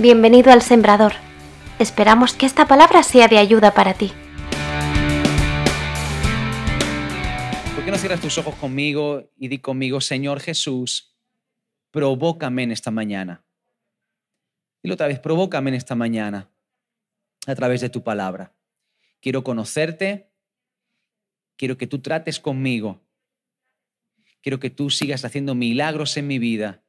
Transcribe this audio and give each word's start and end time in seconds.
Bienvenido 0.00 0.52
al 0.52 0.62
Sembrador. 0.62 1.14
Esperamos 1.80 2.32
que 2.32 2.46
esta 2.46 2.68
palabra 2.68 3.02
sea 3.02 3.26
de 3.26 3.36
ayuda 3.36 3.74
para 3.74 3.94
ti. 3.94 4.12
¿Por 7.74 7.84
qué 7.84 7.90
no 7.90 7.98
cierras 7.98 8.20
tus 8.20 8.38
ojos 8.38 8.54
conmigo 8.54 9.28
y 9.36 9.48
di 9.48 9.58
conmigo, 9.58 10.00
Señor 10.00 10.38
Jesús, 10.38 11.16
provócame 11.90 12.62
en 12.62 12.70
esta 12.70 12.92
mañana? 12.92 13.44
Dilo 14.84 14.94
otra 14.94 15.08
vez, 15.08 15.18
provócame 15.18 15.70
en 15.70 15.74
esta 15.74 15.96
mañana 15.96 16.48
a 17.48 17.54
través 17.56 17.80
de 17.80 17.88
tu 17.88 18.04
palabra. 18.04 18.54
Quiero 19.20 19.42
conocerte, 19.42 20.30
quiero 21.56 21.76
que 21.76 21.88
tú 21.88 21.98
trates 21.98 22.38
conmigo, 22.38 23.00
quiero 24.42 24.60
que 24.60 24.70
tú 24.70 24.90
sigas 24.90 25.24
haciendo 25.24 25.56
milagros 25.56 26.16
en 26.16 26.28
mi 26.28 26.38
vida 26.38 26.84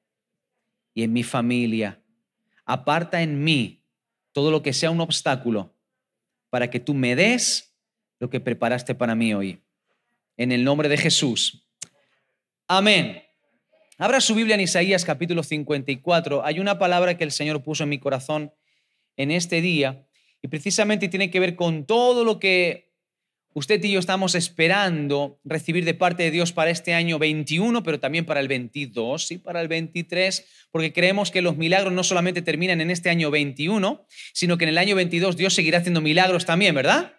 y 0.93 1.01
en 1.01 1.11
mi 1.11 1.23
familia 1.23 2.03
aparta 2.69 3.23
en 3.23 3.43
mí 3.43 3.83
todo 4.31 4.51
lo 4.51 4.61
que 4.61 4.73
sea 4.73 4.91
un 4.91 5.01
obstáculo 5.01 5.75
para 6.51 6.69
que 6.69 6.79
tú 6.79 6.93
me 6.93 7.15
des 7.15 7.75
lo 8.19 8.29
que 8.29 8.39
preparaste 8.39 8.93
para 8.93 9.15
mí 9.15 9.33
hoy. 9.33 9.63
En 10.37 10.51
el 10.51 10.63
nombre 10.63 10.87
de 10.87 10.95
Jesús. 10.95 11.67
Amén. 12.67 13.23
Abra 13.97 14.21
su 14.21 14.35
Biblia 14.35 14.53
en 14.53 14.61
Isaías 14.61 15.03
capítulo 15.03 15.41
54. 15.41 16.45
Hay 16.45 16.59
una 16.59 16.77
palabra 16.77 17.17
que 17.17 17.23
el 17.23 17.31
Señor 17.31 17.63
puso 17.63 17.83
en 17.83 17.89
mi 17.89 17.97
corazón 17.97 18.53
en 19.17 19.31
este 19.31 19.61
día 19.61 20.07
y 20.43 20.47
precisamente 20.47 21.09
tiene 21.09 21.31
que 21.31 21.39
ver 21.39 21.55
con 21.55 21.87
todo 21.87 22.23
lo 22.23 22.39
que 22.39 22.88
Usted 23.53 23.83
y 23.83 23.91
yo 23.91 23.99
estamos 23.99 24.35
esperando 24.35 25.39
recibir 25.43 25.83
de 25.83 25.95
parte 25.95 26.21
de 26.21 26.29
Dios 26.29 26.53
para 26.53 26.69
este 26.69 26.93
año 26.93 27.17
21, 27.17 27.81
pero 27.81 27.99
también 27.99 28.23
para 28.25 28.41
el 28.41 28.47
22 28.47 29.31
y 29.31 29.37
para 29.39 29.59
el 29.59 29.67
23, 29.67 30.45
porque 30.71 30.93
creemos 30.93 31.31
que 31.31 31.41
los 31.41 31.57
milagros 31.57 31.91
no 31.91 32.03
solamente 32.03 32.43
terminan 32.43 32.79
en 32.79 32.91
este 32.91 33.09
año 33.09 33.31
21, 33.31 34.05
sino 34.33 34.57
que 34.59 34.65
en 34.65 34.69
el 34.69 34.77
año 34.77 34.95
22 34.95 35.35
Dios 35.35 35.55
seguirá 35.55 35.79
haciendo 35.79 35.99
milagros 35.99 36.45
también, 36.45 36.75
¿verdad? 36.75 37.13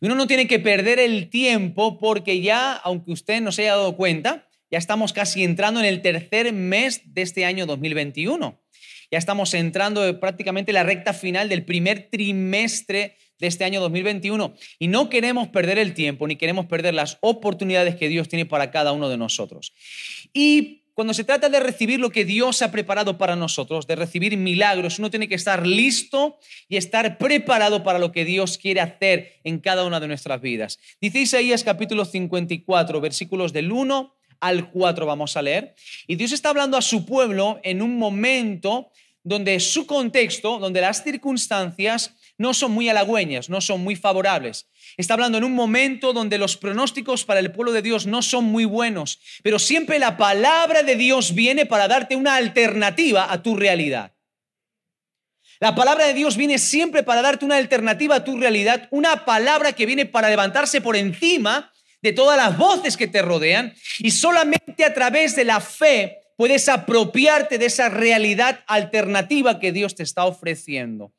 Uno 0.00 0.14
no 0.14 0.26
tiene 0.26 0.46
que 0.46 0.58
perder 0.58 0.98
el 1.00 1.28
tiempo 1.28 1.98
porque 1.98 2.40
ya, 2.40 2.72
aunque 2.72 3.12
usted 3.12 3.42
no 3.42 3.52
se 3.52 3.62
haya 3.62 3.72
dado 3.72 3.94
cuenta, 3.94 4.48
ya 4.70 4.78
estamos 4.78 5.12
casi 5.12 5.44
entrando 5.44 5.80
en 5.80 5.86
el 5.86 6.00
tercer 6.00 6.52
mes 6.54 7.02
de 7.04 7.22
este 7.22 7.44
año 7.44 7.66
2021. 7.66 8.58
Ya 9.10 9.18
estamos 9.18 9.52
entrando 9.52 10.18
prácticamente 10.18 10.70
en 10.70 10.76
la 10.76 10.82
recta 10.82 11.12
final 11.12 11.48
del 11.48 11.64
primer 11.64 12.08
trimestre 12.10 13.16
de 13.38 13.46
este 13.46 13.64
año 13.64 13.80
2021 13.80 14.54
y 14.78 14.88
no 14.88 15.08
queremos 15.08 15.48
perder 15.48 15.78
el 15.78 15.94
tiempo 15.94 16.26
ni 16.26 16.36
queremos 16.36 16.66
perder 16.66 16.94
las 16.94 17.18
oportunidades 17.20 17.96
que 17.96 18.08
Dios 18.08 18.28
tiene 18.28 18.46
para 18.46 18.70
cada 18.70 18.92
uno 18.92 19.08
de 19.08 19.16
nosotros. 19.16 19.72
Y 20.32 20.82
cuando 20.98 21.14
se 21.14 21.22
trata 21.22 21.48
de 21.48 21.60
recibir 21.60 22.00
lo 22.00 22.10
que 22.10 22.24
Dios 22.24 22.60
ha 22.60 22.72
preparado 22.72 23.18
para 23.18 23.36
nosotros, 23.36 23.86
de 23.86 23.94
recibir 23.94 24.36
milagros, 24.36 24.98
uno 24.98 25.10
tiene 25.10 25.28
que 25.28 25.36
estar 25.36 25.64
listo 25.64 26.38
y 26.68 26.76
estar 26.76 27.18
preparado 27.18 27.84
para 27.84 28.00
lo 28.00 28.10
que 28.10 28.24
Dios 28.24 28.58
quiere 28.58 28.80
hacer 28.80 29.34
en 29.44 29.60
cada 29.60 29.84
una 29.84 30.00
de 30.00 30.08
nuestras 30.08 30.40
vidas. 30.40 30.80
Dice 31.00 31.20
Isaías 31.20 31.62
capítulo 31.62 32.04
54, 32.04 33.00
versículos 33.00 33.52
del 33.52 33.70
1 33.70 34.12
al 34.40 34.70
4 34.72 35.06
vamos 35.06 35.36
a 35.36 35.42
leer. 35.42 35.76
Y 36.08 36.16
Dios 36.16 36.32
está 36.32 36.48
hablando 36.48 36.76
a 36.76 36.82
su 36.82 37.06
pueblo 37.06 37.60
en 37.62 37.80
un 37.80 37.96
momento 37.96 38.90
donde 39.22 39.60
su 39.60 39.86
contexto, 39.86 40.58
donde 40.58 40.80
las 40.80 41.04
circunstancias 41.04 42.14
no 42.38 42.54
son 42.54 42.72
muy 42.72 42.88
halagüeñas, 42.88 43.50
no 43.50 43.60
son 43.60 43.82
muy 43.82 43.96
favorables. 43.96 44.68
Está 44.96 45.14
hablando 45.14 45.38
en 45.38 45.44
un 45.44 45.54
momento 45.54 46.12
donde 46.12 46.38
los 46.38 46.56
pronósticos 46.56 47.24
para 47.24 47.40
el 47.40 47.52
pueblo 47.52 47.72
de 47.72 47.82
Dios 47.82 48.06
no 48.06 48.22
son 48.22 48.44
muy 48.44 48.64
buenos, 48.64 49.20
pero 49.42 49.58
siempre 49.58 49.98
la 49.98 50.16
palabra 50.16 50.82
de 50.82 50.96
Dios 50.96 51.34
viene 51.34 51.66
para 51.66 51.88
darte 51.88 52.16
una 52.16 52.36
alternativa 52.36 53.30
a 53.30 53.42
tu 53.42 53.56
realidad. 53.56 54.14
La 55.60 55.74
palabra 55.74 56.06
de 56.06 56.14
Dios 56.14 56.36
viene 56.36 56.58
siempre 56.58 57.02
para 57.02 57.20
darte 57.20 57.44
una 57.44 57.56
alternativa 57.56 58.16
a 58.16 58.24
tu 58.24 58.38
realidad, 58.38 58.86
una 58.92 59.24
palabra 59.24 59.72
que 59.72 59.86
viene 59.86 60.06
para 60.06 60.30
levantarse 60.30 60.80
por 60.80 60.96
encima 60.96 61.72
de 62.00 62.12
todas 62.12 62.36
las 62.36 62.56
voces 62.56 62.96
que 62.96 63.08
te 63.08 63.22
rodean 63.22 63.74
y 63.98 64.12
solamente 64.12 64.84
a 64.84 64.94
través 64.94 65.34
de 65.34 65.44
la 65.44 65.58
fe 65.58 66.20
puedes 66.38 66.68
apropiarte 66.68 67.58
de 67.58 67.66
esa 67.66 67.88
realidad 67.88 68.60
alternativa 68.68 69.58
que 69.58 69.72
Dios 69.72 69.96
te 69.96 70.04
está 70.04 70.24
ofreciendo. 70.24 71.12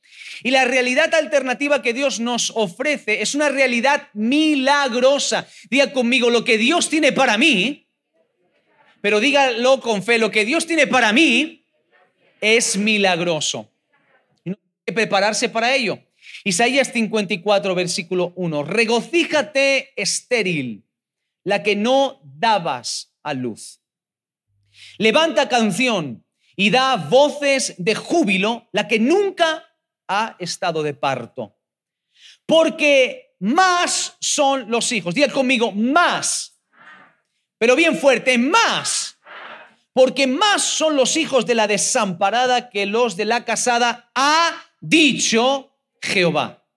Y 0.44 0.52
la 0.52 0.64
realidad 0.64 1.14
alternativa 1.14 1.82
que 1.82 1.94
Dios 1.94 2.22
nos 2.22 2.54
ofrece 2.56 3.22
es 3.22 3.36
una 3.36 3.50
realidad 3.50 4.08
milagrosa. 4.14 5.46
Diga 5.70 5.92
conmigo, 5.92 6.30
lo 6.30 6.46
que 6.46 6.58
Dios 6.58 6.90
tiene 6.90 7.12
para 7.12 7.38
mí, 7.38 7.86
pero 9.02 9.20
dígalo 9.20 9.82
con 9.82 10.04
fe, 10.04 10.20
lo 10.20 10.32
que 10.32 10.46
Dios 10.46 10.66
tiene 10.66 10.88
para 10.88 11.12
mí 11.12 11.66
es 12.40 12.78
milagroso. 12.78 13.70
Y 14.46 14.52
no 14.52 14.56
hay 14.56 14.84
que 14.86 14.94
prepararse 14.94 15.50
para 15.50 15.76
ello. 15.76 16.00
Isaías 16.46 16.94
54, 16.94 17.76
versículo 17.76 18.32
1. 18.38 18.64
Regocíjate 18.64 19.92
estéril, 19.98 20.86
la 21.44 21.62
que 21.62 21.76
no 21.76 22.22
dabas 22.24 23.14
a 23.22 23.34
luz. 23.34 23.79
Levanta 25.00 25.48
canción 25.48 26.26
y 26.58 26.72
da 26.72 26.98
voces 26.98 27.74
de 27.78 27.96
júbilo, 27.96 28.68
la 28.74 28.86
que 28.86 29.00
nunca 29.00 29.66
ha 30.10 30.36
estado 30.40 30.84
de 30.84 30.94
parto. 30.94 31.58
Porque 32.46 33.34
más 33.40 34.18
son 34.20 34.70
los 34.70 34.92
hijos. 34.92 35.16
Diga 35.16 35.32
conmigo, 35.32 35.72
más. 35.72 36.62
Pero 37.58 37.78
bien 37.78 37.98
fuerte, 37.98 38.38
más. 38.38 39.18
Porque 39.94 40.28
más 40.28 40.64
son 40.64 40.98
los 40.98 41.16
hijos 41.16 41.46
de 41.46 41.56
la 41.56 41.68
desamparada 41.68 42.70
que 42.70 42.86
los 42.86 43.16
de 43.16 43.24
la 43.24 43.46
casada, 43.46 44.12
ha 44.14 44.52
dicho 44.82 45.78
Jehová. 46.02 46.68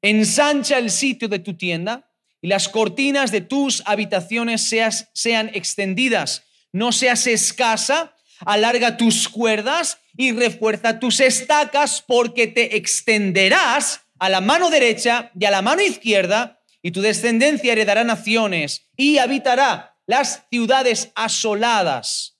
Ensancha 0.00 0.78
el 0.78 0.90
sitio 0.90 1.28
de 1.28 1.40
tu 1.40 1.54
tienda 1.58 2.10
y 2.42 2.48
las 2.48 2.68
cortinas 2.68 3.30
de 3.30 3.40
tus 3.40 3.82
habitaciones 3.86 4.68
sean 5.14 5.50
extendidas. 5.54 6.42
No 6.72 6.90
seas 6.90 7.26
escasa, 7.28 8.16
alarga 8.40 8.96
tus 8.96 9.28
cuerdas 9.28 9.98
y 10.16 10.32
refuerza 10.32 10.98
tus 10.98 11.20
estacas 11.20 12.02
porque 12.06 12.48
te 12.48 12.76
extenderás 12.76 14.00
a 14.18 14.28
la 14.28 14.40
mano 14.40 14.70
derecha 14.70 15.30
y 15.38 15.44
a 15.44 15.52
la 15.52 15.62
mano 15.62 15.82
izquierda 15.82 16.60
y 16.82 16.90
tu 16.90 17.00
descendencia 17.00 17.72
heredará 17.72 18.02
naciones 18.02 18.88
y 18.96 19.18
habitará 19.18 19.96
las 20.06 20.44
ciudades 20.50 21.12
asoladas. 21.14 22.38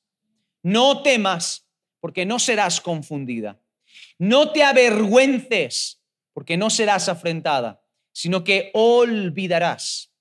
No 0.64 1.02
temas 1.02 1.68
porque 2.00 2.26
no 2.26 2.40
serás 2.40 2.80
confundida. 2.80 3.60
No 4.18 4.50
te 4.50 4.64
avergüences 4.64 6.02
porque 6.32 6.56
no 6.56 6.70
serás 6.70 7.08
afrentada 7.08 7.81
sino 8.12 8.44
que 8.44 8.70
olvidarás 8.74 10.12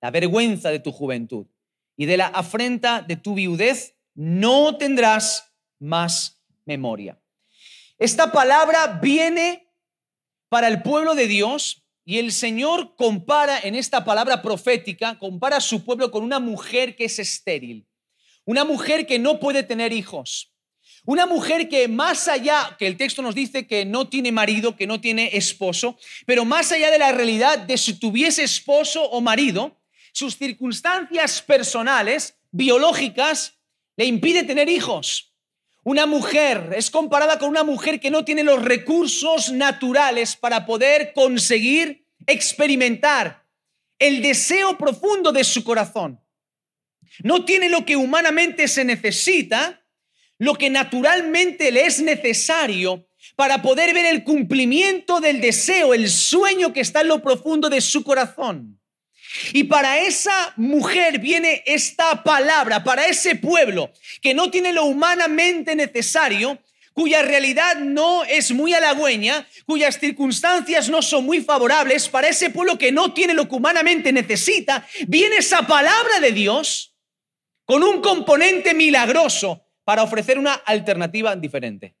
la 0.00 0.10
vergüenza 0.10 0.70
de 0.70 0.80
tu 0.80 0.92
juventud 0.92 1.46
y 1.96 2.06
de 2.06 2.16
la 2.16 2.26
afrenta 2.26 3.02
de 3.02 3.16
tu 3.16 3.34
viudez, 3.34 3.96
no 4.14 4.76
tendrás 4.76 5.52
más 5.78 6.42
memoria. 6.64 7.20
Esta 7.98 8.32
palabra 8.32 8.98
viene 9.00 9.68
para 10.48 10.68
el 10.68 10.82
pueblo 10.82 11.14
de 11.14 11.28
Dios 11.28 11.86
y 12.04 12.18
el 12.18 12.32
Señor 12.32 12.96
compara 12.96 13.60
en 13.60 13.74
esta 13.74 14.04
palabra 14.04 14.42
profética, 14.42 15.18
compara 15.18 15.58
a 15.58 15.60
su 15.60 15.84
pueblo 15.84 16.10
con 16.10 16.24
una 16.24 16.40
mujer 16.40 16.96
que 16.96 17.04
es 17.04 17.18
estéril, 17.18 17.86
una 18.44 18.64
mujer 18.64 19.06
que 19.06 19.18
no 19.18 19.38
puede 19.38 19.62
tener 19.62 19.92
hijos, 19.92 20.51
una 21.04 21.26
mujer 21.26 21.68
que 21.68 21.88
más 21.88 22.28
allá, 22.28 22.76
que 22.78 22.86
el 22.86 22.96
texto 22.96 23.22
nos 23.22 23.34
dice 23.34 23.66
que 23.66 23.84
no 23.84 24.08
tiene 24.08 24.30
marido, 24.30 24.76
que 24.76 24.86
no 24.86 25.00
tiene 25.00 25.36
esposo, 25.36 25.98
pero 26.26 26.44
más 26.44 26.70
allá 26.70 26.90
de 26.90 26.98
la 26.98 27.10
realidad 27.10 27.58
de 27.58 27.76
si 27.76 27.94
tuviese 27.94 28.44
esposo 28.44 29.02
o 29.02 29.20
marido, 29.20 29.80
sus 30.12 30.36
circunstancias 30.36 31.42
personales, 31.42 32.38
biológicas, 32.52 33.58
le 33.96 34.04
impide 34.04 34.44
tener 34.44 34.68
hijos. 34.68 35.34
Una 35.82 36.06
mujer 36.06 36.72
es 36.76 36.90
comparada 36.90 37.38
con 37.38 37.48
una 37.48 37.64
mujer 37.64 37.98
que 37.98 38.10
no 38.10 38.24
tiene 38.24 38.44
los 38.44 38.62
recursos 38.62 39.50
naturales 39.50 40.36
para 40.36 40.64
poder 40.64 41.12
conseguir 41.12 42.06
experimentar 42.26 43.44
el 43.98 44.22
deseo 44.22 44.78
profundo 44.78 45.32
de 45.32 45.42
su 45.42 45.64
corazón. 45.64 46.20
No 47.24 47.44
tiene 47.44 47.68
lo 47.68 47.84
que 47.84 47.96
humanamente 47.96 48.68
se 48.68 48.84
necesita 48.84 49.81
lo 50.42 50.56
que 50.56 50.70
naturalmente 50.70 51.70
le 51.70 51.86
es 51.86 52.02
necesario 52.02 53.06
para 53.36 53.62
poder 53.62 53.94
ver 53.94 54.06
el 54.06 54.24
cumplimiento 54.24 55.20
del 55.20 55.40
deseo, 55.40 55.94
el 55.94 56.10
sueño 56.10 56.72
que 56.72 56.80
está 56.80 57.02
en 57.02 57.08
lo 57.08 57.22
profundo 57.22 57.70
de 57.70 57.80
su 57.80 58.02
corazón. 58.02 58.80
Y 59.52 59.64
para 59.64 60.00
esa 60.00 60.52
mujer 60.56 61.20
viene 61.20 61.62
esta 61.64 62.24
palabra, 62.24 62.82
para 62.82 63.06
ese 63.06 63.36
pueblo 63.36 63.92
que 64.20 64.34
no 64.34 64.50
tiene 64.50 64.72
lo 64.72 64.84
humanamente 64.86 65.76
necesario, 65.76 66.58
cuya 66.92 67.22
realidad 67.22 67.76
no 67.76 68.24
es 68.24 68.50
muy 68.50 68.74
halagüeña, 68.74 69.46
cuyas 69.64 70.00
circunstancias 70.00 70.88
no 70.88 71.02
son 71.02 71.24
muy 71.24 71.40
favorables, 71.40 72.08
para 72.08 72.26
ese 72.26 72.50
pueblo 72.50 72.76
que 72.76 72.90
no 72.90 73.14
tiene 73.14 73.32
lo 73.32 73.48
que 73.48 73.54
humanamente 73.54 74.12
necesita, 74.12 74.84
viene 75.06 75.36
esa 75.36 75.68
palabra 75.68 76.18
de 76.18 76.32
Dios 76.32 76.96
con 77.64 77.84
un 77.84 78.02
componente 78.02 78.74
milagroso 78.74 79.68
para 79.84 80.02
ofrecer 80.02 80.38
una 80.38 80.54
alternativa 80.54 81.34
diferente. 81.36 81.94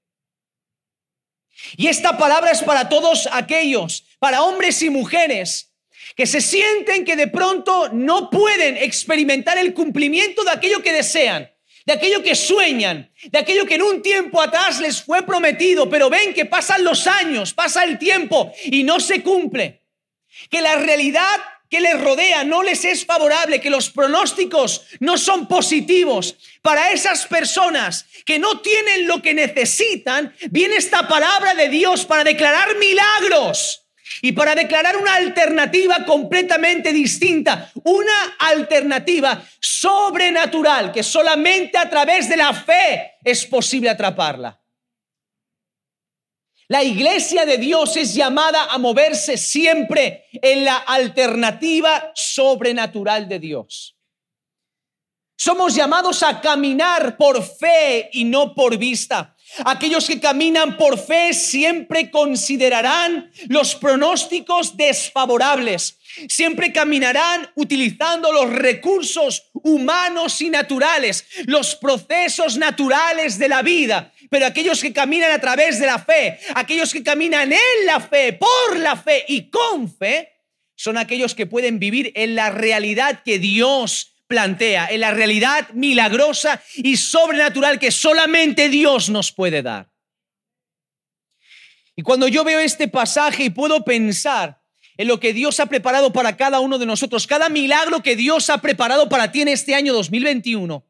Y 1.76 1.88
esta 1.88 2.16
palabra 2.16 2.50
es 2.50 2.62
para 2.62 2.88
todos 2.88 3.28
aquellos, 3.30 4.04
para 4.18 4.42
hombres 4.42 4.82
y 4.82 4.90
mujeres, 4.90 5.72
que 6.16 6.26
se 6.26 6.40
sienten 6.40 7.04
que 7.04 7.16
de 7.16 7.28
pronto 7.28 7.90
no 7.92 8.30
pueden 8.30 8.76
experimentar 8.76 9.58
el 9.58 9.74
cumplimiento 9.74 10.44
de 10.44 10.50
aquello 10.50 10.82
que 10.82 10.92
desean, 10.92 11.50
de 11.84 11.92
aquello 11.92 12.22
que 12.22 12.34
sueñan, 12.34 13.10
de 13.30 13.38
aquello 13.38 13.66
que 13.66 13.74
en 13.74 13.82
un 13.82 14.02
tiempo 14.02 14.40
atrás 14.40 14.80
les 14.80 15.02
fue 15.02 15.22
prometido, 15.22 15.88
pero 15.88 16.10
ven 16.10 16.34
que 16.34 16.46
pasan 16.46 16.84
los 16.84 17.06
años, 17.06 17.52
pasa 17.52 17.84
el 17.84 17.98
tiempo 17.98 18.52
y 18.64 18.82
no 18.84 19.00
se 19.00 19.22
cumple. 19.22 19.82
Que 20.50 20.60
la 20.60 20.76
realidad 20.76 21.40
que 21.72 21.80
les 21.80 21.98
rodea 21.98 22.44
no 22.44 22.62
les 22.62 22.84
es 22.84 23.06
favorable, 23.06 23.58
que 23.58 23.70
los 23.70 23.88
pronósticos 23.88 24.82
no 25.00 25.16
son 25.16 25.48
positivos. 25.48 26.36
Para 26.60 26.92
esas 26.92 27.24
personas 27.24 28.04
que 28.26 28.38
no 28.38 28.60
tienen 28.60 29.08
lo 29.08 29.22
que 29.22 29.32
necesitan, 29.32 30.34
viene 30.50 30.76
esta 30.76 31.08
palabra 31.08 31.54
de 31.54 31.70
Dios 31.70 32.04
para 32.04 32.24
declarar 32.24 32.76
milagros 32.76 33.86
y 34.20 34.32
para 34.32 34.54
declarar 34.54 34.98
una 34.98 35.14
alternativa 35.14 36.04
completamente 36.04 36.92
distinta, 36.92 37.72
una 37.84 38.36
alternativa 38.38 39.42
sobrenatural 39.58 40.92
que 40.92 41.02
solamente 41.02 41.78
a 41.78 41.88
través 41.88 42.28
de 42.28 42.36
la 42.36 42.52
fe 42.52 43.12
es 43.24 43.46
posible 43.46 43.88
atraparla. 43.88 44.61
La 46.72 46.82
iglesia 46.82 47.44
de 47.44 47.58
Dios 47.58 47.98
es 47.98 48.14
llamada 48.14 48.64
a 48.64 48.78
moverse 48.78 49.36
siempre 49.36 50.24
en 50.32 50.64
la 50.64 50.78
alternativa 50.78 52.12
sobrenatural 52.14 53.28
de 53.28 53.38
Dios. 53.38 53.94
Somos 55.36 55.74
llamados 55.74 56.22
a 56.22 56.40
caminar 56.40 57.18
por 57.18 57.44
fe 57.44 58.08
y 58.14 58.24
no 58.24 58.54
por 58.54 58.78
vista. 58.78 59.36
Aquellos 59.66 60.06
que 60.06 60.18
caminan 60.18 60.78
por 60.78 60.98
fe 60.98 61.34
siempre 61.34 62.10
considerarán 62.10 63.30
los 63.48 63.74
pronósticos 63.74 64.74
desfavorables. 64.74 65.98
Siempre 66.26 66.72
caminarán 66.72 67.50
utilizando 67.54 68.32
los 68.32 68.48
recursos 68.48 69.50
humanos 69.52 70.40
y 70.40 70.48
naturales, 70.48 71.26
los 71.44 71.74
procesos 71.76 72.56
naturales 72.56 73.38
de 73.38 73.48
la 73.50 73.60
vida. 73.60 74.11
Pero 74.32 74.46
aquellos 74.46 74.80
que 74.80 74.94
caminan 74.94 75.30
a 75.30 75.38
través 75.38 75.78
de 75.78 75.84
la 75.84 75.98
fe, 75.98 76.38
aquellos 76.54 76.90
que 76.90 77.02
caminan 77.02 77.52
en 77.52 77.84
la 77.84 78.00
fe, 78.00 78.32
por 78.32 78.78
la 78.78 78.96
fe 78.96 79.26
y 79.28 79.50
con 79.50 79.94
fe, 79.94 80.32
son 80.74 80.96
aquellos 80.96 81.34
que 81.34 81.44
pueden 81.44 81.78
vivir 81.78 82.12
en 82.14 82.34
la 82.34 82.48
realidad 82.48 83.22
que 83.22 83.38
Dios 83.38 84.14
plantea, 84.26 84.86
en 84.86 85.00
la 85.00 85.10
realidad 85.10 85.68
milagrosa 85.74 86.62
y 86.76 86.96
sobrenatural 86.96 87.78
que 87.78 87.90
solamente 87.90 88.70
Dios 88.70 89.10
nos 89.10 89.32
puede 89.32 89.60
dar. 89.60 89.92
Y 91.94 92.00
cuando 92.00 92.26
yo 92.26 92.42
veo 92.42 92.58
este 92.58 92.88
pasaje 92.88 93.44
y 93.44 93.50
puedo 93.50 93.84
pensar 93.84 94.62
en 94.96 95.08
lo 95.08 95.20
que 95.20 95.34
Dios 95.34 95.60
ha 95.60 95.66
preparado 95.66 96.10
para 96.10 96.38
cada 96.38 96.60
uno 96.60 96.78
de 96.78 96.86
nosotros, 96.86 97.26
cada 97.26 97.50
milagro 97.50 98.02
que 98.02 98.16
Dios 98.16 98.48
ha 98.48 98.62
preparado 98.62 99.10
para 99.10 99.30
ti 99.30 99.42
en 99.42 99.48
este 99.48 99.74
año 99.74 99.92
2021, 99.92 100.86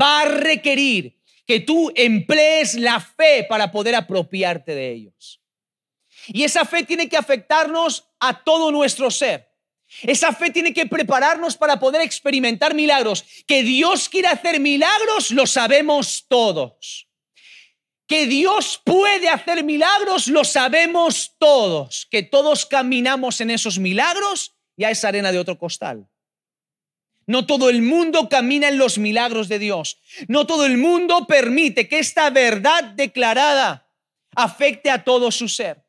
va 0.00 0.20
a 0.20 0.24
requerir 0.26 1.20
que 1.46 1.60
tú 1.60 1.92
emplees 1.94 2.74
la 2.74 3.00
fe 3.00 3.44
para 3.48 3.70
poder 3.70 3.94
apropiarte 3.94 4.74
de 4.74 4.90
ellos. 4.92 5.40
Y 6.28 6.44
esa 6.44 6.64
fe 6.64 6.84
tiene 6.84 7.08
que 7.08 7.16
afectarnos 7.16 8.08
a 8.20 8.44
todo 8.44 8.70
nuestro 8.70 9.10
ser. 9.10 9.52
Esa 10.02 10.32
fe 10.32 10.50
tiene 10.50 10.72
que 10.72 10.86
prepararnos 10.86 11.56
para 11.56 11.78
poder 11.78 12.00
experimentar 12.00 12.74
milagros. 12.74 13.24
Que 13.46 13.62
Dios 13.62 14.08
quiere 14.08 14.28
hacer 14.28 14.58
milagros, 14.58 15.30
lo 15.30 15.46
sabemos 15.46 16.24
todos. 16.28 17.08
Que 18.06 18.26
Dios 18.26 18.80
puede 18.84 19.28
hacer 19.28 19.64
milagros, 19.64 20.28
lo 20.28 20.44
sabemos 20.44 21.34
todos. 21.38 22.06
Que 22.10 22.22
todos 22.22 22.64
caminamos 22.66 23.40
en 23.40 23.50
esos 23.50 23.78
milagros, 23.78 24.54
ya 24.76 24.90
es 24.90 25.04
arena 25.04 25.32
de 25.32 25.38
otro 25.38 25.58
costal. 25.58 26.08
No 27.26 27.46
todo 27.46 27.68
el 27.68 27.82
mundo 27.82 28.28
camina 28.28 28.68
en 28.68 28.78
los 28.78 28.98
milagros 28.98 29.48
de 29.48 29.58
Dios. 29.58 30.00
No 30.28 30.46
todo 30.46 30.66
el 30.66 30.76
mundo 30.76 31.26
permite 31.26 31.88
que 31.88 31.98
esta 31.98 32.30
verdad 32.30 32.84
declarada 32.84 33.88
afecte 34.34 34.90
a 34.90 35.04
todo 35.04 35.30
su 35.30 35.48
ser. 35.48 35.84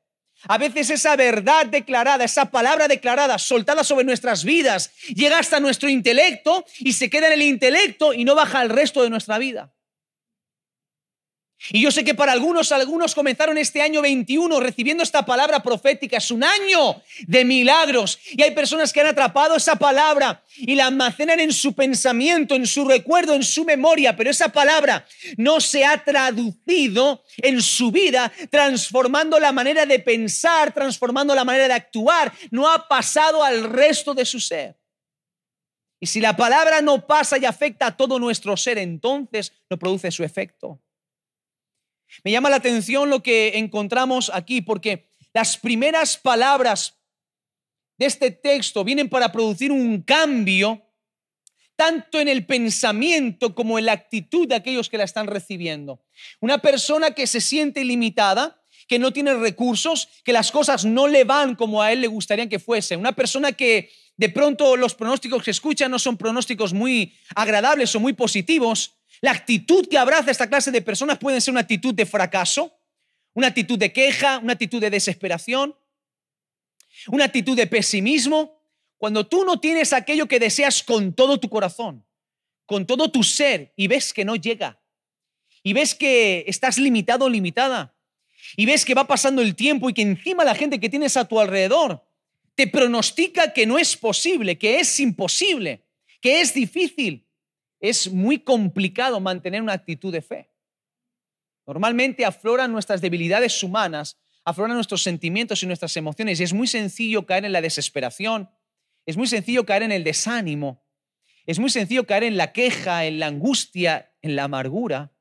A 0.48 0.58
veces 0.58 0.90
esa 0.90 1.16
verdad 1.16 1.66
declarada, 1.68 2.26
esa 2.26 2.52
palabra 2.52 2.88
declarada, 2.88 3.38
soltada 3.38 3.84
sobre 3.84 4.04
nuestras 4.04 4.44
vidas, 4.44 4.92
llega 5.08 5.40
hasta 5.40 5.62
nuestro 5.62 5.88
intelecto 5.88 6.66
y 6.80 6.94
se 6.94 7.10
queda 7.10 7.28
en 7.28 7.34
el 7.34 7.42
intelecto 7.44 8.14
y 8.14 8.26
no 8.26 8.36
baja 8.36 8.60
al 8.60 8.70
resto 8.70 9.04
de 9.04 9.10
nuestra 9.10 9.38
vida. 9.38 9.74
Y 11.70 11.82
yo 11.82 11.92
sé 11.92 12.04
que 12.04 12.14
para 12.14 12.34
algunos, 12.34 12.72
algunos 12.74 13.16
comenzaron 13.16 13.58
este 13.58 13.82
año 13.82 14.02
21 14.02 14.60
recibiendo 14.60 15.02
esta 15.02 15.26
palabra 15.26 15.64
profética. 15.64 16.18
Es 16.18 16.30
un 16.30 16.44
año 16.44 17.02
de 17.26 17.46
milagros. 17.46 18.20
Y 18.32 18.42
hay 18.42 18.52
personas 18.52 18.92
que 18.92 19.00
han 19.00 19.08
atrapado 19.08 19.56
esa 19.56 19.78
palabra 19.78 20.44
y 20.58 20.76
la 20.76 20.88
almacenan 20.88 21.40
en 21.40 21.54
su 21.54 21.74
pensamiento, 21.74 22.56
en 22.56 22.68
su 22.68 22.86
recuerdo, 22.86 23.34
en 23.34 23.44
su 23.44 23.64
memoria. 23.64 24.16
Pero 24.18 24.30
esa 24.30 24.50
palabra 24.50 25.06
no 25.38 25.62
se 25.62 25.86
ha 25.86 26.04
traducido 26.04 27.24
en 27.38 27.62
su 27.62 27.92
vida, 27.92 28.32
transformando 28.52 29.40
la 29.40 29.54
manera 29.54 29.86
de 29.86 30.00
pensar, 30.00 30.74
transformando 30.74 31.34
la 31.34 31.46
manera 31.46 31.70
de 31.70 31.74
actuar. 31.76 32.34
No 32.52 32.70
ha 32.70 32.90
pasado 32.90 33.42
al 33.42 33.64
resto 33.64 34.14
de 34.14 34.26
su 34.26 34.42
ser. 34.42 34.76
Y 36.02 36.08
si 36.08 36.20
la 36.20 36.36
palabra 36.36 36.82
no 36.82 37.08
pasa 37.08 37.38
y 37.38 37.46
afecta 37.46 37.88
a 37.88 37.96
todo 37.96 38.20
nuestro 38.20 38.58
ser, 38.58 38.78
entonces 38.78 39.54
no 39.70 39.80
produce 39.80 40.12
su 40.12 40.26
efecto. 40.26 40.83
Me 42.24 42.32
llama 42.32 42.50
la 42.50 42.58
atención 42.58 43.10
lo 43.10 43.24
que 43.24 43.58
encontramos 43.58 44.32
aquí, 44.34 44.62
porque 44.62 45.12
las 45.34 45.58
primeras 45.58 46.18
palabras 46.18 47.00
de 47.98 48.06
este 48.06 48.32
texto 48.32 48.84
vienen 48.84 49.10
para 49.10 49.32
producir 49.32 49.72
un 49.72 50.02
cambio 50.02 50.82
tanto 51.76 52.20
en 52.20 52.28
el 52.28 52.46
pensamiento 52.46 53.56
como 53.56 53.80
en 53.80 53.86
la 53.86 53.94
actitud 53.94 54.48
de 54.48 54.56
aquellos 54.56 54.90
que 54.90 54.98
la 54.98 55.04
están 55.04 55.28
recibiendo. 55.28 56.04
Una 56.40 56.60
persona 56.60 57.12
que 57.12 57.28
se 57.28 57.42
siente 57.42 57.84
limitada, 57.84 58.62
que 58.88 59.00
no 59.00 59.12
tiene 59.12 59.34
recursos, 59.34 60.10
que 60.24 60.34
las 60.34 60.52
cosas 60.52 60.86
no 60.86 61.08
le 61.08 61.24
van 61.24 61.56
como 61.56 61.82
a 61.82 61.92
él 61.92 62.02
le 62.02 62.08
gustaría 62.08 62.48
que 62.48 62.60
fuese. 62.60 62.96
Una 62.96 63.14
persona 63.14 63.54
que 63.54 63.90
de 64.18 64.30
pronto 64.30 64.78
los 64.78 64.94
pronósticos 64.94 65.44
que 65.44 65.52
escucha 65.52 65.90
no 65.90 65.98
son 65.98 66.18
pronósticos 66.18 66.74
muy 66.74 67.16
agradables 67.36 67.96
o 67.96 68.00
muy 68.00 68.14
positivos, 68.14 68.94
la 69.24 69.32
actitud 69.32 69.88
que 69.88 69.98
abraza 69.98 70.32
esta 70.32 70.50
clase 70.50 70.70
de 70.70 70.82
personas 70.82 71.18
puede 71.18 71.40
ser 71.40 71.54
una 71.54 71.62
actitud 71.62 71.94
de 71.94 72.06
fracaso, 72.06 72.78
una 73.34 73.48
actitud 73.48 73.80
de 73.80 73.94
queja, 73.94 74.40
una 74.40 74.52
actitud 74.52 74.82
de 74.82 74.90
desesperación, 74.90 75.74
una 77.08 77.24
actitud 77.24 77.56
de 77.56 77.66
pesimismo. 77.66 78.62
Cuando 78.98 79.26
tú 79.26 79.46
no 79.46 79.62
tienes 79.62 79.94
aquello 79.94 80.28
que 80.28 80.42
deseas 80.42 80.84
con 80.84 81.14
todo 81.14 81.40
tu 81.40 81.48
corazón, 81.48 82.06
con 82.66 82.86
todo 82.86 83.12
tu 83.12 83.24
ser, 83.24 83.72
y 83.78 83.88
ves 83.88 84.12
que 84.12 84.26
no 84.26 84.36
llega, 84.36 84.82
y 85.64 85.72
ves 85.72 85.96
que 85.96 86.44
estás 86.46 86.78
limitado 86.78 87.24
o 87.24 87.30
limitada, 87.30 87.96
y 88.58 88.66
ves 88.66 88.84
que 88.84 88.94
va 88.94 89.08
pasando 89.08 89.42
el 89.42 89.56
tiempo 89.56 89.90
y 89.90 89.94
que 89.94 90.02
encima 90.02 90.44
la 90.44 90.54
gente 90.54 90.82
que 90.82 90.90
tienes 90.90 91.16
a 91.16 91.30
tu 91.30 91.40
alrededor 91.40 92.04
te 92.56 92.68
pronostica 92.68 93.54
que 93.54 93.66
no 93.68 93.80
es 93.80 93.96
posible, 93.96 94.58
que 94.58 94.82
es 94.82 95.00
imposible, 95.00 95.86
que 96.20 96.42
es 96.42 96.54
difícil, 96.54 97.26
es 97.84 98.10
muy 98.10 98.40
complicado 98.40 99.20
mantener 99.20 99.62
una 99.62 99.74
actitud 99.74 100.14
de 100.14 100.22
fe. 100.22 100.50
Normalmente 101.68 102.24
afloran 102.24 102.72
nuestras 102.72 103.02
debilidades 103.02 103.62
humanas, 103.62 104.18
afloran 104.46 104.76
nuestros 104.76 105.04
sentimientos 105.04 105.62
y 105.62 105.66
nuestras 105.66 105.98
emociones 105.98 106.40
y 106.40 106.44
es 106.44 106.54
muy 106.54 106.68
sencillo 106.68 107.26
caer 107.26 107.44
en 107.44 107.52
la 107.52 107.60
desesperación, 107.60 108.50
es 109.06 109.18
muy 109.18 109.28
sencillo 109.28 109.66
caer 109.66 109.84
en 109.84 109.92
el 109.92 110.06
desánimo, 110.06 110.86
es 111.46 111.60
muy 111.60 111.70
sencillo 111.70 112.08
caer 112.08 112.24
en 112.24 112.38
la 112.38 112.54
queja, 112.54 113.04
en 113.04 113.20
la 113.20 113.28
angustia, 113.28 114.16
en 114.22 114.38
la 114.38 114.46
amargura. 114.46 115.12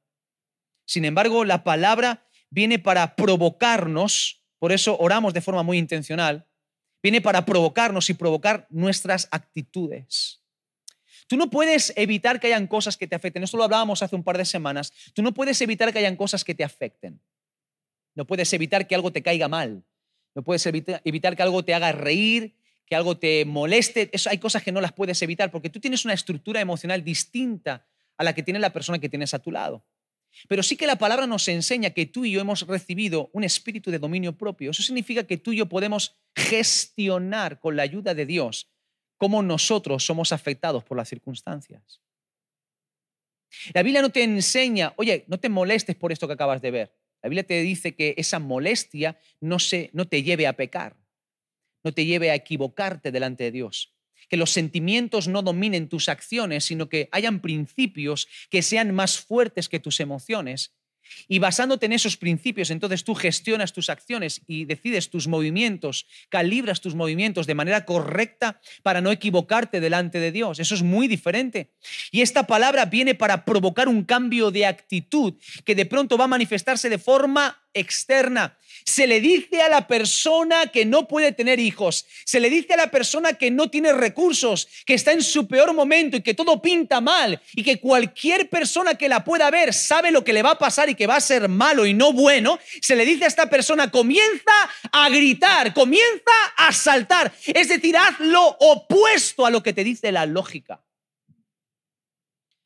Sin 0.84 1.04
embargo, 1.04 1.44
la 1.44 1.64
palabra 1.64 2.28
viene 2.48 2.78
para 2.78 3.16
provocarnos, 3.16 4.44
por 4.60 4.70
eso 4.70 4.96
oramos 5.00 5.34
de 5.34 5.40
forma 5.40 5.64
muy 5.64 5.78
intencional, 5.78 6.46
viene 7.02 7.20
para 7.20 7.44
provocarnos 7.44 8.08
y 8.08 8.14
provocar 8.14 8.68
nuestras 8.70 9.26
actitudes. 9.32 10.41
Tú 11.32 11.38
no 11.38 11.48
puedes 11.48 11.94
evitar 11.96 12.40
que 12.40 12.48
hayan 12.48 12.66
cosas 12.66 12.98
que 12.98 13.06
te 13.06 13.14
afecten. 13.14 13.42
Esto 13.42 13.56
lo 13.56 13.64
hablábamos 13.64 14.02
hace 14.02 14.14
un 14.14 14.22
par 14.22 14.36
de 14.36 14.44
semanas. 14.44 14.92
Tú 15.14 15.22
no 15.22 15.32
puedes 15.32 15.58
evitar 15.62 15.90
que 15.90 15.98
hayan 15.98 16.14
cosas 16.14 16.44
que 16.44 16.54
te 16.54 16.62
afecten. 16.62 17.22
No 18.14 18.26
puedes 18.26 18.52
evitar 18.52 18.86
que 18.86 18.94
algo 18.94 19.12
te 19.12 19.22
caiga 19.22 19.48
mal. 19.48 19.82
No 20.34 20.42
puedes 20.42 20.66
evitar 20.66 21.34
que 21.34 21.42
algo 21.42 21.64
te 21.64 21.72
haga 21.72 21.90
reír, 21.92 22.54
que 22.84 22.94
algo 22.94 23.16
te 23.16 23.46
moleste. 23.46 24.10
Eso, 24.12 24.28
hay 24.28 24.36
cosas 24.36 24.62
que 24.62 24.72
no 24.72 24.82
las 24.82 24.92
puedes 24.92 25.22
evitar 25.22 25.50
porque 25.50 25.70
tú 25.70 25.80
tienes 25.80 26.04
una 26.04 26.12
estructura 26.12 26.60
emocional 26.60 27.02
distinta 27.02 27.86
a 28.18 28.24
la 28.24 28.34
que 28.34 28.42
tiene 28.42 28.60
la 28.60 28.74
persona 28.74 28.98
que 28.98 29.08
tienes 29.08 29.32
a 29.32 29.38
tu 29.38 29.50
lado. 29.50 29.86
Pero 30.48 30.62
sí 30.62 30.76
que 30.76 30.86
la 30.86 30.96
palabra 30.96 31.26
nos 31.26 31.48
enseña 31.48 31.92
que 31.92 32.04
tú 32.04 32.26
y 32.26 32.32
yo 32.32 32.42
hemos 32.42 32.66
recibido 32.66 33.30
un 33.32 33.44
espíritu 33.44 33.90
de 33.90 33.98
dominio 33.98 34.36
propio. 34.36 34.72
Eso 34.72 34.82
significa 34.82 35.24
que 35.24 35.38
tú 35.38 35.52
y 35.54 35.56
yo 35.56 35.66
podemos 35.66 36.14
gestionar 36.36 37.58
con 37.58 37.74
la 37.74 37.84
ayuda 37.84 38.12
de 38.12 38.26
Dios 38.26 38.68
cómo 39.22 39.40
nosotros 39.40 40.04
somos 40.04 40.32
afectados 40.32 40.82
por 40.82 40.96
las 40.96 41.08
circunstancias. 41.08 42.00
La 43.72 43.84
Biblia 43.84 44.02
no 44.02 44.10
te 44.10 44.24
enseña, 44.24 44.94
oye, 44.96 45.22
no 45.28 45.38
te 45.38 45.48
molestes 45.48 45.94
por 45.94 46.10
esto 46.10 46.26
que 46.26 46.32
acabas 46.32 46.60
de 46.60 46.72
ver. 46.72 46.96
La 47.22 47.28
Biblia 47.28 47.44
te 47.44 47.60
dice 47.62 47.94
que 47.94 48.16
esa 48.16 48.40
molestia 48.40 49.16
no, 49.38 49.60
se, 49.60 49.90
no 49.92 50.08
te 50.08 50.24
lleve 50.24 50.48
a 50.48 50.54
pecar, 50.54 50.96
no 51.84 51.94
te 51.94 52.04
lleve 52.04 52.32
a 52.32 52.34
equivocarte 52.34 53.12
delante 53.12 53.44
de 53.44 53.52
Dios. 53.52 53.94
Que 54.28 54.36
los 54.36 54.50
sentimientos 54.50 55.28
no 55.28 55.42
dominen 55.42 55.88
tus 55.88 56.08
acciones, 56.08 56.64
sino 56.64 56.88
que 56.88 57.08
hayan 57.12 57.38
principios 57.38 58.26
que 58.50 58.60
sean 58.60 58.92
más 58.92 59.20
fuertes 59.20 59.68
que 59.68 59.78
tus 59.78 60.00
emociones 60.00 60.74
y 61.28 61.38
basándote 61.38 61.86
en 61.86 61.92
esos 61.92 62.16
principios, 62.16 62.70
entonces 62.70 63.04
tú 63.04 63.14
gestionas 63.14 63.72
tus 63.72 63.90
acciones 63.90 64.42
y 64.46 64.64
decides 64.64 65.10
tus 65.10 65.28
movimientos, 65.28 66.06
calibras 66.28 66.80
tus 66.80 66.94
movimientos 66.94 67.46
de 67.46 67.54
manera 67.54 67.84
correcta 67.84 68.60
para 68.82 69.00
no 69.00 69.10
equivocarte 69.10 69.80
delante 69.80 70.20
de 70.20 70.32
Dios. 70.32 70.58
Eso 70.58 70.74
es 70.74 70.82
muy 70.82 71.08
diferente. 71.08 71.70
Y 72.10 72.20
esta 72.22 72.46
palabra 72.46 72.86
viene 72.86 73.14
para 73.14 73.44
provocar 73.44 73.88
un 73.88 74.04
cambio 74.04 74.50
de 74.50 74.66
actitud 74.66 75.34
que 75.64 75.74
de 75.74 75.86
pronto 75.86 76.18
va 76.18 76.24
a 76.24 76.28
manifestarse 76.28 76.88
de 76.88 76.98
forma 76.98 77.61
externa. 77.74 78.58
Se 78.84 79.06
le 79.06 79.20
dice 79.20 79.62
a 79.62 79.68
la 79.68 79.86
persona 79.86 80.66
que 80.66 80.84
no 80.84 81.06
puede 81.06 81.32
tener 81.32 81.60
hijos, 81.60 82.06
se 82.24 82.40
le 82.40 82.50
dice 82.50 82.74
a 82.74 82.76
la 82.76 82.90
persona 82.90 83.34
que 83.34 83.50
no 83.50 83.70
tiene 83.70 83.92
recursos, 83.92 84.66
que 84.86 84.94
está 84.94 85.12
en 85.12 85.22
su 85.22 85.46
peor 85.46 85.72
momento 85.72 86.16
y 86.16 86.22
que 86.22 86.34
todo 86.34 86.60
pinta 86.60 87.00
mal 87.00 87.40
y 87.54 87.62
que 87.62 87.78
cualquier 87.78 88.48
persona 88.48 88.94
que 88.94 89.08
la 89.08 89.24
pueda 89.24 89.50
ver 89.50 89.72
sabe 89.72 90.10
lo 90.10 90.24
que 90.24 90.32
le 90.32 90.42
va 90.42 90.52
a 90.52 90.58
pasar 90.58 90.88
y 90.88 90.94
que 90.94 91.06
va 91.06 91.16
a 91.16 91.20
ser 91.20 91.48
malo 91.48 91.86
y 91.86 91.94
no 91.94 92.12
bueno, 92.12 92.58
se 92.80 92.96
le 92.96 93.04
dice 93.04 93.24
a 93.24 93.28
esta 93.28 93.48
persona, 93.48 93.90
comienza 93.90 94.52
a 94.90 95.08
gritar, 95.08 95.72
comienza 95.74 96.32
a 96.56 96.72
saltar, 96.72 97.32
es 97.46 97.68
decir, 97.68 97.96
haz 97.96 98.18
lo 98.20 98.56
opuesto 98.58 99.46
a 99.46 99.50
lo 99.50 99.62
que 99.62 99.72
te 99.72 99.84
dice 99.84 100.12
la 100.12 100.26
lógica. 100.26 100.80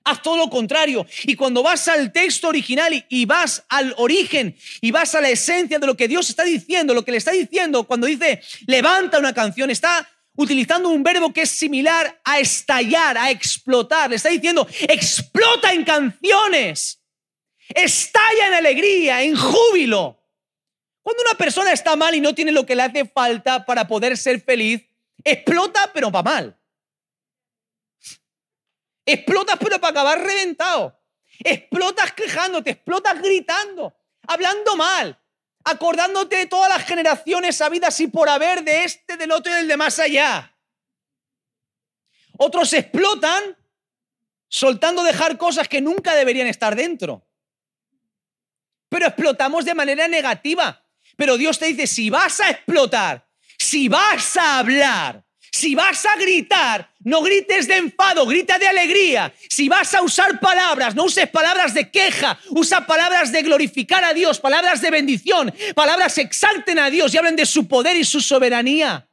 Haz 0.09 0.23
todo 0.23 0.37
lo 0.37 0.49
contrario. 0.49 1.05
Y 1.25 1.35
cuando 1.35 1.65
vas 1.65 1.89
al 1.89 2.13
texto 2.13 2.47
original 2.47 3.05
y, 3.09 3.25
vas 3.25 3.65
al 3.69 3.93
origen 3.99 4.57
y 4.81 4.93
vas 4.93 5.17
a 5.17 5.21
la 5.21 5.31
esencia 5.31 5.81
de 5.81 5.87
lo 5.87 5.97
que 5.97 6.07
Dios 6.07 6.31
está 6.31 6.45
diciendo, 6.45 6.95
lo 6.95 7.05
que 7.05 7.11
le 7.11 7.19
está 7.19 7.33
diciendo 7.33 7.83
cuando 7.83 8.07
dice 8.07 8.41
levanta 8.69 9.19
una 9.19 9.35
canción, 9.35 9.69
está 9.69 10.09
utilizando 10.37 10.91
un 10.91 11.03
verbo 11.03 11.33
que 11.33 11.43
es 11.43 11.51
similar 11.51 12.21
a 12.23 12.39
estallar, 12.39 13.19
a 13.19 13.33
explotar. 13.33 14.09
Le 14.09 14.15
está 14.15 14.29
diciendo 14.29 14.69
explota 14.83 15.73
en 15.73 15.83
canciones, 15.83 17.03
estalla 17.75 18.47
en 18.47 18.55
alegría, 18.55 19.25
en 19.25 19.35
júbilo. 19.35 20.23
Cuando 21.03 21.25
una 21.25 21.35
persona 21.35 21.73
está 21.73 21.97
mal 21.97 22.15
y 22.15 22.21
no 22.21 22.33
tiene 22.33 22.53
lo 22.53 22.65
que 22.65 22.77
le 22.77 22.83
hace 22.85 23.07
falta 23.07 23.67
para 23.67 23.89
poder 23.89 24.17
ser 24.17 24.41
feliz, 24.41 24.85
explota 25.25 25.91
pero 25.93 26.13
va 26.13 26.23
mal. 26.23 26.57
Explotas 29.07 29.57
pero 29.61 29.81
para 29.81 29.93
acabar 29.93 30.21
reventado. 30.21 31.01
Explotas 31.39 32.13
quejándote, 32.13 32.71
explotas 32.71 33.23
gritando, 33.23 33.97
hablando 34.27 34.77
mal, 34.77 35.19
acordándote 35.65 36.37
de 36.37 36.47
todas 36.47 36.69
las 36.69 36.85
generaciones 36.85 37.61
habidas 37.61 37.99
y 38.01 38.09
por 38.09 38.29
haber 38.29 38.65
de 38.65 38.85
este, 38.85 39.17
del 39.17 39.31
otro 39.31 39.53
y 39.53 39.57
del 39.57 39.69
de 39.69 39.77
más 39.77 39.99
allá. 39.99 40.57
Otros 42.39 42.73
explotan 42.73 43.57
soltando 44.49 45.03
dejar 45.03 45.39
cosas 45.39 45.69
que 45.69 45.81
nunca 45.81 46.15
deberían 46.15 46.49
estar 46.49 46.75
dentro. 46.75 47.27
Pero 48.89 49.07
explotamos 49.07 49.65
de 49.65 49.75
manera 49.75 50.09
negativa. 50.09 50.85
Pero 51.17 51.37
Dios 51.37 51.59
te 51.59 51.67
dice, 51.67 51.87
si 51.87 52.11
vas 52.11 52.41
a 52.41 52.51
explotar, 52.51 53.29
si 53.59 53.89
vas 53.89 54.37
a 54.37 54.59
hablar, 54.59 55.26
si 55.57 55.75
vas 55.75 56.05
a 56.05 56.17
gritar, 56.17 56.91
no 57.01 57.23
grites 57.23 57.67
de 57.67 57.77
enfado, 57.77 58.27
grita 58.27 58.59
de 58.59 58.69
alegría. 58.69 59.33
Si 59.49 59.69
vas 59.69 59.95
a 59.95 60.03
usar 60.03 60.39
palabras, 60.39 60.95
no 60.95 61.05
uses 61.05 61.29
palabras 61.29 61.73
de 61.73 61.91
queja, 61.91 62.39
usa 62.51 62.87
palabras 62.87 63.33
de 63.33 63.43
glorificar 63.43 64.05
a 64.05 64.13
Dios, 64.13 64.39
palabras 64.39 64.83
de 64.83 64.91
bendición, 64.91 65.53
palabras 65.75 66.15
que 66.15 66.21
exalten 66.21 66.79
a 66.79 66.91
Dios 66.91 67.13
y 67.13 67.19
hablen 67.19 67.37
de 67.37 67.47
su 67.47 67.67
poder 67.67 67.97
y 67.97 68.05
su 68.05 68.21
soberanía. 68.21 69.09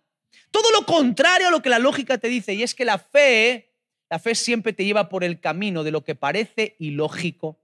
Todo 0.52 0.70
lo 0.72 0.86
contrario 0.86 1.48
a 1.48 1.52
lo 1.52 1.62
que 1.62 1.70
la 1.70 1.80
lógica 1.80 2.18
te 2.18 2.28
dice, 2.28 2.54
y 2.54 2.62
es 2.62 2.76
que 2.76 2.86
la 2.86 3.00
fe, 3.00 3.72
la 4.10 4.20
fe 4.20 4.36
siempre 4.36 4.74
te 4.74 4.86
lleva 4.86 5.08
por 5.08 5.24
el 5.24 5.40
camino 5.40 5.84
de 5.84 5.92
lo 5.92 6.04
que 6.04 6.14
parece 6.14 6.76
ilógico. 6.78 7.58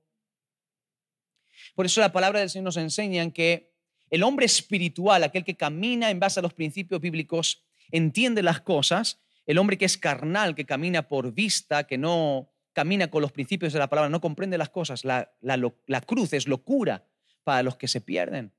Por 1.76 1.86
eso 1.86 2.02
la 2.02 2.12
palabra 2.12 2.40
del 2.40 2.50
Señor 2.50 2.66
nos 2.66 2.78
enseña 2.78 3.30
que 3.32 3.74
el 4.10 4.24
hombre 4.24 4.46
espiritual, 4.46 5.24
aquel 5.24 5.44
que 5.44 5.56
camina 5.56 6.10
en 6.10 6.20
base 6.20 6.40
a 6.40 6.44
los 6.44 6.54
principios 6.54 7.00
bíblicos, 7.00 7.62
entiende 7.92 8.44
las 8.44 8.62
cosas, 8.62 9.20
el 9.46 9.58
hombre 9.58 9.78
que 9.78 9.86
es 9.86 9.98
carnal, 9.98 10.56
que 10.56 10.66
camina 10.66 11.08
por 11.08 11.34
vista, 11.34 11.86
que 11.86 11.98
no 11.98 12.52
camina 12.74 13.10
con 13.10 13.22
los 13.22 13.32
principios 13.32 13.74
de 13.74 13.80
la 13.80 13.90
palabra, 13.90 14.10
no 14.10 14.22
comprende 14.22 14.58
las 14.58 14.70
cosas. 14.70 15.04
La, 15.04 15.34
la, 15.42 16.02
cruz 16.02 16.34
es 16.34 16.48
locura 16.48 17.06
para 17.44 17.64
los 17.64 17.76
que 17.76 17.88
se 17.88 18.00
pierden. 18.00 18.54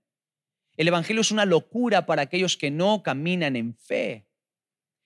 El 0.76 0.88
Evangelio 0.88 1.22
es 1.22 1.30
una 1.30 1.44
locura 1.44 2.06
para 2.06 2.22
aquellos 2.22 2.56
que 2.56 2.70
no 2.70 3.02
caminan 3.02 3.56
en 3.56 3.74
fe. 3.76 4.26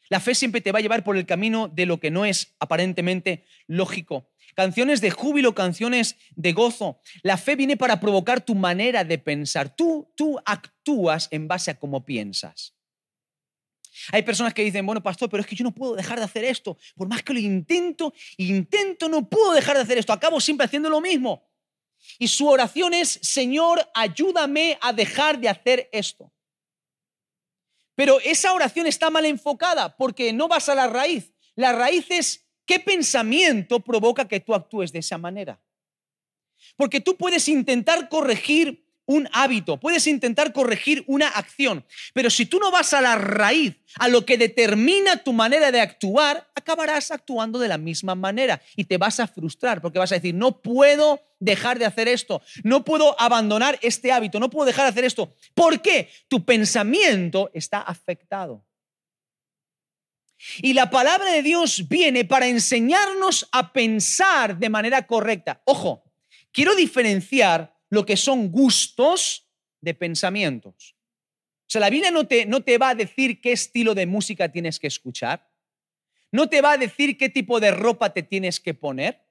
La 0.09 0.21
fe 0.21 0.35
siempre 0.35 0.61
te 0.61 0.73
va 0.73 0.79
a 0.79 0.83
llevar 0.83 1.05
por 1.05 1.17
el 1.17 1.27
camino 1.27 1.69
de 1.69 1.87
lo 1.87 2.01
que 2.01 2.11
no 2.11 2.25
es 2.25 2.55
aparentemente 2.61 3.45
lógico. 3.67 4.31
Canciones 4.55 5.01
de 5.01 5.11
júbilo, 5.11 5.55
canciones 5.55 6.17
de 6.35 6.53
gozo. 6.53 7.01
La 7.23 7.37
fe 7.37 7.57
viene 7.57 7.77
para 7.77 8.01
provocar 8.01 8.45
tu 8.45 8.55
manera 8.55 9.05
de 9.05 9.19
pensar. 9.19 9.75
Tú, 9.75 10.13
tú 10.17 10.39
actúas 10.45 11.29
en 11.31 11.49
base 11.49 11.71
a 11.71 11.79
cómo 11.79 12.05
piensas. 12.05 12.74
Hay 14.13 14.23
personas 14.23 14.55
que 14.55 14.63
dicen, 14.63 14.85
bueno, 14.85 15.03
pastor, 15.03 15.29
pero 15.29 15.41
es 15.41 15.47
que 15.47 15.57
yo 15.57 15.65
no 15.65 15.73
puedo 15.73 15.95
dejar 15.95 16.19
de 16.19 16.25
hacer 16.25 16.45
esto. 16.45 16.77
Por 16.95 17.09
más 17.09 17.23
que 17.23 17.33
lo 17.33 17.39
intento, 17.39 18.13
intento, 18.37 19.09
no 19.09 19.29
puedo 19.29 19.53
dejar 19.53 19.77
de 19.77 19.83
hacer 19.83 19.99
esto. 19.99 20.13
Acabo 20.13 20.41
siempre 20.41 20.67
haciendo 20.67 20.91
lo 20.91 21.01
mismo. 21.01 21.49
Y 22.19 22.29
su 22.29 22.49
oración 22.49 22.95
es, 22.95 23.19
Señor, 23.23 23.89
ayúdame 23.95 24.79
a 24.81 24.93
dejar 24.93 25.39
de 25.39 25.49
hacer 25.49 25.89
esto. 25.93 26.33
Pero 27.95 28.19
esa 28.21 28.53
oración 28.53 28.87
está 28.87 29.11
mal 29.11 29.25
enfocada 29.25 29.97
porque 29.97 30.33
no 30.33 30.49
vas 30.49 30.69
a 30.69 30.75
la 30.75 30.87
raíz. 30.87 31.33
La 31.55 31.73
raíz 31.73 32.07
es 32.11 32.47
qué 32.67 32.81
pensamiento 32.81 33.81
provoca 33.81 34.27
que 34.27 34.41
tú 34.41 34.55
actúes 34.55 34.93
de 34.93 34.99
esa 34.99 35.19
manera. 35.19 35.63
Porque 36.77 37.01
tú 37.01 37.17
puedes 37.17 37.49
intentar 37.49 38.09
corregir 38.09 38.84
un 39.07 39.29
hábito, 39.33 39.79
puedes 39.79 40.07
intentar 40.07 40.53
corregir 40.53 41.05
una 41.07 41.29
acción, 41.29 41.85
pero 42.13 42.31
si 42.31 42.47
tú 42.47 42.59
no 42.59 42.71
vas 42.71 42.95
a 42.95 43.01
la 43.01 43.17
raíz, 43.17 43.77
a 43.99 44.09
lo 44.09 44.25
que 44.25 44.39
determina 44.39 45.19
tu 45.19 45.33
manera 45.33 45.71
de 45.71 45.81
actuar, 45.81 46.49
acabarás 46.55 47.11
actuando 47.11 47.59
de 47.59 47.69
la 47.69 47.79
misma 47.79 48.15
manera 48.15 48.61
y 48.77 48.85
te 48.85 48.99
vas 48.99 49.21
a 49.21 49.27
frustrar 49.27 49.81
porque 49.81 49.99
vas 49.99 50.13
a 50.13 50.17
decir, 50.17 50.35
no 50.35 50.63
puedo 50.63 51.21
dejar 51.39 51.79
de 51.79 51.85
hacer 51.85 52.09
esto, 52.09 52.43
no 52.63 52.85
puedo 52.85 53.21
abandonar 53.21 53.79
este 53.83 54.11
hábito, 54.13 54.41
no 54.41 54.51
puedo 54.51 54.67
dejar 54.67 54.87
de 54.87 54.91
hacer 54.91 55.05
esto. 55.05 55.35
¿Por 55.55 55.83
qué? 55.83 56.09
Tu 56.29 56.45
pensamiento 56.45 57.51
está 57.53 57.81
afectado. 57.81 58.65
Y 60.59 60.75
la 60.75 60.91
palabra 60.91 61.33
de 61.33 61.43
Dios 61.43 61.89
viene 61.89 62.25
para 62.25 62.47
enseñarnos 62.47 63.49
a 63.53 63.73
pensar 63.73 64.59
de 64.59 64.69
manera 64.69 65.07
correcta. 65.07 65.63
Ojo, 65.65 66.05
quiero 66.53 66.75
diferenciar 66.75 67.74
lo 67.95 68.05
que 68.05 68.17
son 68.17 68.51
gustos 68.51 69.49
de 69.81 69.95
pensamientos. 69.95 70.97
O 71.61 71.71
sea, 71.71 71.81
la 71.81 71.91
Biblia 71.91 72.11
no 72.11 72.27
te, 72.27 72.45
no 72.47 72.63
te 72.63 72.77
va 72.79 72.91
a 72.91 72.95
decir 72.95 73.41
qué 73.41 73.53
estilo 73.53 73.95
de 73.95 74.07
música 74.07 74.51
tienes 74.51 74.79
que 74.79 74.87
escuchar, 74.87 75.49
no 76.31 76.49
te 76.49 76.61
va 76.61 76.73
a 76.73 76.77
decir 76.77 77.17
qué 77.17 77.29
tipo 77.29 77.61
de 77.61 77.71
ropa 77.71 78.13
te 78.13 78.23
tienes 78.23 78.61
que 78.61 78.75
poner, 78.75 79.25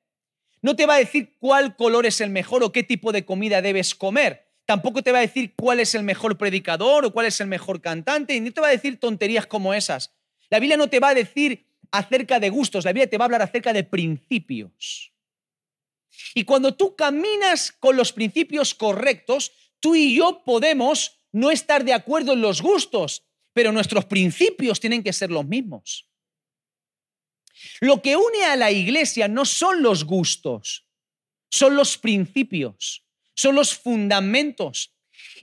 no 0.61 0.75
te 0.75 0.85
va 0.85 0.95
a 0.95 0.99
decir 0.99 1.35
cuál 1.39 1.75
color 1.75 2.05
es 2.05 2.21
el 2.21 2.29
mejor 2.29 2.63
o 2.63 2.71
qué 2.71 2.83
tipo 2.83 3.11
de 3.11 3.25
comida 3.25 3.61
debes 3.61 3.93
comer. 3.93 4.47
Tampoco 4.65 5.03
te 5.03 5.11
va 5.11 5.17
a 5.17 5.21
decir 5.21 5.53
cuál 5.55 5.81
es 5.81 5.93
el 5.93 6.03
mejor 6.03 6.37
predicador 6.37 7.03
o 7.03 7.11
cuál 7.11 7.25
es 7.25 7.41
el 7.41 7.47
mejor 7.47 7.81
cantante, 7.81 8.33
y 8.33 8.39
no 8.39 8.51
te 8.51 8.61
va 8.61 8.67
a 8.67 8.71
decir 8.71 8.97
tonterías 8.97 9.45
como 9.45 9.73
esas. 9.73 10.13
La 10.49 10.59
Biblia 10.59 10.77
no 10.77 10.87
te 10.87 11.01
va 11.01 11.09
a 11.09 11.13
decir 11.13 11.67
acerca 11.91 12.39
de 12.39 12.49
gustos, 12.49 12.85
la 12.85 12.93
Biblia 12.93 13.09
te 13.09 13.17
va 13.17 13.25
a 13.25 13.27
hablar 13.27 13.41
acerca 13.41 13.73
de 13.73 13.83
principios. 13.83 15.12
Y 16.33 16.43
cuando 16.43 16.75
tú 16.75 16.95
caminas 16.95 17.71
con 17.71 17.95
los 17.95 18.11
principios 18.11 18.73
correctos, 18.73 19.51
tú 19.79 19.95
y 19.95 20.15
yo 20.15 20.43
podemos 20.43 21.19
no 21.31 21.51
estar 21.51 21.83
de 21.83 21.93
acuerdo 21.93 22.33
en 22.33 22.41
los 22.41 22.61
gustos, 22.61 23.23
pero 23.53 23.71
nuestros 23.71 24.05
principios 24.05 24.79
tienen 24.79 25.03
que 25.03 25.13
ser 25.13 25.31
los 25.31 25.45
mismos. 25.45 26.07
Lo 27.79 28.01
que 28.01 28.15
une 28.15 28.43
a 28.45 28.55
la 28.55 28.71
iglesia 28.71 29.27
no 29.27 29.45
son 29.45 29.81
los 29.81 30.03
gustos, 30.05 30.85
son 31.49 31.75
los 31.75 31.97
principios, 31.97 33.05
son 33.35 33.55
los 33.55 33.75
fundamentos. 33.75 34.93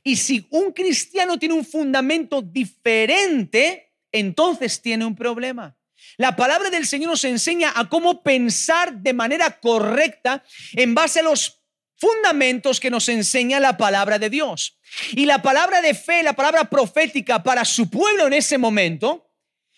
Y 0.02 0.16
si 0.16 0.46
un 0.50 0.72
cristiano 0.72 1.38
tiene 1.38 1.54
un 1.54 1.64
fundamento 1.64 2.42
diferente, 2.42 3.92
entonces 4.12 4.80
tiene 4.80 5.04
un 5.04 5.14
problema. 5.14 5.76
La 6.20 6.36
palabra 6.36 6.68
del 6.68 6.86
Señor 6.86 7.12
nos 7.12 7.24
enseña 7.24 7.72
a 7.74 7.88
cómo 7.88 8.22
pensar 8.22 8.92
de 8.92 9.14
manera 9.14 9.58
correcta 9.58 10.44
en 10.74 10.94
base 10.94 11.20
a 11.20 11.22
los 11.22 11.62
fundamentos 11.96 12.78
que 12.78 12.90
nos 12.90 13.08
enseña 13.08 13.58
la 13.58 13.78
palabra 13.78 14.18
de 14.18 14.28
Dios. 14.28 14.78
Y 15.12 15.24
la 15.24 15.40
palabra 15.40 15.80
de 15.80 15.94
fe, 15.94 16.22
la 16.22 16.34
palabra 16.34 16.68
profética 16.68 17.42
para 17.42 17.64
su 17.64 17.88
pueblo 17.88 18.26
en 18.26 18.34
ese 18.34 18.58
momento, 18.58 19.30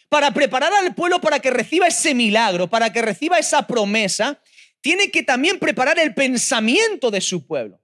para 0.08 0.32
preparar 0.32 0.72
al 0.72 0.96
pueblo 0.96 1.20
para 1.20 1.38
que 1.38 1.52
reciba 1.52 1.86
ese 1.86 2.12
milagro, 2.12 2.68
para 2.68 2.92
que 2.92 3.02
reciba 3.02 3.38
esa 3.38 3.64
promesa, 3.68 4.42
tiene 4.80 5.12
que 5.12 5.22
también 5.22 5.60
preparar 5.60 6.00
el 6.00 6.12
pensamiento 6.12 7.12
de 7.12 7.20
su 7.20 7.46
pueblo. 7.46 7.80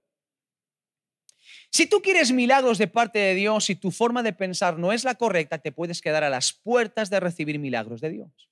Si 1.71 1.85
tú 1.85 2.01
quieres 2.01 2.31
milagros 2.31 2.77
de 2.77 2.87
parte 2.87 3.19
de 3.19 3.35
Dios 3.35 3.69
y 3.69 3.75
tu 3.75 3.91
forma 3.91 4.23
de 4.23 4.33
pensar 4.33 4.79
no 4.79 4.91
es 4.91 5.03
la 5.03 5.15
correcta, 5.15 5.59
te 5.59 5.71
puedes 5.71 6.01
quedar 6.01 6.23
a 6.23 6.29
las 6.29 6.53
puertas 6.53 7.09
de 7.09 7.19
recibir 7.19 7.59
milagros 7.59 8.01
de 8.01 8.09
Dios. 8.09 8.49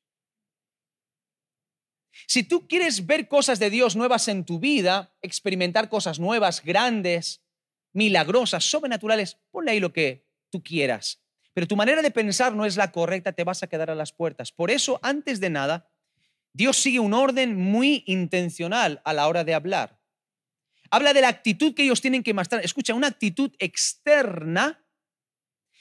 Si 2.26 2.44
tú 2.44 2.68
quieres 2.68 3.06
ver 3.06 3.28
cosas 3.28 3.60
de 3.60 3.70
Dios 3.70 3.96
nuevas 3.96 4.28
en 4.28 4.46
tu 4.46 4.60
vida, 4.60 5.14
experimentar 5.22 5.90
cosas 5.90 6.20
nuevas, 6.20 6.64
grandes, 6.64 7.44
milagrosas, 7.94 8.64
sobrenaturales, 8.64 9.38
ponle 9.52 9.72
ahí 9.72 9.80
lo 9.80 9.94
que 9.94 10.26
tú 10.50 10.64
quieras. 10.64 11.22
Pero 11.54 11.68
tu 11.68 11.76
manera 11.76 12.02
de 12.02 12.12
pensar 12.12 12.54
no 12.54 12.66
es 12.66 12.78
la 12.78 12.92
correcta, 12.92 13.34
te 13.34 13.44
vas 13.44 13.64
a 13.64 13.68
quedar 13.68 13.90
a 13.90 13.96
las 13.96 14.14
puertas. 14.14 14.52
Por 14.52 14.72
eso, 14.72 15.00
antes 15.02 15.40
de 15.40 15.50
nada, 15.50 15.90
Dios 16.54 16.78
sigue 16.78 17.00
un 17.00 17.14
orden 17.14 17.56
muy 17.56 18.04
intencional 18.08 19.02
a 19.06 19.14
la 19.14 19.28
hora 19.28 19.44
de 19.44 19.54
hablar. 19.54 19.97
Habla 20.92 21.14
de 21.14 21.22
la 21.22 21.30
actitud 21.30 21.74
que 21.74 21.84
ellos 21.84 22.02
tienen 22.02 22.24
que 22.24 22.34
mostrar. 22.34 22.64
Escucha, 22.64 22.94
una 22.94 23.08
actitud 23.08 23.52
externa 23.60 24.84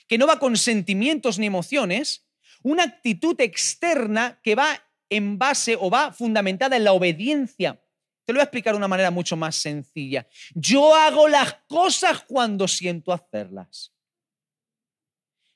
que 0.08 0.18
no 0.18 0.26
va 0.26 0.38
con 0.38 0.56
sentimientos 0.56 1.38
ni 1.38 1.46
emociones, 1.46 2.26
una 2.62 2.84
actitud 2.84 3.40
externa 3.40 4.40
que 4.42 4.54
va 4.54 4.82
en 5.08 5.38
base 5.38 5.76
o 5.78 5.90
va 5.90 6.12
fundamentada 6.12 6.76
en 6.76 6.84
la 6.84 6.92
obediencia. 6.92 7.80
Te 8.24 8.32
lo 8.32 8.38
voy 8.38 8.42
a 8.42 8.44
explicar 8.44 8.74
de 8.74 8.78
una 8.78 8.88
manera 8.88 9.10
mucho 9.10 9.36
más 9.36 9.56
sencilla. 9.56 10.26
Yo 10.54 10.94
hago 10.94 11.28
las 11.28 11.54
cosas 11.68 12.24
cuando 12.26 12.66
siento 12.66 13.12
hacerlas. 13.12 13.92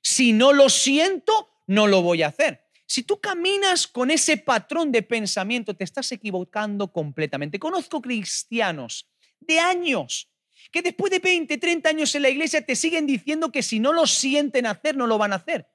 Si 0.02 0.33
no 0.33 0.52
lo 0.52 0.69
siento, 0.69 1.50
no 1.66 1.87
lo 1.87 2.02
voy 2.02 2.23
a 2.23 2.28
hacer. 2.28 2.64
Si 2.87 3.02
tú 3.02 3.21
caminas 3.21 3.87
con 3.87 4.11
ese 4.11 4.37
patrón 4.37 4.90
de 4.90 5.02
pensamiento, 5.02 5.75
te 5.75 5.85
estás 5.85 6.11
equivocando 6.12 6.92
completamente. 6.92 7.59
Conozco 7.59 8.00
cristianos 8.00 9.09
de 9.40 9.59
años 9.59 10.30
que 10.70 10.82
después 10.82 11.11
de 11.11 11.18
20, 11.18 11.59
30 11.59 11.88
años 11.88 12.14
en 12.14 12.23
la 12.23 12.28
iglesia 12.28 12.64
te 12.64 12.76
siguen 12.76 13.06
diciendo 13.06 13.50
que 13.50 13.62
si 13.62 13.80
no 13.80 13.92
lo 13.92 14.06
sienten 14.06 14.66
hacer, 14.66 14.97
no 14.97 15.06
lo 15.06 15.18
van 15.18 15.32
a 15.32 15.37
hacer. 15.37 15.66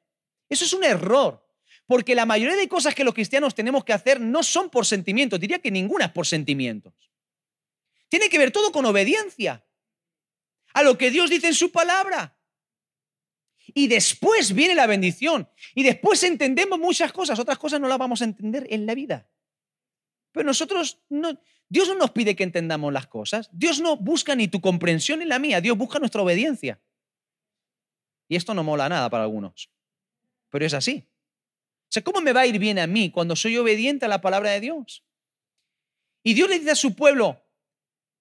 Eso 0.49 0.65
es 0.65 0.73
un 0.73 0.83
error. 0.83 1.45
Porque 1.87 2.15
la 2.15 2.25
mayoría 2.25 2.55
de 2.55 2.67
cosas 2.67 2.95
que 2.95 3.03
los 3.03 3.13
cristianos 3.13 3.53
tenemos 3.53 3.83
que 3.83 3.93
hacer 3.93 4.19
no 4.19 4.41
son 4.41 4.69
por 4.69 4.85
sentimientos, 4.85 5.39
diría 5.39 5.59
que 5.59 5.69
ninguna 5.69 6.05
es 6.05 6.11
por 6.11 6.25
sentimientos. 6.25 6.93
Tiene 8.09 8.29
que 8.29 8.37
ver 8.37 8.51
todo 8.51 8.71
con 8.71 8.85
obediencia 8.85 9.65
a 10.73 10.83
lo 10.83 10.97
que 10.97 11.11
Dios 11.11 11.29
dice 11.29 11.47
en 11.47 11.53
su 11.53 11.71
palabra. 11.71 12.37
Y 13.73 13.87
después 13.87 14.53
viene 14.53 14.75
la 14.75 14.87
bendición. 14.87 15.49
Y 15.73 15.83
después 15.83 16.23
entendemos 16.23 16.79
muchas 16.79 17.11
cosas, 17.11 17.37
otras 17.39 17.57
cosas 17.57 17.79
no 17.79 17.87
las 17.87 17.97
vamos 17.97 18.21
a 18.21 18.25
entender 18.25 18.65
en 18.69 18.85
la 18.85 18.95
vida. 18.95 19.27
Pero 20.35 20.47
nosotros 20.47 20.99
no, 21.07 21.39
Dios 21.69 21.87
no 21.87 21.95
nos 21.95 22.11
pide 22.11 22.35
que 22.35 22.43
entendamos 22.43 22.91
las 22.91 23.07
cosas. 23.07 23.49
Dios 23.53 23.79
no 23.79 23.95
busca 23.95 24.35
ni 24.35 24.49
tu 24.49 24.59
comprensión 24.59 25.19
ni 25.19 25.25
la 25.25 25.39
mía. 25.39 25.61
Dios 25.61 25.77
busca 25.77 25.97
nuestra 25.97 26.21
obediencia. 26.21 26.77
Y 28.27 28.35
esto 28.35 28.53
no 28.53 28.61
mola 28.61 28.89
nada 28.89 29.09
para 29.09 29.23
algunos. 29.23 29.69
Pero 30.49 30.65
es 30.65 30.73
así. 30.73 31.07
O 31.83 31.87
sea, 31.87 32.03
¿cómo 32.03 32.19
me 32.19 32.33
va 32.33 32.41
a 32.41 32.47
ir 32.47 32.59
bien 32.59 32.79
a 32.79 32.85
mí 32.85 33.11
cuando 33.11 33.33
soy 33.37 33.55
obediente 33.55 34.03
a 34.03 34.09
la 34.09 34.19
palabra 34.19 34.51
de 34.51 34.59
Dios? 34.59 35.05
Y 36.21 36.33
Dios 36.33 36.49
le 36.49 36.59
dice 36.59 36.71
a 36.71 36.75
su 36.75 36.93
pueblo, 36.97 37.41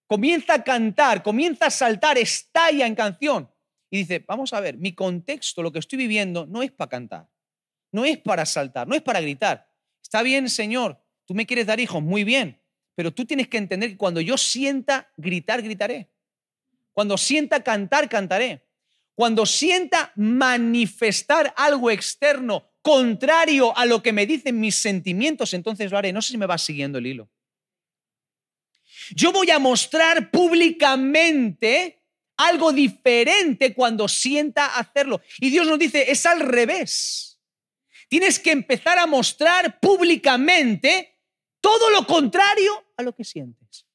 comienza 0.07 0.55
a 0.55 0.63
cantar, 0.63 1.25
comienza 1.25 1.67
a 1.67 1.71
saltar, 1.71 2.17
estalla 2.17 2.87
en 2.87 2.95
canción. 2.95 3.51
Y 3.91 3.99
dice, 3.99 4.25
vamos 4.25 4.53
a 4.53 4.61
ver, 4.61 4.77
mi 4.77 4.95
contexto, 4.95 5.65
lo 5.65 5.73
que 5.73 5.81
estoy 5.81 5.99
viviendo, 5.99 6.47
no 6.47 6.63
es 6.63 6.71
para 6.71 6.91
cantar, 6.91 7.29
no 7.91 8.05
es 8.05 8.19
para 8.19 8.47
saltar, 8.47 8.87
no 8.87 8.95
es 8.95 9.03
para 9.03 9.21
gritar. 9.21 9.69
Está 10.01 10.23
bien, 10.23 10.49
Señor, 10.49 11.04
tú 11.27 11.35
me 11.35 11.47
quieres 11.47 11.67
dar 11.67 11.81
hijos, 11.81 12.03
muy 12.03 12.25
bien, 12.25 12.61
pero 12.95 13.13
tú 13.13 13.25
tienes 13.25 13.49
que 13.49 13.59
entender 13.59 13.91
que 13.91 13.97
cuando 13.97 14.21
yo 14.21 14.37
sienta 14.37 15.13
gritar, 15.17 15.63
gritaré. 15.63 16.11
Cuando 16.93 17.19
sienta 17.19 17.63
cantar, 17.63 18.09
cantaré. 18.09 18.65
Cuando 19.15 19.47
sienta 19.47 20.13
manifestar 20.17 21.53
algo 21.57 21.91
externo 21.91 22.71
contrario 22.83 23.77
a 23.77 23.87
lo 23.87 24.03
que 24.03 24.13
me 24.13 24.27
dicen 24.27 24.61
mis 24.61 24.77
sentimientos, 24.77 25.55
entonces 25.55 25.91
lo 25.91 25.99
haré. 25.99 26.13
No 26.13 26.23
sé 26.23 26.33
si 26.33 26.39
me 26.39 26.47
va 26.47 26.59
siguiendo 26.59 26.99
el 26.99 27.07
hilo. 27.07 27.31
Yo 29.11 29.33
voy 29.33 29.51
a 29.51 29.59
mostrar 29.59 30.31
públicamente 30.31 32.03
algo 32.37 32.73
diferente 32.73 33.75
cuando 33.75 34.09
sienta 34.09 34.77
hacerlo. 34.77 35.21
Y 35.39 35.51
Dios 35.51 35.67
nos 35.67 35.79
dice, 35.79 36.11
es 36.11 36.27
al 36.27 36.41
revés. 36.41 37.41
Tienes 38.09 38.39
que 38.39 38.53
empezar 38.53 38.99
a 38.99 39.07
mostrar 39.07 39.81
públicamente 39.81 41.14
todo 41.65 41.89
lo 41.89 42.07
contrario 42.07 42.85
a 42.99 43.03
lo 43.03 43.15
que 43.15 43.25
sientes. 43.25 43.87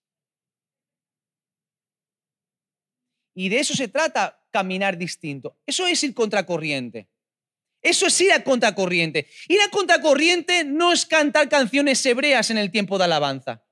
Y 3.35 3.49
de 3.49 3.59
eso 3.59 3.75
se 3.75 3.87
trata 3.87 4.43
caminar 4.49 4.97
distinto. 4.97 5.59
Eso 5.67 5.85
es 5.85 6.03
ir 6.03 6.15
contracorriente. 6.15 7.11
Eso 7.79 8.07
es 8.07 8.19
ir 8.21 8.33
a 8.33 8.43
contracorriente. 8.43 9.29
Ir 9.47 9.61
a 9.61 9.69
contracorriente 9.69 10.65
no 10.65 10.91
es 10.91 11.05
cantar 11.05 11.47
canciones 11.47 12.03
hebreas 12.07 12.49
en 12.49 12.57
el 12.57 12.71
tiempo 12.71 12.97
de 12.97 13.03
alabanza. 13.03 13.63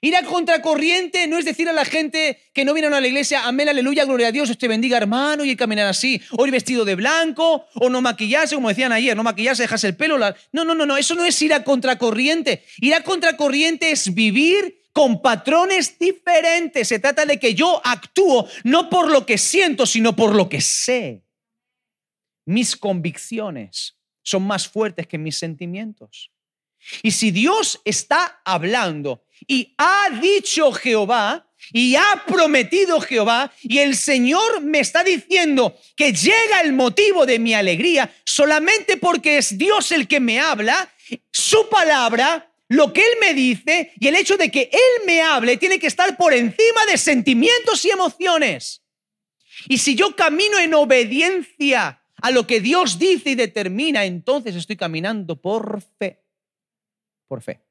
Ir 0.00 0.14
a 0.14 0.22
contracorriente 0.24 1.26
no 1.26 1.38
es 1.38 1.44
decir 1.44 1.68
a 1.68 1.72
la 1.72 1.84
gente 1.84 2.38
que 2.52 2.64
no 2.64 2.74
viene 2.74 2.88
a 2.88 3.00
la 3.00 3.06
iglesia, 3.06 3.46
amén, 3.46 3.68
aleluya, 3.68 4.04
gloria 4.04 4.28
a 4.28 4.32
Dios, 4.32 4.50
usted 4.50 4.68
bendiga 4.68 4.98
hermano 4.98 5.44
y 5.44 5.56
caminar 5.56 5.86
así, 5.86 6.20
ir 6.38 6.50
vestido 6.50 6.84
de 6.84 6.94
blanco, 6.94 7.66
o 7.74 7.88
no 7.88 8.02
maquillarse, 8.02 8.54
como 8.54 8.68
decían 8.68 8.92
ayer, 8.92 9.16
no 9.16 9.22
maquillarse, 9.22 9.62
dejarse 9.62 9.88
el 9.88 9.96
pelo. 9.96 10.18
No, 10.52 10.64
no, 10.64 10.74
no, 10.74 10.86
no, 10.86 10.96
eso 10.96 11.14
no 11.14 11.24
es 11.24 11.40
ir 11.42 11.54
a 11.54 11.64
contracorriente. 11.64 12.64
Ir 12.78 12.94
a 12.94 13.02
contracorriente 13.02 13.90
es 13.90 14.14
vivir 14.14 14.82
con 14.92 15.20
patrones 15.20 15.98
diferentes. 15.98 16.88
Se 16.88 16.98
trata 16.98 17.26
de 17.26 17.38
que 17.38 17.54
yo 17.54 17.82
actúo 17.84 18.48
no 18.64 18.88
por 18.88 19.10
lo 19.10 19.26
que 19.26 19.38
siento, 19.38 19.86
sino 19.86 20.16
por 20.16 20.34
lo 20.34 20.48
que 20.48 20.60
sé. 20.60 21.22
Mis 22.46 22.76
convicciones 22.76 23.96
son 24.22 24.44
más 24.44 24.68
fuertes 24.68 25.06
que 25.06 25.18
mis 25.18 25.36
sentimientos. 25.36 26.30
Y 27.02 27.10
si 27.10 27.30
Dios 27.30 27.80
está 27.84 28.40
hablando 28.44 29.25
y 29.46 29.74
ha 29.78 30.10
dicho 30.20 30.72
Jehová, 30.72 31.46
y 31.72 31.96
ha 31.96 32.24
prometido 32.26 33.00
Jehová, 33.00 33.52
y 33.62 33.78
el 33.78 33.96
Señor 33.96 34.60
me 34.62 34.80
está 34.80 35.02
diciendo 35.02 35.76
que 35.96 36.12
llega 36.12 36.60
el 36.60 36.72
motivo 36.72 37.26
de 37.26 37.38
mi 37.38 37.54
alegría 37.54 38.14
solamente 38.24 38.96
porque 38.96 39.38
es 39.38 39.58
Dios 39.58 39.90
el 39.92 40.06
que 40.06 40.20
me 40.20 40.38
habla, 40.38 40.88
su 41.32 41.68
palabra 41.68 42.52
lo 42.68 42.92
que 42.92 43.00
Él 43.00 43.18
me 43.20 43.34
dice 43.34 43.92
y 43.98 44.08
el 44.08 44.16
hecho 44.16 44.36
de 44.36 44.50
que 44.50 44.70
Él 44.72 45.06
me 45.06 45.22
hable 45.22 45.56
tiene 45.56 45.78
que 45.78 45.86
estar 45.86 46.16
por 46.16 46.34
encima 46.34 46.84
de 46.90 46.98
sentimientos 46.98 47.84
y 47.84 47.90
emociones. 47.90 48.82
Y 49.68 49.78
si 49.78 49.94
yo 49.94 50.14
camino 50.16 50.58
en 50.58 50.74
obediencia 50.74 52.02
a 52.20 52.30
lo 52.30 52.46
que 52.46 52.60
Dios 52.60 52.98
dice 52.98 53.30
y 53.30 53.34
determina, 53.34 54.04
entonces 54.04 54.56
estoy 54.56 54.76
caminando 54.76 55.40
por 55.40 55.82
fe. 55.98 56.24
Por 57.28 57.42
fe. 57.42 57.65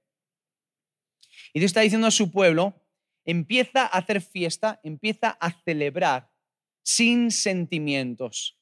Y 1.55 1.59
Dios 1.59 1.69
está 1.69 1.79
diciendo 1.79 2.07
a 2.07 2.11
su 2.11 2.31
pueblo, 2.31 2.75
empieza 3.23 3.83
a 3.83 3.99
hacer 3.99 4.19
fiesta, 4.19 4.81
empieza 4.83 5.29
a 5.29 5.51
celebrar 5.63 6.29
sin 6.83 7.31
sentimientos. 7.31 8.59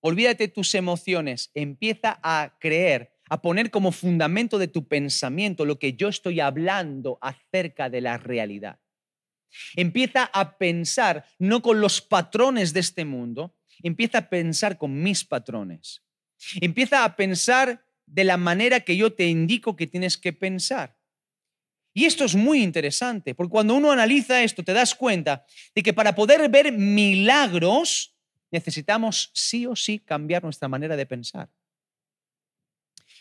Olvídate 0.00 0.48
tus 0.48 0.74
emociones, 0.74 1.50
empieza 1.54 2.20
a 2.22 2.58
creer 2.60 3.14
a 3.30 3.40
poner 3.40 3.70
como 3.70 3.92
fundamento 3.92 4.58
de 4.58 4.68
tu 4.68 4.86
pensamiento 4.86 5.64
lo 5.64 5.78
que 5.78 5.94
yo 5.94 6.08
estoy 6.08 6.40
hablando 6.40 7.18
acerca 7.22 7.88
de 7.88 8.02
la 8.02 8.18
realidad. 8.18 8.78
Empieza 9.74 10.24
a 10.24 10.58
pensar 10.58 11.24
no 11.38 11.62
con 11.62 11.80
los 11.80 12.02
patrones 12.02 12.74
de 12.74 12.80
este 12.80 13.06
mundo, 13.06 13.56
empieza 13.82 14.18
a 14.18 14.28
pensar 14.28 14.76
con 14.76 15.02
mis 15.02 15.24
patrones. 15.24 16.04
Empieza 16.60 17.04
a 17.04 17.16
pensar 17.16 17.86
de 18.04 18.24
la 18.24 18.36
manera 18.36 18.80
que 18.80 18.98
yo 18.98 19.14
te 19.14 19.28
indico 19.28 19.76
que 19.76 19.86
tienes 19.86 20.18
que 20.18 20.34
pensar. 20.34 20.97
Y 21.98 22.04
esto 22.04 22.24
es 22.24 22.36
muy 22.36 22.62
interesante, 22.62 23.34
porque 23.34 23.50
cuando 23.50 23.74
uno 23.74 23.90
analiza 23.90 24.40
esto 24.44 24.62
te 24.62 24.72
das 24.72 24.94
cuenta 24.94 25.44
de 25.74 25.82
que 25.82 25.92
para 25.92 26.14
poder 26.14 26.48
ver 26.48 26.70
milagros 26.70 28.14
necesitamos 28.52 29.32
sí 29.34 29.66
o 29.66 29.74
sí 29.74 29.98
cambiar 29.98 30.44
nuestra 30.44 30.68
manera 30.68 30.94
de 30.94 31.06
pensar. 31.06 31.50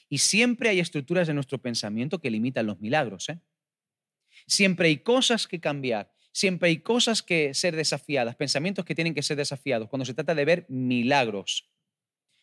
Y 0.09 0.19
siempre 0.19 0.69
hay 0.69 0.79
estructuras 0.79 1.25
de 1.25 1.33
nuestro 1.33 1.59
pensamiento 1.59 2.19
que 2.19 2.29
limitan 2.29 2.67
los 2.67 2.79
milagros. 2.79 3.29
¿eh? 3.29 3.39
Siempre 4.45 4.89
hay 4.89 4.97
cosas 4.97 5.47
que 5.47 5.59
cambiar, 5.59 6.13
siempre 6.31 6.69
hay 6.69 6.77
cosas 6.77 7.23
que 7.23 7.55
ser 7.55 7.75
desafiadas, 7.75 8.35
pensamientos 8.35 8.85
que 8.85 8.93
tienen 8.93 9.15
que 9.15 9.23
ser 9.23 9.37
desafiados 9.37 9.89
cuando 9.89 10.05
se 10.05 10.13
trata 10.13 10.35
de 10.35 10.45
ver 10.45 10.67
milagros. 10.69 11.67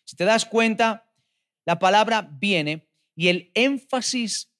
Si 0.02 0.16
te 0.16 0.24
das 0.24 0.44
cuenta, 0.44 1.08
la 1.64 1.78
palabra 1.78 2.28
viene 2.28 2.88
y 3.14 3.28
el 3.28 3.52
énfasis 3.54 4.50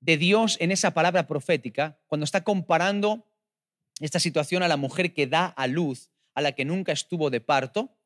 de 0.00 0.16
Dios 0.16 0.56
en 0.60 0.72
esa 0.72 0.92
palabra 0.92 1.26
profética, 1.26 1.98
cuando 2.06 2.24
está 2.24 2.42
comparando 2.42 3.26
esta 4.00 4.18
situación 4.18 4.62
a 4.62 4.68
la 4.68 4.76
mujer 4.76 5.12
que 5.12 5.26
da 5.26 5.46
a 5.46 5.66
luz, 5.66 6.10
a 6.34 6.40
la 6.40 6.52
que 6.52 6.64
nunca 6.64 6.92
estuvo 6.92 7.30
de 7.30 7.40
parto, 7.40 7.96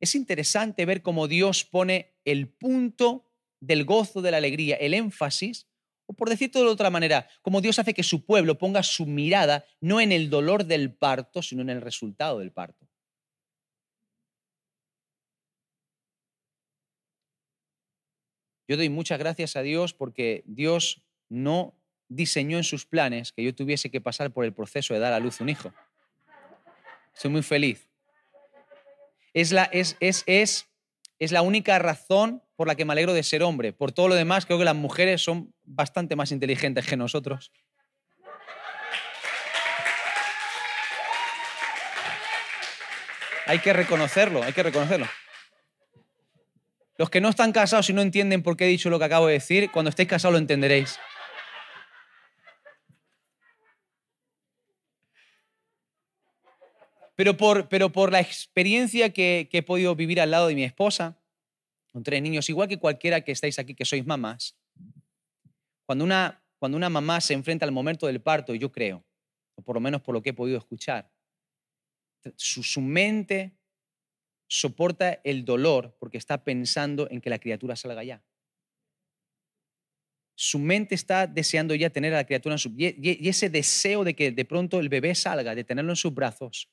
es 0.00 0.14
interesante 0.14 0.84
ver 0.84 1.02
cómo 1.02 1.28
Dios 1.28 1.64
pone 1.64 2.14
el 2.24 2.48
punto 2.48 3.30
del 3.60 3.84
gozo, 3.84 4.20
de 4.20 4.30
la 4.32 4.38
alegría, 4.38 4.76
el 4.76 4.94
énfasis, 4.94 5.66
O 6.06 6.12
por 6.12 6.28
decirlo 6.28 6.60
de 6.60 6.68
otra 6.68 6.90
manera, 6.90 7.26
como 7.40 7.62
Dios 7.62 7.78
hace 7.78 7.94
que 7.94 8.02
su 8.02 8.26
pueblo 8.26 8.58
ponga 8.58 8.82
su 8.82 9.06
mirada 9.06 9.64
no 9.80 10.02
en 10.02 10.12
el 10.12 10.28
dolor 10.28 10.66
del 10.66 10.92
parto, 10.92 11.40
sino 11.40 11.62
en 11.62 11.70
el 11.70 11.80
resultado 11.80 12.40
del 12.40 12.52
parto. 12.52 12.86
Yo 18.68 18.76
doy 18.76 18.88
muchas 18.88 19.18
gracias 19.18 19.56
a 19.56 19.62
Dios 19.62 19.94
porque 19.94 20.42
Dios 20.46 21.03
no 21.28 21.74
diseñó 22.08 22.56
en 22.56 22.64
sus 22.64 22.86
planes 22.86 23.32
que 23.32 23.42
yo 23.42 23.54
tuviese 23.54 23.90
que 23.90 24.00
pasar 24.00 24.30
por 24.30 24.44
el 24.44 24.52
proceso 24.52 24.94
de 24.94 25.00
dar 25.00 25.12
a 25.12 25.20
luz 25.20 25.40
un 25.40 25.48
hijo. 25.48 25.72
Soy 27.14 27.30
muy 27.30 27.42
feliz. 27.42 27.88
Es 29.32 29.52
la, 29.52 29.64
es, 29.64 29.96
es, 30.00 30.22
es, 30.26 30.68
es 31.18 31.32
la 31.32 31.42
única 31.42 31.78
razón 31.78 32.42
por 32.56 32.68
la 32.68 32.74
que 32.74 32.84
me 32.84 32.92
alegro 32.92 33.12
de 33.12 33.22
ser 33.22 33.42
hombre. 33.42 33.72
Por 33.72 33.92
todo 33.92 34.08
lo 34.08 34.14
demás, 34.14 34.46
creo 34.46 34.58
que 34.58 34.64
las 34.64 34.76
mujeres 34.76 35.22
son 35.22 35.52
bastante 35.64 36.16
más 36.16 36.30
inteligentes 36.30 36.86
que 36.86 36.96
nosotros. 36.96 37.52
Hay 43.46 43.58
que 43.58 43.72
reconocerlo, 43.72 44.42
hay 44.42 44.52
que 44.52 44.62
reconocerlo. 44.62 45.06
Los 46.96 47.10
que 47.10 47.20
no 47.20 47.28
están 47.28 47.52
casados 47.52 47.90
y 47.90 47.92
no 47.92 48.02
entienden 48.02 48.42
por 48.42 48.56
qué 48.56 48.64
he 48.64 48.68
dicho 48.68 48.88
lo 48.88 48.98
que 48.98 49.04
acabo 49.04 49.26
de 49.26 49.34
decir, 49.34 49.70
cuando 49.72 49.90
estéis 49.90 50.08
casados 50.08 50.32
lo 50.32 50.38
entenderéis. 50.38 50.98
Pero 57.16 57.36
por, 57.36 57.68
pero 57.68 57.92
por 57.92 58.10
la 58.10 58.20
experiencia 58.20 59.12
que, 59.12 59.48
que 59.50 59.58
he 59.58 59.62
podido 59.62 59.94
vivir 59.94 60.20
al 60.20 60.30
lado 60.30 60.48
de 60.48 60.54
mi 60.54 60.64
esposa, 60.64 61.20
con 61.92 62.02
tres 62.02 62.20
niños, 62.22 62.48
igual 62.48 62.68
que 62.68 62.78
cualquiera 62.78 63.20
que 63.20 63.32
estáis 63.32 63.58
aquí 63.58 63.74
que 63.74 63.84
sois 63.84 64.04
mamás, 64.04 64.56
cuando 65.86 66.04
una, 66.04 66.42
cuando 66.58 66.76
una 66.76 66.90
mamá 66.90 67.20
se 67.20 67.34
enfrenta 67.34 67.64
al 67.64 67.72
momento 67.72 68.06
del 68.06 68.20
parto, 68.20 68.54
yo 68.54 68.72
creo, 68.72 69.04
o 69.54 69.62
por 69.62 69.76
lo 69.76 69.80
menos 69.80 70.02
por 70.02 70.14
lo 70.14 70.22
que 70.22 70.30
he 70.30 70.34
podido 70.34 70.58
escuchar, 70.58 71.10
su, 72.36 72.62
su 72.62 72.80
mente 72.80 73.56
soporta 74.48 75.20
el 75.24 75.44
dolor 75.44 75.96
porque 75.98 76.18
está 76.18 76.44
pensando 76.44 77.08
en 77.10 77.20
que 77.20 77.30
la 77.30 77.38
criatura 77.38 77.76
salga 77.76 78.04
ya. 78.04 78.22
Su 80.36 80.58
mente 80.58 80.94
está 80.94 81.26
deseando 81.26 81.74
ya 81.74 81.90
tener 81.90 82.12
a 82.12 82.18
la 82.18 82.26
criatura 82.26 82.54
en 82.54 82.58
su... 82.58 82.74
Y, 82.76 83.28
ese 83.28 83.50
deseo 83.50 84.04
de 84.04 84.14
que 84.14 84.32
de 84.32 84.44
pronto 84.44 84.80
el 84.80 84.88
bebé 84.88 85.14
salga, 85.14 85.54
de 85.54 85.64
tenerlo 85.64 85.92
en 85.92 85.96
sus 85.96 86.12
brazos, 86.12 86.70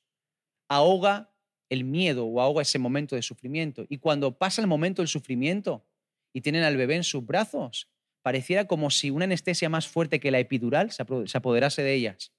ahoga 0.68 1.32
el 1.68 1.84
miedo 1.84 2.26
o 2.26 2.40
ahoga 2.40 2.62
ese 2.62 2.78
momento 2.78 3.16
de 3.16 3.22
sufrimiento. 3.22 3.86
Y 3.88 3.98
cuando 3.98 4.36
pasa 4.36 4.60
el 4.60 4.66
momento 4.66 5.02
del 5.02 5.08
sufrimiento 5.08 5.86
y 6.32 6.40
tienen 6.40 6.64
al 6.64 6.76
bebé 6.76 6.96
en 6.96 7.04
sus 7.04 7.24
brazos, 7.24 7.88
pareciera 8.22 8.66
como 8.66 8.90
si 8.90 9.10
una 9.10 9.24
anestesia 9.24 9.68
más 9.68 9.88
fuerte 9.88 10.20
que 10.20 10.30
la 10.30 10.38
epidural 10.38 10.90
se 10.92 11.38
apoderase 11.38 11.82
de 11.82 11.94
ellas. 11.94 12.32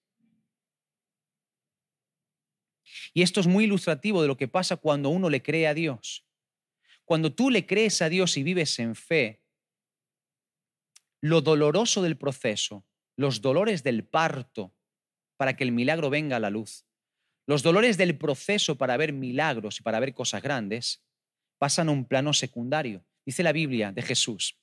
Y 3.14 3.22
esto 3.22 3.40
es 3.40 3.48
muy 3.48 3.66
ilustrativo 3.66 4.22
de 4.22 4.28
lo 4.28 4.38
que 4.38 4.48
pasa 4.48 4.78
cuando 4.78 5.10
uno 5.10 5.30
le 5.30 5.42
cree 5.42 5.68
a 5.68 5.74
Dios. 5.74 6.26
Cuando 7.06 7.34
tú 7.34 7.50
le 7.50 7.66
crees 7.66 8.02
a 8.02 8.10
Dios 8.10 8.38
y 8.38 8.44
vives 8.44 8.80
en 8.80 8.96
fe, 8.96 9.44
lo 11.22 11.42
doloroso 11.42 12.02
del 12.02 12.18
proceso, 12.18 12.86
los 13.16 13.42
dolores 13.42 13.84
del 13.84 14.04
parto 14.06 14.74
para 15.38 15.56
que 15.56 15.64
el 15.64 15.72
milagro 15.72 16.10
venga 16.10 16.38
a 16.38 16.40
la 16.40 16.50
luz, 16.50 16.86
los 17.46 17.64
dolores 17.64 17.98
del 17.98 18.18
proceso 18.18 18.78
para 18.78 18.98
ver 18.98 19.14
milagros 19.14 19.80
y 19.80 19.84
para 19.84 20.00
ver 20.00 20.14
cosas 20.14 20.42
grandes, 20.42 21.04
pasan 21.58 21.90
a 21.90 21.92
un 21.92 22.06
plano 22.06 22.34
secundario. 22.34 23.06
Dice 23.26 23.44
la 23.44 23.52
Biblia 23.52 23.92
de 23.92 24.02
Jesús, 24.02 24.58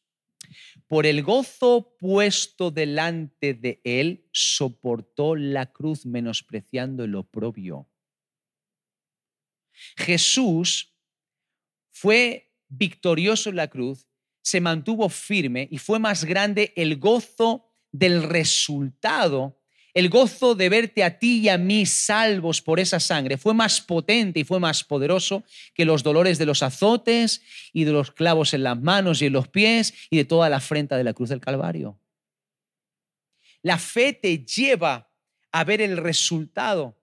por 0.87 1.07
el 1.07 1.23
gozo 1.23 1.97
puesto 1.99 2.71
delante 2.71 3.55
de 3.55 3.81
él, 3.85 4.29
soportó 4.33 5.37
la 5.37 5.67
cruz 5.67 6.07
menospreciando 6.07 7.05
el 7.05 7.15
oprobio 7.15 7.91
Jesús 9.97 10.95
fue 11.91 12.53
victorioso 12.69 13.51
en 13.51 13.57
la 13.57 13.69
cruz, 13.69 14.07
se 14.43 14.61
mantuvo 14.61 15.09
firme 15.09 15.69
y 15.71 15.79
fue 15.79 15.99
más 15.99 16.25
grande 16.25 16.73
el 16.77 16.99
gozo 16.99 17.67
del 17.93 18.23
resultado, 18.23 19.60
el 19.95 20.09
gozo 20.09 20.55
de 20.55 20.69
verte 20.69 21.03
a 21.03 21.19
ti 21.19 21.41
y 21.41 21.49
a 21.49 21.59
mí 21.59 21.87
salvos 21.87 22.63
por 22.63 22.81
esa 22.81 23.01
sangre, 23.01 23.37
fue 23.37 23.55
más 23.55 23.81
potente 23.81 24.41
y 24.41 24.45
fue 24.45 24.61
más 24.61 24.85
poderoso 24.85 25.45
que 25.75 25.85
los 25.85 26.03
dolores 26.03 26.39
de 26.39 26.47
los 26.47 26.63
azotes 26.63 27.43
y 27.73 27.85
de 27.85 27.93
los 27.93 28.13
clavos 28.13 28.55
en 28.55 28.63
las 28.63 28.81
manos 28.81 29.21
y 29.21 29.27
en 29.27 29.33
los 29.33 29.49
pies 29.49 29.95
y 30.11 30.17
de 30.17 30.25
toda 30.25 30.49
la 30.49 30.57
afrenta 30.57 30.97
de 30.97 31.05
la 31.05 31.13
cruz 31.13 31.29
del 31.29 31.41
Calvario. 31.41 31.99
La 33.63 33.79
fe 33.79 34.13
te 34.13 34.39
lleva 34.39 35.11
a 35.53 35.65
ver 35.65 35.81
el 35.81 35.97
resultado 35.97 36.97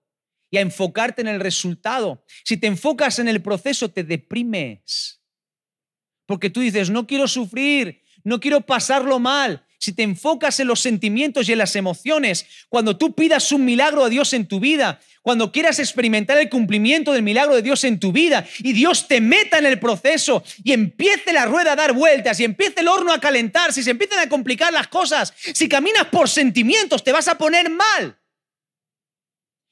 y 0.50 0.58
a 0.58 0.62
enfocarte 0.62 1.22
en 1.22 1.28
el 1.28 1.40
resultado. 1.40 2.24
Si 2.44 2.58
te 2.58 2.68
enfocas 2.68 3.20
en 3.20 3.28
el 3.28 3.42
proceso, 3.42 3.90
te 3.90 4.04
deprimes. 4.04 5.22
Porque 6.26 6.50
tú 6.50 6.62
dices, 6.62 6.90
no 6.90 7.06
quiero 7.06 7.28
sufrir, 7.28 8.02
no 8.24 8.40
quiero 8.40 8.62
pasarlo 8.62 9.20
mal. 9.20 9.66
Si 9.80 9.94
te 9.94 10.04
enfocas 10.04 10.60
en 10.60 10.68
los 10.68 10.80
sentimientos 10.80 11.48
y 11.48 11.52
en 11.52 11.60
las 11.60 11.76
emociones, 11.76 12.46
cuando 12.70 12.98
tú 12.98 13.14
pidas 13.14 13.52
un 13.52 13.64
milagro 13.64 14.04
a 14.04 14.10
Dios 14.10 14.34
en 14.34 14.48
tu 14.48 14.60
vida, 14.60 15.00
cuando 15.22 15.52
quieras 15.52 15.78
experimentar 15.80 16.38
el 16.38 16.50
cumplimiento 16.50 17.12
del 17.12 17.22
milagro 17.22 17.56
de 17.56 17.62
Dios 17.62 17.84
en 17.84 18.00
tu 18.00 18.12
vida 18.12 18.48
y 18.60 18.74
Dios 18.74 19.08
te 19.08 19.20
meta 19.20 19.58
en 19.58 19.66
el 19.66 19.80
proceso 19.80 20.44
y 20.64 20.72
empiece 20.72 21.34
la 21.34 21.46
rueda 21.46 21.74
a 21.74 21.76
dar 21.76 21.94
vueltas 21.94 22.40
y 22.40 22.46
empiece 22.46 22.80
el 22.80 22.88
horno 22.88 23.12
a 23.12 23.20
calentarse 23.20 23.82
y 23.82 23.84
se 23.84 23.92
empiezan 23.92 24.20
a 24.20 24.30
complicar 24.30 24.72
las 24.72 24.88
cosas, 24.88 25.34
si 25.54 25.68
caminas 25.68 26.06
por 26.08 26.30
sentimientos 26.30 27.04
te 27.04 27.12
vas 27.12 27.28
a 27.28 27.38
poner 27.38 27.70
mal. 27.70 28.18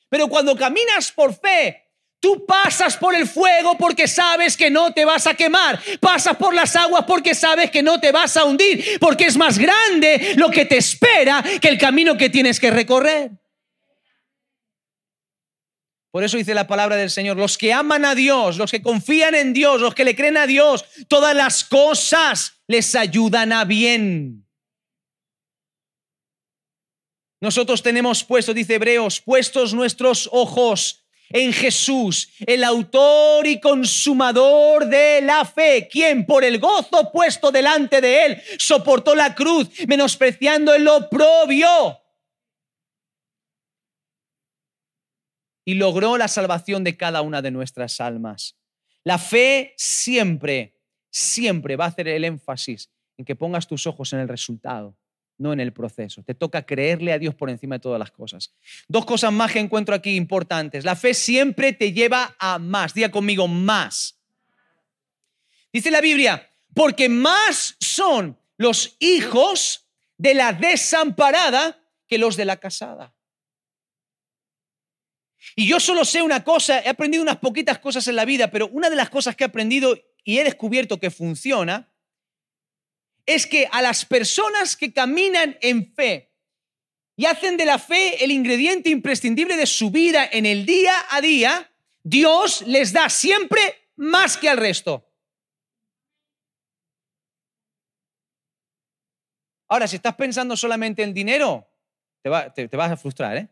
Pero 0.09 0.27
cuando 0.27 0.55
caminas 0.55 1.11
por 1.11 1.33
fe, 1.33 1.84
Tú 2.25 2.43
pasas 2.43 2.97
por 2.97 3.13
el 3.13 3.27
fuego 3.27 3.77
porque 3.77 4.07
sabes 4.07 4.57
que 4.57 4.71
no 4.71 4.91
te 4.91 5.05
vas 5.05 5.27
a 5.27 5.35
quemar. 5.35 5.79
Pasas 5.99 6.35
por 6.35 6.55
las 6.55 6.75
aguas 6.75 7.05
porque 7.05 7.35
sabes 7.35 7.69
que 7.69 7.83
no 7.83 7.99
te 7.99 8.11
vas 8.11 8.35
a 8.35 8.45
hundir. 8.45 8.97
Porque 8.99 9.25
es 9.25 9.37
más 9.37 9.59
grande 9.59 10.33
lo 10.35 10.49
que 10.49 10.65
te 10.65 10.75
espera 10.75 11.43
que 11.61 11.67
el 11.67 11.77
camino 11.77 12.17
que 12.17 12.31
tienes 12.31 12.59
que 12.59 12.71
recorrer. 12.71 13.29
Por 16.09 16.23
eso 16.23 16.37
dice 16.37 16.55
la 16.55 16.65
palabra 16.65 16.95
del 16.95 17.11
Señor, 17.11 17.37
los 17.37 17.59
que 17.59 17.71
aman 17.71 18.05
a 18.05 18.15
Dios, 18.15 18.57
los 18.57 18.71
que 18.71 18.81
confían 18.81 19.35
en 19.35 19.53
Dios, 19.53 19.79
los 19.79 19.93
que 19.93 20.03
le 20.03 20.15
creen 20.15 20.37
a 20.37 20.47
Dios, 20.47 20.83
todas 21.07 21.35
las 21.35 21.63
cosas 21.63 22.53
les 22.65 22.95
ayudan 22.95 23.53
a 23.53 23.65
bien. 23.65 24.47
Nosotros 27.39 27.83
tenemos 27.83 28.23
puestos, 28.23 28.55
dice 28.55 28.73
Hebreos, 28.73 29.21
puestos 29.21 29.75
nuestros 29.75 30.27
ojos 30.31 31.04
en 31.29 31.53
Jesús, 31.53 32.29
el 32.45 32.63
autor 32.63 33.47
y 33.47 33.59
consumador 33.59 34.85
de 34.85 35.21
la 35.21 35.45
fe, 35.45 35.87
quien 35.89 36.25
por 36.25 36.43
el 36.43 36.59
gozo 36.59 37.11
puesto 37.11 37.51
delante 37.51 38.01
de 38.01 38.25
él 38.25 38.41
soportó 38.57 39.15
la 39.15 39.35
cruz, 39.35 39.69
menospreciando 39.87 40.73
el 40.73 40.87
oprobio. 40.87 42.01
Y 45.65 45.75
logró 45.75 46.17
la 46.17 46.27
salvación 46.27 46.83
de 46.83 46.95
cada 46.95 47.21
una 47.21 47.41
de 47.41 47.51
nuestras 47.51 47.99
almas. 47.99 48.55
La 49.03 49.17
fe 49.17 49.73
siempre, 49.77 50.79
siempre 51.09 51.75
va 51.75 51.85
a 51.85 51.89
hacer 51.89 52.07
el 52.07 52.23
énfasis 52.23 52.91
en 53.17 53.25
que 53.25 53.35
pongas 53.35 53.67
tus 53.67 53.87
ojos 53.87 54.13
en 54.13 54.19
el 54.19 54.27
resultado 54.27 54.95
no 55.37 55.53
en 55.53 55.59
el 55.59 55.73
proceso. 55.73 56.23
Te 56.23 56.33
toca 56.33 56.65
creerle 56.65 57.13
a 57.13 57.19
Dios 57.19 57.35
por 57.35 57.49
encima 57.49 57.75
de 57.75 57.79
todas 57.79 57.99
las 57.99 58.11
cosas. 58.11 58.53
Dos 58.87 59.05
cosas 59.05 59.31
más 59.31 59.51
que 59.51 59.59
encuentro 59.59 59.95
aquí 59.95 60.15
importantes. 60.15 60.85
La 60.85 60.95
fe 60.95 61.13
siempre 61.13 61.73
te 61.73 61.93
lleva 61.93 62.35
a 62.39 62.59
más. 62.59 62.93
Diga 62.93 63.11
conmigo, 63.11 63.47
más. 63.47 64.17
Dice 65.71 65.91
la 65.91 66.01
Biblia, 66.01 66.51
porque 66.73 67.09
más 67.09 67.75
son 67.79 68.37
los 68.57 68.95
hijos 68.99 69.85
de 70.17 70.33
la 70.33 70.53
desamparada 70.53 71.79
que 72.07 72.17
los 72.17 72.37
de 72.37 72.45
la 72.45 72.57
casada. 72.57 73.13
Y 75.55 75.67
yo 75.67 75.79
solo 75.79 76.05
sé 76.05 76.21
una 76.21 76.43
cosa, 76.43 76.79
he 76.79 76.89
aprendido 76.89 77.21
unas 77.21 77.37
poquitas 77.37 77.79
cosas 77.79 78.07
en 78.07 78.15
la 78.15 78.25
vida, 78.25 78.49
pero 78.51 78.67
una 78.67 78.89
de 78.89 78.95
las 78.95 79.09
cosas 79.09 79.35
que 79.35 79.43
he 79.43 79.47
aprendido 79.47 79.97
y 80.23 80.39
he 80.39 80.43
descubierto 80.43 80.99
que 80.99 81.11
funciona 81.11 81.89
es 83.25 83.47
que 83.47 83.67
a 83.71 83.81
las 83.81 84.05
personas 84.05 84.75
que 84.77 84.93
caminan 84.93 85.57
en 85.61 85.93
fe 85.93 86.31
y 87.15 87.25
hacen 87.25 87.57
de 87.57 87.65
la 87.65 87.79
fe 87.79 88.23
el 88.23 88.31
ingrediente 88.31 88.89
imprescindible 88.89 89.55
de 89.57 89.65
su 89.65 89.89
vida 89.89 90.27
en 90.31 90.45
el 90.45 90.65
día 90.65 90.93
a 91.09 91.21
día, 91.21 91.71
Dios 92.03 92.61
les 92.67 92.93
da 92.93 93.09
siempre 93.09 93.89
más 93.95 94.37
que 94.37 94.49
al 94.49 94.57
resto. 94.57 95.09
Ahora, 99.67 99.87
si 99.87 99.95
estás 99.95 100.15
pensando 100.15 100.55
solamente 100.55 101.01
en 101.01 101.13
dinero, 101.13 101.67
te, 102.21 102.29
vas 102.29 102.91
a 102.91 102.97
frustrar. 102.97 103.37
¿eh? 103.37 103.49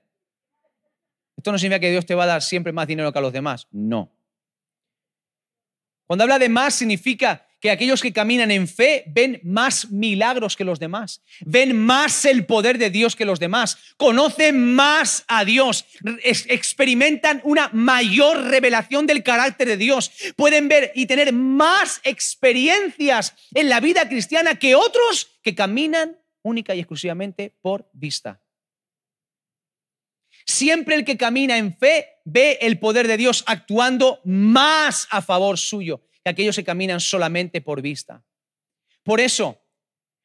Esto 1.38 1.51
no 1.51 1.57
significa 1.57 1.79
que 1.79 1.91
Dios 1.91 2.05
te 2.05 2.15
va 2.15 2.23
a 2.23 2.27
dar 2.27 2.41
siempre 2.41 2.71
más 2.71 2.88
dinero 2.88 3.12
que 3.12 3.19
a 3.19 3.21
los 3.21 3.33
demás. 3.33 3.67
No. 3.71 4.12
Cuando 6.05 6.23
habla 6.23 6.38
de 6.38 6.49
más, 6.49 6.75
significa 6.75 7.47
que 7.63 7.71
aquellos 7.71 8.02
que 8.02 8.12
caminan 8.12 8.52
en 8.52 8.67
fe 8.67 9.06
ven 9.08 9.39
más 9.41 9.89
milagros 9.89 10.58
que 10.58 10.65
los 10.65 10.80
demás, 10.80 11.21
ven 11.45 11.80
más 11.80 12.26
el 12.26 12.45
poder 12.45 12.78
de 12.78 12.89
Dios 12.89 13.15
que 13.15 13.23
los 13.23 13.39
demás, 13.39 13.78
conocen 13.95 14.76
más 14.76 15.23
a 15.30 15.45
Dios, 15.45 15.86
experimentan 16.26 17.39
una 17.45 17.69
mayor 17.71 18.49
revelación 18.49 19.08
del 19.08 19.23
carácter 19.23 19.69
de 19.69 19.78
Dios, 19.78 20.12
pueden 20.36 20.67
ver 20.67 20.91
y 20.93 21.06
tener 21.06 21.32
más 21.32 22.02
experiencias 22.04 23.34
en 23.54 23.69
la 23.69 23.80
vida 23.80 24.10
cristiana 24.10 24.56
que 24.56 24.76
otros 24.76 25.39
que 25.41 25.56
caminan 25.56 26.19
única 26.41 26.76
y 26.76 26.80
exclusivamente 26.80 27.56
por 27.62 27.89
vista. 27.93 28.41
Siempre 30.45 30.95
el 30.95 31.06
que 31.06 31.15
camina 31.15 31.58
en 31.58 31.78
fe 31.78 32.08
ve 32.26 32.58
el 32.60 32.78
poder 32.78 33.08
de 33.08 33.15
Dios 33.15 33.45
actuando 33.47 34.19
más 34.26 35.08
a 35.12 35.21
favor 35.21 35.58
suyo 35.58 36.02
que 36.23 36.29
aquellos 36.29 36.55
que 36.55 36.63
caminan 36.63 36.99
solamente 36.99 37.62
por 37.62 37.81
vista. 37.81 38.23
Por 39.03 39.19
eso, 39.19 39.62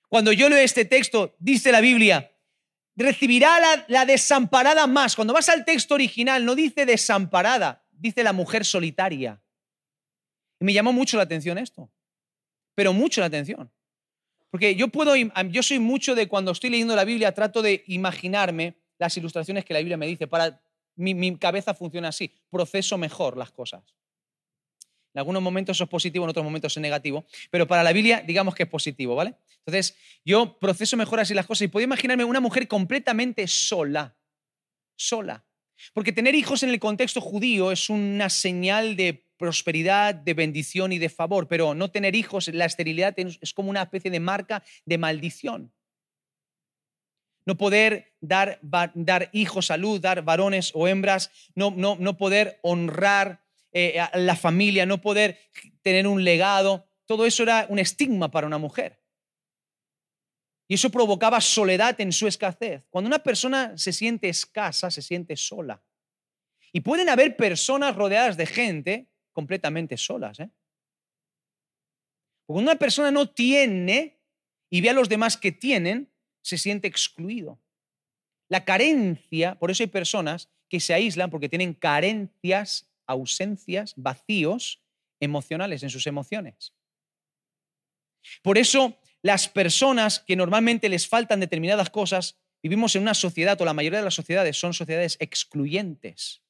cuando 0.08 0.32
yo 0.32 0.48
leo 0.48 0.58
este 0.58 0.84
texto, 0.84 1.34
dice 1.38 1.72
la 1.72 1.80
Biblia, 1.80 2.32
recibirá 2.96 3.84
la, 3.88 4.04
desamparada 4.06 4.86
más. 4.86 5.16
Cuando 5.16 5.34
vas 5.34 5.48
al 5.48 5.64
texto 5.64 5.94
original, 5.94 6.44
no 6.44 6.54
dice 6.54 6.86
desamparada, 6.86 7.84
dice 7.92 8.22
la 8.22 8.32
mujer 8.32 8.64
solitaria. 8.64 9.42
Y 10.60 10.64
me 10.64 10.72
llamó 10.72 10.92
mucho 10.92 11.16
la 11.16 11.24
atención 11.24 11.58
esto, 11.58 11.90
pero 12.74 12.92
mucho 12.92 13.20
la 13.20 13.26
atención. 13.26 13.70
Porque 14.50 14.74
yo 14.74 14.88
puedo, 14.88 15.14
yo 15.16 15.62
soy 15.62 15.78
mucho 15.78 16.14
de 16.14 16.26
cuando 16.26 16.52
estoy 16.52 16.70
leyendo 16.70 16.96
la 16.96 17.04
Biblia, 17.04 17.34
trato 17.34 17.60
de 17.60 17.84
imaginarme 17.86 18.78
las 18.98 19.16
ilustraciones 19.16 19.64
que 19.64 19.74
la 19.74 19.80
Biblia 19.80 19.96
me 19.96 20.06
dice. 20.06 20.26
Para 20.26 20.60
mi, 20.96 21.14
mi 21.14 21.36
cabeza 21.36 21.74
funciona 21.74 22.08
así, 22.08 22.32
proceso 22.50 22.96
mejor 22.98 23.36
las 23.36 23.50
cosas. 23.50 23.82
En 25.14 25.20
algunos 25.20 25.42
momentos 25.42 25.76
eso 25.76 25.84
es 25.84 25.90
positivo, 25.90 26.24
en 26.24 26.30
otros 26.30 26.44
momentos 26.44 26.76
es 26.76 26.80
negativo, 26.80 27.24
pero 27.50 27.66
para 27.66 27.82
la 27.82 27.92
Biblia 27.92 28.22
digamos 28.26 28.54
que 28.54 28.64
es 28.64 28.68
positivo, 28.68 29.14
¿vale? 29.14 29.34
Entonces, 29.66 29.96
yo 30.24 30.58
proceso 30.58 30.96
mejor 30.96 31.20
así 31.20 31.34
las 31.34 31.46
cosas 31.46 31.62
y 31.62 31.68
puedo 31.68 31.84
imaginarme 31.84 32.24
una 32.24 32.40
mujer 32.40 32.68
completamente 32.68 33.46
sola, 33.46 34.16
sola. 34.96 35.44
Porque 35.92 36.12
tener 36.12 36.34
hijos 36.34 36.62
en 36.62 36.70
el 36.70 36.80
contexto 36.80 37.20
judío 37.20 37.70
es 37.70 37.88
una 37.88 38.28
señal 38.30 38.96
de 38.96 39.24
prosperidad, 39.36 40.14
de 40.14 40.34
bendición 40.34 40.92
y 40.92 40.98
de 40.98 41.08
favor, 41.08 41.48
pero 41.48 41.74
no 41.74 41.90
tener 41.90 42.16
hijos, 42.16 42.48
la 42.48 42.64
esterilidad 42.64 43.14
es 43.16 43.54
como 43.54 43.70
una 43.70 43.82
especie 43.82 44.10
de 44.10 44.20
marca 44.20 44.62
de 44.84 44.98
maldición. 44.98 45.72
No 47.46 47.56
poder 47.56 48.14
dar, 48.20 48.58
dar 48.62 49.30
hijos, 49.32 49.66
salud, 49.66 50.00
dar 50.00 50.22
varones 50.22 50.72
o 50.74 50.86
hembras, 50.86 51.30
no, 51.54 51.72
no, 51.74 51.96
no 51.98 52.18
poder 52.18 52.58
honrar 52.62 53.47
eh, 53.78 54.00
la 54.14 54.34
familia, 54.34 54.86
no 54.86 55.00
poder 55.00 55.38
tener 55.82 56.08
un 56.08 56.24
legado, 56.24 56.88
todo 57.06 57.26
eso 57.26 57.44
era 57.44 57.66
un 57.68 57.78
estigma 57.78 58.28
para 58.30 58.46
una 58.46 58.58
mujer. 58.58 59.00
Y 60.66 60.74
eso 60.74 60.90
provocaba 60.90 61.40
soledad 61.40 61.98
en 62.00 62.12
su 62.12 62.26
escasez. 62.26 62.82
Cuando 62.90 63.06
una 63.06 63.20
persona 63.20 63.78
se 63.78 63.92
siente 63.92 64.28
escasa, 64.28 64.90
se 64.90 65.00
siente 65.00 65.36
sola. 65.36 65.82
Y 66.72 66.80
pueden 66.80 67.08
haber 67.08 67.36
personas 67.36 67.94
rodeadas 67.94 68.36
de 68.36 68.46
gente 68.46 69.08
completamente 69.32 69.96
solas. 69.96 70.40
¿eh? 70.40 70.50
Cuando 72.46 72.70
una 72.70 72.78
persona 72.78 73.12
no 73.12 73.30
tiene 73.30 74.20
y 74.68 74.80
ve 74.80 74.90
a 74.90 74.94
los 74.94 75.08
demás 75.08 75.36
que 75.36 75.52
tienen, 75.52 76.12
se 76.42 76.58
siente 76.58 76.88
excluido. 76.88 77.60
La 78.48 78.64
carencia, 78.64 79.54
por 79.54 79.70
eso 79.70 79.84
hay 79.84 79.88
personas 79.88 80.50
que 80.68 80.80
se 80.80 80.92
aíslan 80.92 81.30
porque 81.30 81.48
tienen 81.48 81.74
carencias 81.74 82.87
ausencias, 83.08 83.94
vacíos 83.96 84.82
emocionales 85.20 85.82
en 85.82 85.90
sus 85.90 86.06
emociones. 86.06 86.74
Por 88.42 88.58
eso 88.58 88.98
las 89.22 89.48
personas 89.48 90.20
que 90.20 90.36
normalmente 90.36 90.88
les 90.88 91.08
faltan 91.08 91.40
determinadas 91.40 91.90
cosas, 91.90 92.38
vivimos 92.62 92.94
en 92.94 93.02
una 93.02 93.14
sociedad, 93.14 93.60
o 93.60 93.64
la 93.64 93.74
mayoría 93.74 93.98
de 93.98 94.04
las 94.04 94.14
sociedades 94.14 94.56
son 94.56 94.74
sociedades 94.74 95.16
excluyentes, 95.20 96.42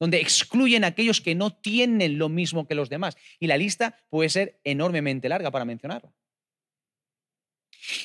donde 0.00 0.20
excluyen 0.20 0.84
a 0.84 0.88
aquellos 0.88 1.20
que 1.20 1.34
no 1.34 1.54
tienen 1.54 2.18
lo 2.18 2.28
mismo 2.28 2.66
que 2.66 2.74
los 2.74 2.88
demás. 2.88 3.16
Y 3.40 3.46
la 3.46 3.58
lista 3.58 3.98
puede 4.08 4.30
ser 4.30 4.60
enormemente 4.64 5.28
larga 5.28 5.50
para 5.50 5.64
mencionarla. 5.64 6.12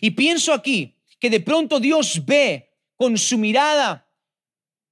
Y 0.02 0.12
pienso 0.12 0.54
aquí 0.54 0.98
que 1.20 1.30
de 1.30 1.40
pronto 1.40 1.80
Dios 1.80 2.26
ve 2.26 2.72
con 2.96 3.18
su 3.18 3.38
mirada 3.38 4.10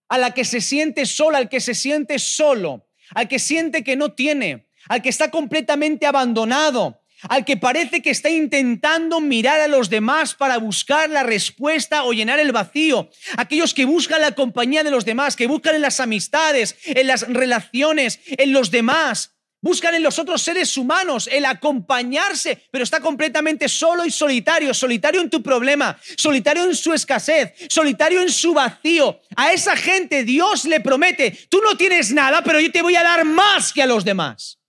a 0.10 0.18
la 0.18 0.34
que 0.34 0.46
se 0.46 0.62
siente 0.62 1.06
sola, 1.06 1.38
al 1.38 1.50
que 1.50 1.60
se 1.60 1.74
siente 1.74 2.20
solo, 2.20 2.88
al 3.14 3.28
que 3.28 3.40
siente 3.40 3.84
que 3.84 3.96
no 3.96 4.14
tiene, 4.14 4.68
al 4.90 5.02
que 5.02 5.10
está 5.10 5.32
completamente 5.32 6.06
abandonado, 6.06 7.02
al 7.30 7.46
que 7.46 7.58
parece 7.58 8.02
que 8.02 8.10
está 8.10 8.30
intentando 8.30 9.20
mirar 9.22 9.62
a 9.62 9.68
los 9.68 9.90
demás 9.90 10.34
para 10.34 10.58
buscar 10.58 11.10
la 11.10 11.24
respuesta 11.24 12.04
o 12.04 12.14
llenar 12.14 12.40
el 12.40 12.52
vacío, 12.52 13.10
aquellos 13.38 13.74
que 13.74 13.86
buscan 13.86 14.22
la 14.22 14.32
compañía 14.32 14.84
de 14.84 14.92
los 14.92 15.06
demás, 15.06 15.36
que 15.36 15.48
buscan 15.48 15.76
en 15.76 15.82
las 15.82 16.00
amistades, 16.00 16.78
en 16.86 17.08
las 17.08 17.28
relaciones, 17.28 18.20
en 18.26 18.54
los 18.54 18.72
demás, 18.72 19.36
Buscan 19.64 19.94
en 19.94 20.02
los 20.02 20.18
otros 20.18 20.42
seres 20.42 20.76
humanos 20.76 21.30
el 21.32 21.46
acompañarse, 21.46 22.68
pero 22.72 22.84
está 22.84 23.00
completamente 23.00 23.70
solo 23.70 24.04
y 24.04 24.10
solitario, 24.10 24.74
solitario 24.74 25.22
en 25.22 25.30
tu 25.30 25.44
problema, 25.44 26.00
solitario 26.18 26.64
en 26.64 26.76
su 26.76 26.94
escasez, 26.94 27.54
solitario 27.70 28.22
en 28.22 28.32
su 28.32 28.56
vacío. 28.56 29.22
A 29.36 29.54
esa 29.54 29.78
gente 29.78 30.24
Dios 30.24 30.66
le 30.66 30.80
promete, 30.80 31.38
tú 31.48 31.62
no 31.62 31.78
tienes 31.78 32.12
nada, 32.12 32.44
pero 32.44 32.60
yo 32.60 32.72
te 32.72 32.82
voy 32.82 32.96
a 32.96 33.04
dar 33.04 33.24
más 33.24 33.72
que 33.72 33.84
a 33.84 33.86
los 33.86 34.04
demás. 34.04 34.60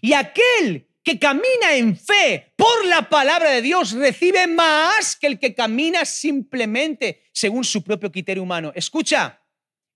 Y 0.00 0.12
aquel 0.14 0.88
que 1.04 1.18
camina 1.18 1.74
en 1.74 1.96
fe 1.96 2.52
por 2.56 2.84
la 2.86 3.08
palabra 3.08 3.50
de 3.50 3.62
Dios 3.62 3.92
recibe 3.92 4.48
más 4.48 5.14
que 5.14 5.28
el 5.28 5.38
que 5.38 5.54
camina 5.54 6.04
simplemente 6.04 7.22
según 7.32 7.62
su 7.64 7.84
propio 7.84 8.10
criterio 8.10 8.42
humano. 8.42 8.72
Escucha, 8.74 9.40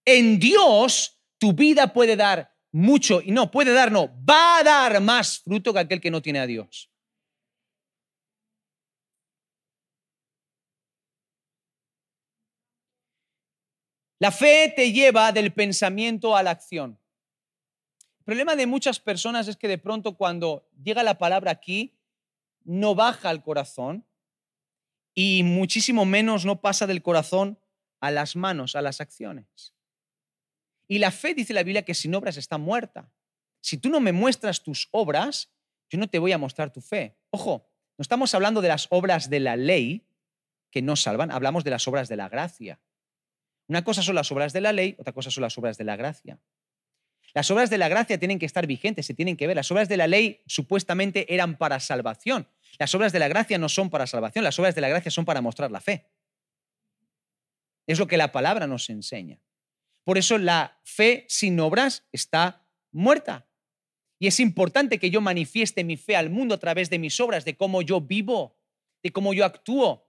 en 0.05 0.39
Dios 0.39 1.21
tu 1.39 1.53
vida 1.53 1.93
puede 1.93 2.15
dar 2.15 2.52
mucho, 2.73 3.21
y 3.21 3.31
no, 3.31 3.51
puede 3.51 3.73
dar, 3.73 3.93
no, 3.93 4.11
va 4.29 4.59
a 4.59 4.65
dar 4.65 5.01
más 5.01 5.41
fruto 5.41 5.73
que 5.73 5.81
aquel 5.81 6.01
que 6.01 6.11
no 6.11 6.23
tiene 6.23 6.41
a 6.41 6.47
Dios. 6.47 6.91
La 14.19 14.31
fe 14.31 14.73
te 14.75 14.93
lleva 14.93 15.33
del 15.33 15.53
pensamiento 15.53 16.37
a 16.37 16.43
la 16.43 16.53
acción. 16.53 16.99
El 18.21 18.25
problema 18.25 18.55
de 18.55 18.69
muchas 18.69 19.01
personas 19.01 19.49
es 19.49 19.57
que 19.57 19.67
de 19.67 19.79
pronto 19.79 20.17
cuando 20.17 20.69
llega 20.81 21.03
la 21.03 21.19
palabra 21.19 21.51
aquí, 21.51 21.99
no 22.65 22.95
baja 22.95 23.31
al 23.31 23.43
corazón 23.43 24.07
y 25.13 25.43
muchísimo 25.43 26.05
menos 26.05 26.45
no 26.45 26.61
pasa 26.61 26.87
del 26.87 27.03
corazón 27.03 27.59
a 28.01 28.13
las 28.13 28.37
manos, 28.37 28.77
a 28.77 28.83
las 28.83 29.01
acciones. 29.01 29.75
Y 30.93 30.99
la 30.99 31.11
fe, 31.11 31.33
dice 31.33 31.55
la 31.55 31.63
Biblia, 31.63 31.87
que 31.87 31.95
sin 31.95 32.15
obras 32.15 32.37
está 32.37 32.59
muerta. 32.59 33.11
Si 33.63 33.79
tú 33.79 33.89
no 33.89 33.99
me 33.99 34.13
muestras 34.13 34.63
tus 34.63 34.91
obras, 34.91 35.51
yo 35.89 35.99
no 35.99 36.07
te 36.07 36.19
voy 36.19 36.33
a 36.33 36.37
mostrar 36.37 36.71
tu 36.71 36.83
fe. 36.83 37.17
Ojo, 37.31 37.67
no 37.97 38.03
estamos 38.03 38.35
hablando 38.35 38.61
de 38.61 38.69
las 38.69 38.89
obras 38.91 39.31
de 39.31 39.41
la 39.41 39.57
ley 39.57 40.07
que 40.71 40.83
no 40.83 40.95
salvan, 40.95 41.31
hablamos 41.31 41.65
de 41.65 41.71
las 41.71 41.89
obras 41.89 42.11
de 42.11 42.17
la 42.17 42.29
gracia. 42.29 42.79
Una 43.69 43.85
cosa 43.85 44.03
son 44.03 44.17
las 44.17 44.31
obras 44.33 44.53
de 44.53 44.61
la 44.61 44.75
ley, 44.75 44.95
otra 44.99 45.15
cosa 45.15 45.31
son 45.31 45.41
las 45.41 45.57
obras 45.57 45.79
de 45.79 45.85
la 45.85 45.97
gracia. 45.97 46.39
Las 47.33 47.51
obras 47.51 47.71
de 47.71 47.79
la 47.79 47.89
gracia 47.89 48.19
tienen 48.19 48.39
que 48.39 48.45
estar 48.45 48.67
vigentes, 48.67 49.07
se 49.07 49.15
tienen 49.15 49.39
que 49.39 49.47
ver. 49.47 49.57
Las 49.57 49.71
obras 49.71 49.89
de 49.89 49.97
la 49.97 50.07
ley 50.07 50.43
supuestamente 50.45 51.33
eran 51.33 51.57
para 51.57 51.81
salvación. 51.81 52.47
Las 52.79 52.95
obras 52.95 53.15
de 53.15 53.19
la 53.19 53.29
gracia 53.29 53.57
no 53.57 53.71
son 53.71 53.89
para 53.89 54.07
salvación, 54.07 54.45
las 54.45 54.59
obras 54.59 54.75
de 54.75 54.83
la 54.83 54.91
gracia 54.91 55.11
son 55.11 55.25
para 55.25 55.41
mostrar 55.41 55.71
la 55.71 55.81
fe. 55.81 56.11
Es 57.87 57.99
lo 57.99 58.07
que 58.07 58.19
la 58.19 58.31
palabra 58.31 58.67
nos 58.67 58.91
enseña. 58.91 59.41
Por 60.05 60.19
eso 60.19 60.39
la 60.39 60.81
fe 60.85 61.25
sin 61.29 61.59
obras 61.61 62.07
está 62.13 62.67
muerta. 62.91 63.49
Y 64.19 64.27
es 64.29 64.41
importante 64.41 64.99
que 64.99 65.11
yo 65.11 65.21
manifieste 65.21 65.85
mi 65.85 65.97
fe 65.97 66.17
al 66.17 66.31
mundo 66.31 66.55
a 66.55 66.59
través 66.59 66.91
de 66.91 66.99
mis 66.99 67.19
obras, 67.21 67.45
de 67.45 67.57
cómo 67.57 67.83
yo 67.83 68.01
vivo, 68.01 68.57
de 69.03 69.11
cómo 69.11 69.35
yo 69.35 69.45
actúo. 69.45 70.09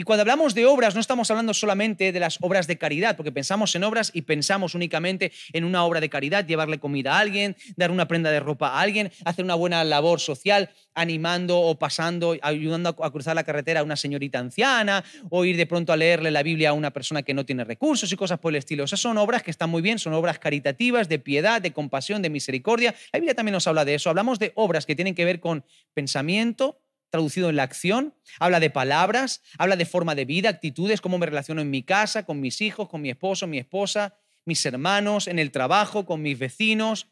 Y 0.00 0.02
cuando 0.02 0.22
hablamos 0.22 0.54
de 0.54 0.64
obras, 0.64 0.94
no 0.94 1.00
estamos 1.02 1.30
hablando 1.30 1.52
solamente 1.52 2.10
de 2.10 2.20
las 2.20 2.38
obras 2.40 2.66
de 2.66 2.78
caridad, 2.78 3.16
porque 3.16 3.32
pensamos 3.32 3.74
en 3.74 3.84
obras 3.84 4.10
y 4.14 4.22
pensamos 4.22 4.74
únicamente 4.74 5.30
en 5.52 5.62
una 5.62 5.84
obra 5.84 6.00
de 6.00 6.08
caridad, 6.08 6.46
llevarle 6.46 6.78
comida 6.78 7.18
a 7.18 7.18
alguien, 7.18 7.54
dar 7.76 7.90
una 7.90 8.08
prenda 8.08 8.30
de 8.30 8.40
ropa 8.40 8.68
a 8.68 8.80
alguien, 8.80 9.12
hacer 9.26 9.44
una 9.44 9.56
buena 9.56 9.84
labor 9.84 10.18
social, 10.18 10.70
animando 10.94 11.60
o 11.60 11.78
pasando, 11.78 12.34
ayudando 12.40 12.96
a 12.98 13.12
cruzar 13.12 13.34
la 13.34 13.44
carretera 13.44 13.80
a 13.80 13.82
una 13.82 13.94
señorita 13.94 14.38
anciana, 14.38 15.04
o 15.28 15.44
ir 15.44 15.58
de 15.58 15.66
pronto 15.66 15.92
a 15.92 15.98
leerle 15.98 16.30
la 16.30 16.42
Biblia 16.42 16.70
a 16.70 16.72
una 16.72 16.92
persona 16.92 17.22
que 17.22 17.34
no 17.34 17.44
tiene 17.44 17.64
recursos 17.64 18.10
y 18.10 18.16
cosas 18.16 18.38
por 18.38 18.52
el 18.52 18.56
estilo. 18.56 18.84
Esas 18.84 19.00
son 19.00 19.18
obras 19.18 19.42
que 19.42 19.50
están 19.50 19.68
muy 19.68 19.82
bien, 19.82 19.98
son 19.98 20.14
obras 20.14 20.38
caritativas, 20.38 21.10
de 21.10 21.18
piedad, 21.18 21.60
de 21.60 21.74
compasión, 21.74 22.22
de 22.22 22.30
misericordia. 22.30 22.94
La 23.12 23.18
Biblia 23.18 23.34
también 23.34 23.52
nos 23.52 23.66
habla 23.66 23.84
de 23.84 23.96
eso. 23.96 24.08
Hablamos 24.08 24.38
de 24.38 24.52
obras 24.54 24.86
que 24.86 24.96
tienen 24.96 25.14
que 25.14 25.26
ver 25.26 25.40
con 25.40 25.62
pensamiento, 25.92 26.80
traducido 27.10 27.50
en 27.50 27.56
la 27.56 27.64
acción, 27.64 28.14
habla 28.38 28.60
de 28.60 28.70
palabras, 28.70 29.42
habla 29.58 29.76
de 29.76 29.84
forma 29.84 30.14
de 30.14 30.24
vida, 30.24 30.48
actitudes, 30.48 31.00
cómo 31.00 31.18
me 31.18 31.26
relaciono 31.26 31.60
en 31.60 31.70
mi 31.70 31.82
casa, 31.82 32.24
con 32.24 32.40
mis 32.40 32.60
hijos, 32.60 32.88
con 32.88 33.02
mi 33.02 33.10
esposo, 33.10 33.46
mi 33.46 33.58
esposa, 33.58 34.16
mis 34.44 34.64
hermanos, 34.64 35.26
en 35.26 35.38
el 35.38 35.50
trabajo, 35.50 36.06
con 36.06 36.22
mis 36.22 36.38
vecinos. 36.38 37.08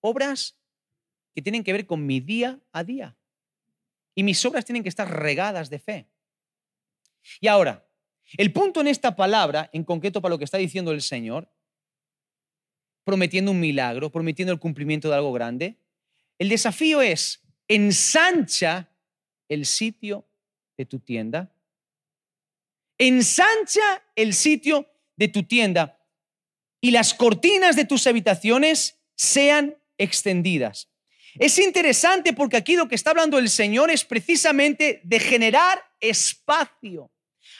Obras 0.00 0.60
que 1.34 1.42
tienen 1.42 1.64
que 1.64 1.72
ver 1.72 1.86
con 1.86 2.06
mi 2.06 2.20
día 2.20 2.60
a 2.72 2.84
día. 2.84 3.16
Y 4.14 4.22
mis 4.22 4.44
obras 4.44 4.64
tienen 4.64 4.82
que 4.82 4.88
estar 4.88 5.10
regadas 5.10 5.70
de 5.70 5.78
fe. 5.78 6.08
Y 7.40 7.48
ahora, 7.48 7.88
el 8.36 8.52
punto 8.52 8.80
en 8.80 8.86
esta 8.86 9.16
palabra, 9.16 9.70
en 9.72 9.84
concreto 9.84 10.22
para 10.22 10.34
lo 10.34 10.38
que 10.38 10.44
está 10.44 10.58
diciendo 10.58 10.92
el 10.92 11.02
Señor, 11.02 11.50
prometiendo 13.04 13.50
un 13.50 13.60
milagro, 13.60 14.10
prometiendo 14.12 14.52
el 14.52 14.60
cumplimiento 14.60 15.08
de 15.08 15.16
algo 15.16 15.32
grande, 15.32 15.78
el 16.38 16.48
desafío 16.48 17.02
es 17.02 17.42
ensancha 17.68 18.90
el 19.54 19.66
sitio 19.66 20.24
de 20.76 20.84
tu 20.84 20.98
tienda. 20.98 21.50
Ensancha 22.98 24.02
el 24.14 24.34
sitio 24.34 24.86
de 25.16 25.28
tu 25.28 25.44
tienda 25.44 25.98
y 26.80 26.90
las 26.90 27.14
cortinas 27.14 27.76
de 27.76 27.84
tus 27.84 28.06
habitaciones 28.06 28.98
sean 29.14 29.76
extendidas. 29.96 30.88
Es 31.38 31.58
interesante 31.58 32.32
porque 32.32 32.56
aquí 32.56 32.76
lo 32.76 32.88
que 32.88 32.94
está 32.94 33.10
hablando 33.10 33.38
el 33.38 33.48
Señor 33.48 33.90
es 33.90 34.04
precisamente 34.04 35.00
de 35.02 35.18
generar 35.18 35.82
espacio, 36.00 37.10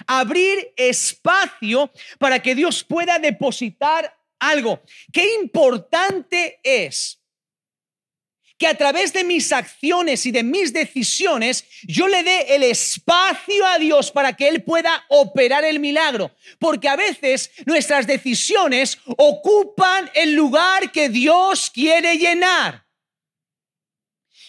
abrir 0.07 0.73
espacio 0.77 1.91
para 2.19 2.41
que 2.41 2.55
Dios 2.55 2.85
pueda 2.85 3.19
depositar 3.19 4.17
algo. 4.39 4.83
Qué 5.13 5.35
importante 5.41 6.61
es 6.63 7.21
que 8.59 8.67
a 8.67 8.75
través 8.75 9.13
de 9.13 9.25
mis 9.25 9.53
acciones 9.53 10.27
y 10.27 10.31
de 10.31 10.43
mis 10.43 10.73
decisiones 10.73 11.65
yo 11.83 12.07
le 12.07 12.23
dé 12.23 12.55
el 12.55 12.63
espacio 12.63 13.67
a 13.67 13.79
Dios 13.79 14.11
para 14.11 14.35
que 14.35 14.49
Él 14.49 14.63
pueda 14.63 15.05
operar 15.09 15.65
el 15.65 15.81
milagro. 15.81 16.31
Porque 16.59 16.89
a 16.89 16.97
veces 16.97 17.51
nuestras 17.67 18.07
decisiones 18.07 18.99
ocupan 19.17 20.11
el 20.15 20.35
lugar 20.35 20.93
que 20.93 21.09
Dios 21.09 21.71
quiere 21.71 22.17
llenar. 22.17 22.85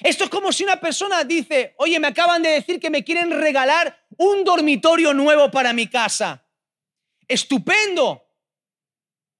Esto 0.01 0.25
es 0.25 0.29
como 0.29 0.51
si 0.51 0.63
una 0.63 0.79
persona 0.79 1.23
dice, 1.23 1.73
oye, 1.77 1.99
me 1.99 2.07
acaban 2.07 2.43
de 2.43 2.49
decir 2.49 2.79
que 2.79 2.89
me 2.89 3.03
quieren 3.03 3.31
regalar 3.31 4.05
un 4.17 4.43
dormitorio 4.43 5.13
nuevo 5.13 5.49
para 5.49 5.73
mi 5.73 5.87
casa. 5.87 6.45
Estupendo. 7.27 8.24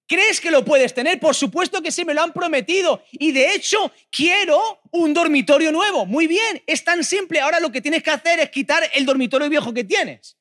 ¿Crees 0.08 0.40
que 0.40 0.52
lo 0.52 0.64
puedes 0.64 0.94
tener? 0.94 1.20
Por 1.20 1.34
supuesto 1.34 1.82
que 1.82 1.92
sí, 1.92 2.06
me 2.06 2.14
lo 2.14 2.22
han 2.22 2.32
prometido. 2.32 3.04
Y 3.12 3.32
de 3.32 3.54
hecho, 3.54 3.92
quiero 4.12 4.82
un 4.92 5.14
dormitorio 5.14 5.72
nuevo. 5.72 6.06
Muy 6.06 6.28
bien, 6.28 6.62
es 6.68 6.84
tan 6.84 7.04
simple. 7.04 7.40
Ahora 7.40 7.60
lo 7.60 7.72
que 7.72 7.82
tienes 7.82 8.04
que 8.04 8.12
hacer 8.12 8.40
es 8.40 8.50
quitar 8.52 8.84
el 8.94 9.06
dormitorio 9.06 9.50
viejo 9.50 9.74
que 9.74 9.84
tienes. 9.84 10.38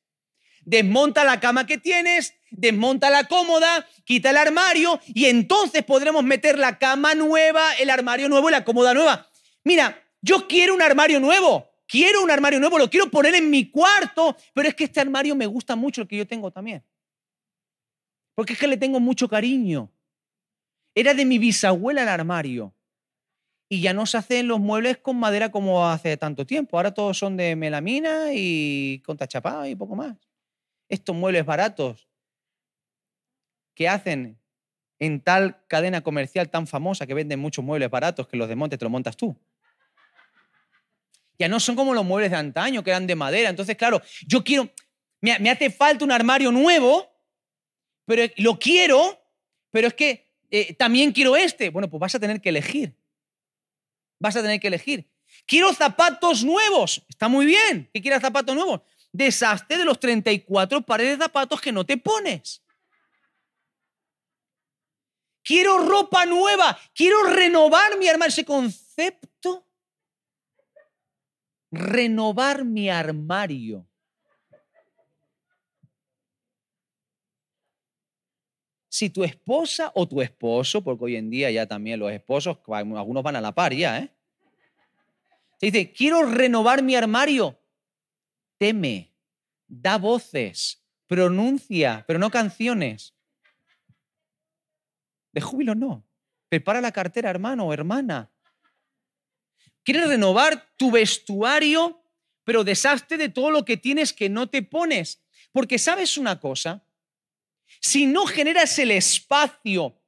Desmonta 0.67 1.25
la 1.25 1.41
cama 1.41 1.67
que 1.67 1.79
tienes, 1.79 2.35
desmonta 2.51 3.11
la 3.11 3.25
cómoda, 3.25 3.87
quita 4.05 4.31
el 4.31 4.37
armario 4.37 5.01
y 5.07 5.27
entonces 5.27 5.83
podremos 5.85 6.25
meter 6.25 6.59
la 6.59 6.79
cama 6.79 7.15
nueva, 7.15 7.75
el 7.75 7.91
armario 7.91 8.29
nuevo 8.29 8.49
y 8.49 8.53
la 8.53 8.65
cómoda 8.65 8.95
nueva. 8.95 9.29
Mira, 9.63 10.03
yo 10.21 10.47
quiero 10.47 10.75
un 10.75 10.83
armario 10.83 11.21
nuevo. 11.21 11.71
Quiero 11.87 12.23
un 12.23 12.31
armario 12.31 12.59
nuevo, 12.61 12.79
lo 12.79 12.89
quiero 12.89 13.11
poner 13.11 13.35
en 13.35 13.51
mi 13.51 13.71
cuarto, 13.71 14.37
pero 14.55 14.69
es 14.69 14.75
que 14.75 14.85
este 14.85 15.01
armario 15.01 15.37
me 15.37 15.47
gusta 15.47 15.77
mucho 15.77 16.01
el 16.01 16.09
que 16.09 16.17
yo 16.17 16.27
tengo 16.27 16.51
también. 16.51 16.83
Porque 18.35 18.55
es 18.55 18.59
que 18.59 18.67
le 18.67 18.77
tengo 18.77 19.01
mucho 19.01 19.29
cariño. 19.29 19.91
Era 20.95 21.15
de 21.15 21.25
mi 21.25 21.39
bisabuela 21.39 22.03
el 22.03 22.09
armario. 22.09 22.75
Y 23.69 23.81
ya 23.81 23.95
no 23.95 24.07
se 24.07 24.19
hacen 24.19 24.47
los 24.47 24.61
muebles 24.61 24.99
con 24.99 25.17
madera 25.17 25.51
como 25.51 25.89
hace 25.89 26.17
tanto 26.17 26.47
tiempo. 26.47 26.77
Ahora 26.77 26.93
todos 26.93 27.19
son 27.19 27.37
de 27.37 27.57
melamina 27.57 28.33
y 28.33 29.01
con 29.05 29.17
tachapá 29.17 29.69
y 29.69 29.75
poco 29.75 29.97
más. 29.97 30.17
Estos 30.89 31.17
muebles 31.17 31.47
baratos 31.47 32.09
que 33.75 33.89
hacen 33.89 34.39
en 34.99 35.21
tal 35.21 35.67
cadena 35.67 36.03
comercial 36.03 36.51
tan 36.51 36.67
famosa 36.67 37.07
que 37.07 37.15
venden 37.15 37.41
muchos 37.41 37.65
muebles 37.65 37.91
baratos 37.91 38.29
que 38.29 38.37
los 38.37 38.49
de 38.49 38.55
monte 38.55 38.79
te 38.79 38.85
lo 38.85 38.91
montas 38.91 39.17
tú. 39.17 39.37
Ya 41.39 41.49
no 41.49 41.59
son 41.59 41.75
como 41.75 41.95
los 41.95 42.05
muebles 42.05 42.31
de 42.31 42.37
antaño 42.37 42.85
que 42.85 42.91
eran 42.91 43.09
de 43.09 43.17
madera. 43.17 43.51
Entonces, 43.51 43.77
claro, 43.77 44.01
yo 44.27 44.45
quiero, 44.45 44.71
me 45.21 45.51
hace 45.51 45.71
falta 45.71 46.05
un 46.05 46.13
armario 46.13 46.53
nuevo 46.53 47.14
pero 48.05 48.31
lo 48.37 48.59
quiero, 48.59 49.21
pero 49.71 49.89
es 49.89 49.95
que 49.95 50.31
eh, 50.51 50.75
también 50.75 51.13
quiero 51.13 51.37
este. 51.37 51.71
Bueno, 51.71 51.89
pues 51.89 52.01
vas 52.01 52.15
a 52.15 52.21
tener 52.21 52.41
que 52.41 52.51
elegir. 52.51 52.97
Vas 54.19 54.37
a 54.37 54.43
tener 54.43 54.61
que 54.61 54.69
elegir. 54.69 55.11
Quiero 55.47 55.73
zapatos 55.73 56.45
nuevos. 56.45 57.03
Está 57.09 57.29
muy 57.29 57.47
bien 57.47 57.91
que 57.93 58.01
quieras 58.01 58.23
zapatos 58.23 58.55
nuevos. 58.55 58.81
Deshazte 59.13 59.77
de 59.77 59.85
los 59.85 59.99
34 59.99 60.83
pares 60.83 61.11
de 61.11 61.25
zapatos 61.25 61.61
que 61.61 61.73
no 61.73 61.85
te 61.85 61.97
pones. 61.97 62.63
Quiero 65.43 65.79
ropa 65.79 66.25
nueva. 66.25 66.79
Quiero 66.95 67.23
renovar 67.25 67.99
mi 67.99 68.09
armario. 68.09 68.31
Ese 68.31 68.45
concepto. 68.45 69.67
Renovar 71.71 72.65
mi 72.65 72.89
armario. 72.89 73.87
Si 78.95 79.11
tu 79.11 79.25
esposa 79.25 79.91
o 79.97 80.07
tu 80.07 80.23
esposo, 80.23 80.81
porque 80.81 81.07
hoy 81.07 81.17
en 81.17 81.29
día 81.29 81.51
ya 81.51 81.67
también 81.67 81.99
los 81.99 82.13
esposos, 82.13 82.59
algunos 82.69 83.25
van 83.25 83.35
a 83.35 83.41
la 83.41 83.53
par 83.53 83.75
ya, 83.75 83.99
¿eh? 83.99 84.09
Te 85.59 85.67
dice, 85.67 85.93
quiero 85.93 86.23
renovar 86.23 86.81
mi 86.81 86.95
armario. 86.95 87.59
Teme, 88.57 89.11
da 89.67 89.99
voces, 89.99 90.81
pronuncia, 91.09 92.05
pero 92.07 92.21
no 92.21 92.31
canciones. 92.31 93.15
De 95.33 95.41
júbilo 95.41 95.75
no. 95.75 96.05
Prepara 96.49 96.81
la 96.81 96.93
cartera, 96.93 97.31
hermano 97.31 97.67
o 97.67 97.73
hermana. 97.73 98.31
Quieres 99.83 100.07
renovar 100.07 100.69
tu 100.77 100.93
vestuario, 100.93 102.01
pero 102.45 102.63
deshazte 102.63 103.17
de 103.17 103.29
todo 103.29 103.51
lo 103.51 103.65
que 103.65 103.77
tienes 103.77 104.13
que 104.13 104.29
no 104.29 104.49
te 104.49 104.63
pones. 104.63 105.21
Porque 105.51 105.81
sabes 105.81 106.17
una 106.17 106.39
cosa, 106.39 106.85
si 107.81 108.07
no 108.07 108.27
generas 108.27 108.79
el 108.79 108.91
espacio 108.91 110.01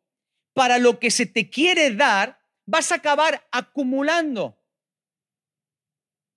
para 0.53 0.79
lo 0.79 0.99
que 0.99 1.11
se 1.11 1.27
te 1.27 1.51
quiere 1.51 1.91
dar, 1.91 2.41
vas 2.65 2.93
a 2.93 2.97
acabar 2.97 3.47
acumulando. 3.53 4.59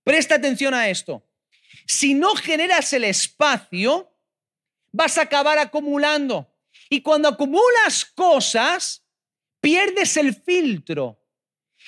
Presta 0.04 0.36
atención 0.36 0.74
a 0.74 0.88
esto. 0.88 1.26
Si 1.86 2.14
no 2.14 2.34
generas 2.34 2.92
el 2.92 3.04
espacio, 3.04 4.14
vas 4.92 5.18
a 5.18 5.22
acabar 5.22 5.58
acumulando. 5.58 6.54
Y 6.88 7.02
cuando 7.02 7.28
acumulas 7.28 8.04
cosas, 8.04 9.04
pierdes 9.60 10.16
el 10.16 10.34
filtro. 10.34 11.22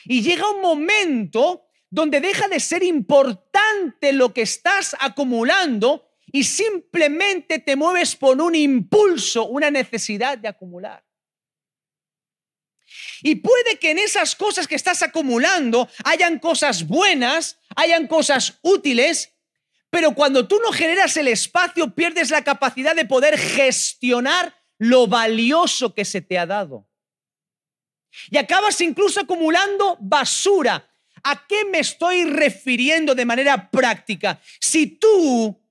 Y 0.04 0.22
llega 0.22 0.50
un 0.50 0.60
momento 0.60 1.68
donde 1.90 2.20
deja 2.20 2.48
de 2.48 2.60
ser 2.60 2.82
importante 2.82 4.12
lo 4.12 4.32
que 4.32 4.42
estás 4.42 4.96
acumulando 4.98 6.11
y 6.32 6.44
simplemente 6.44 7.58
te 7.58 7.76
mueves 7.76 8.16
por 8.16 8.40
un 8.40 8.54
impulso, 8.54 9.46
una 9.46 9.70
necesidad 9.70 10.38
de 10.38 10.48
acumular. 10.48 11.04
Y 13.22 13.36
puede 13.36 13.78
que 13.78 13.90
en 13.90 13.98
esas 13.98 14.34
cosas 14.34 14.66
que 14.66 14.74
estás 14.74 15.02
acumulando 15.02 15.88
hayan 16.04 16.38
cosas 16.38 16.86
buenas, 16.86 17.58
hayan 17.76 18.06
cosas 18.06 18.58
útiles, 18.62 19.34
pero 19.90 20.14
cuando 20.14 20.48
tú 20.48 20.58
no 20.64 20.72
generas 20.72 21.16
el 21.16 21.28
espacio 21.28 21.94
pierdes 21.94 22.30
la 22.30 22.42
capacidad 22.42 22.96
de 22.96 23.04
poder 23.04 23.38
gestionar 23.38 24.56
lo 24.78 25.06
valioso 25.06 25.94
que 25.94 26.04
se 26.04 26.22
te 26.22 26.38
ha 26.38 26.46
dado. 26.46 26.88
Y 28.30 28.38
acabas 28.38 28.80
incluso 28.80 29.20
acumulando 29.20 29.96
basura. 30.00 30.88
¿A 31.24 31.46
qué 31.46 31.64
me 31.66 31.78
estoy 31.78 32.24
refiriendo 32.24 33.14
de 33.14 33.24
manera 33.24 33.70
práctica? 33.70 34.40
Si 34.60 34.86
tú 34.86 35.61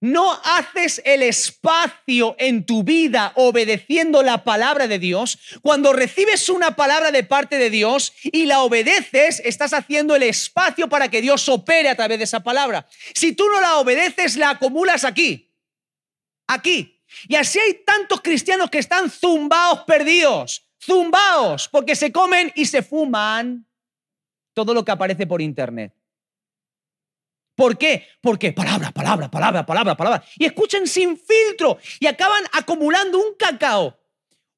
no 0.00 0.32
haces 0.44 1.02
el 1.04 1.22
espacio 1.22 2.34
en 2.38 2.64
tu 2.64 2.82
vida 2.82 3.32
obedeciendo 3.36 4.22
la 4.22 4.44
palabra 4.44 4.88
de 4.88 4.98
Dios, 4.98 5.38
cuando 5.62 5.92
recibes 5.92 6.48
una 6.48 6.74
palabra 6.74 7.12
de 7.12 7.22
parte 7.22 7.58
de 7.58 7.70
Dios 7.70 8.12
y 8.24 8.46
la 8.46 8.62
obedeces, 8.62 9.40
estás 9.44 9.74
haciendo 9.74 10.16
el 10.16 10.22
espacio 10.22 10.88
para 10.88 11.08
que 11.08 11.20
Dios 11.20 11.48
opere 11.48 11.90
a 11.90 11.96
través 11.96 12.18
de 12.18 12.24
esa 12.24 12.40
palabra. 12.40 12.86
Si 13.14 13.32
tú 13.32 13.46
no 13.48 13.60
la 13.60 13.76
obedeces, 13.76 14.36
la 14.36 14.50
acumulas 14.50 15.04
aquí, 15.04 15.52
aquí. 16.46 16.96
Y 17.28 17.36
así 17.36 17.58
hay 17.58 17.82
tantos 17.84 18.20
cristianos 18.20 18.70
que 18.70 18.78
están 18.78 19.10
zumbaos 19.10 19.80
perdidos, 19.80 20.66
zumbaos, 20.82 21.68
porque 21.68 21.94
se 21.94 22.10
comen 22.10 22.52
y 22.54 22.64
se 22.66 22.82
fuman 22.82 23.66
todo 24.54 24.72
lo 24.72 24.84
que 24.84 24.92
aparece 24.92 25.26
por 25.26 25.42
internet. 25.42 25.92
¿Por 27.60 27.76
qué? 27.76 28.06
Porque 28.22 28.54
palabra, 28.54 28.90
palabra, 28.90 29.30
palabra, 29.30 29.66
palabra, 29.66 29.94
palabra. 29.94 30.24
Y 30.38 30.46
escuchan 30.46 30.86
sin 30.86 31.18
filtro 31.18 31.76
y 31.98 32.06
acaban 32.06 32.42
acumulando 32.54 33.18
un 33.18 33.34
cacao, 33.34 34.00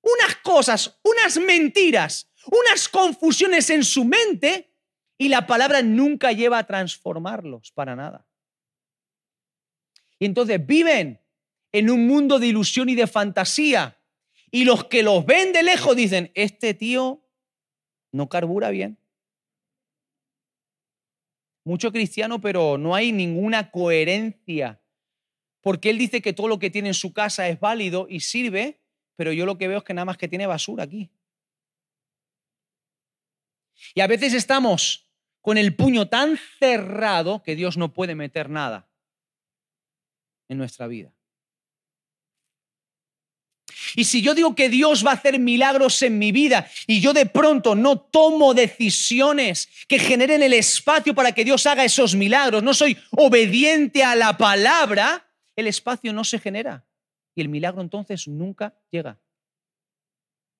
unas 0.02 0.36
cosas, 0.36 1.00
unas 1.02 1.36
mentiras, 1.38 2.30
unas 2.46 2.88
confusiones 2.88 3.70
en 3.70 3.82
su 3.82 4.04
mente 4.04 4.72
y 5.18 5.28
la 5.30 5.48
palabra 5.48 5.82
nunca 5.82 6.30
lleva 6.30 6.58
a 6.58 6.64
transformarlos 6.68 7.72
para 7.72 7.96
nada. 7.96 8.24
Y 10.20 10.26
entonces 10.26 10.64
viven 10.64 11.20
en 11.72 11.90
un 11.90 12.06
mundo 12.06 12.38
de 12.38 12.46
ilusión 12.46 12.88
y 12.88 12.94
de 12.94 13.08
fantasía. 13.08 13.98
Y 14.52 14.62
los 14.62 14.84
que 14.84 15.02
los 15.02 15.26
ven 15.26 15.52
de 15.52 15.64
lejos 15.64 15.96
dicen, 15.96 16.30
este 16.36 16.72
tío 16.72 17.20
no 18.12 18.28
carbura 18.28 18.70
bien. 18.70 19.01
Mucho 21.64 21.92
cristiano, 21.92 22.40
pero 22.40 22.78
no 22.78 22.94
hay 22.94 23.12
ninguna 23.12 23.70
coherencia. 23.70 24.80
Porque 25.60 25.90
él 25.90 25.98
dice 25.98 26.20
que 26.20 26.32
todo 26.32 26.48
lo 26.48 26.58
que 26.58 26.70
tiene 26.70 26.88
en 26.88 26.94
su 26.94 27.12
casa 27.12 27.48
es 27.48 27.60
válido 27.60 28.06
y 28.08 28.20
sirve, 28.20 28.80
pero 29.16 29.32
yo 29.32 29.46
lo 29.46 29.58
que 29.58 29.68
veo 29.68 29.78
es 29.78 29.84
que 29.84 29.94
nada 29.94 30.04
más 30.04 30.18
que 30.18 30.28
tiene 30.28 30.46
basura 30.46 30.84
aquí. 30.84 31.10
Y 33.94 34.00
a 34.00 34.06
veces 34.06 34.34
estamos 34.34 35.08
con 35.40 35.58
el 35.58 35.74
puño 35.74 36.08
tan 36.08 36.38
cerrado 36.58 37.42
que 37.42 37.56
Dios 37.56 37.76
no 37.76 37.92
puede 37.92 38.14
meter 38.14 38.48
nada 38.48 38.88
en 40.48 40.58
nuestra 40.58 40.86
vida. 40.86 41.12
Y 43.96 44.04
si 44.04 44.22
yo 44.22 44.34
digo 44.34 44.54
que 44.54 44.68
Dios 44.68 45.04
va 45.04 45.10
a 45.10 45.14
hacer 45.14 45.38
milagros 45.38 46.00
en 46.02 46.18
mi 46.18 46.32
vida 46.32 46.68
y 46.86 47.00
yo 47.00 47.12
de 47.12 47.26
pronto 47.26 47.74
no 47.74 48.00
tomo 48.00 48.54
decisiones 48.54 49.68
que 49.88 49.98
generen 49.98 50.42
el 50.42 50.52
espacio 50.52 51.14
para 51.14 51.32
que 51.32 51.44
Dios 51.44 51.66
haga 51.66 51.84
esos 51.84 52.14
milagros, 52.14 52.62
no 52.62 52.74
soy 52.74 52.96
obediente 53.10 54.02
a 54.04 54.14
la 54.14 54.36
palabra, 54.36 55.28
el 55.56 55.66
espacio 55.66 56.12
no 56.12 56.24
se 56.24 56.38
genera. 56.38 56.86
Y 57.34 57.40
el 57.40 57.48
milagro 57.48 57.82
entonces 57.82 58.28
nunca 58.28 58.78
llega. 58.90 59.20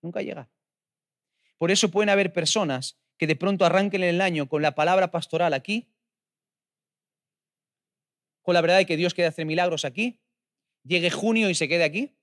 Nunca 0.03 0.23
llega. 0.23 0.51
Por 1.59 1.71
eso 1.71 1.91
pueden 1.91 2.09
haber 2.09 2.33
personas 2.33 2.99
que 3.19 3.27
de 3.27 3.37
pronto 3.37 3.65
arranquen 3.65 4.03
el 4.03 4.21
año 4.21 4.49
con 4.49 4.63
la 4.63 4.75
palabra 4.75 5.11
pastoral 5.11 5.55
aquí, 5.55 5.89
con 8.43 8.55
la 8.55 8.61
verdad 8.61 8.79
de 8.79 8.87
que 8.87 8.97
Dios 8.97 9.15
quiere 9.15 9.29
hacer 9.29 9.47
milagros 9.47 9.85
aquí, 9.85 10.21
llegue 10.83 11.11
junio 11.11 11.49
y 11.49 11.55
se 11.55 11.69
quede 11.69 11.85
aquí, 11.85 12.17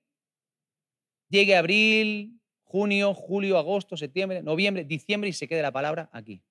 llegue 1.30 1.56
abril, 1.56 2.38
junio, 2.64 3.14
julio, 3.14 3.56
agosto, 3.56 3.96
septiembre, 3.96 4.42
noviembre, 4.42 4.84
diciembre 4.84 5.30
y 5.30 5.32
se 5.32 5.48
quede 5.48 5.62
la 5.62 5.72
palabra 5.72 6.10
aquí. 6.12 6.42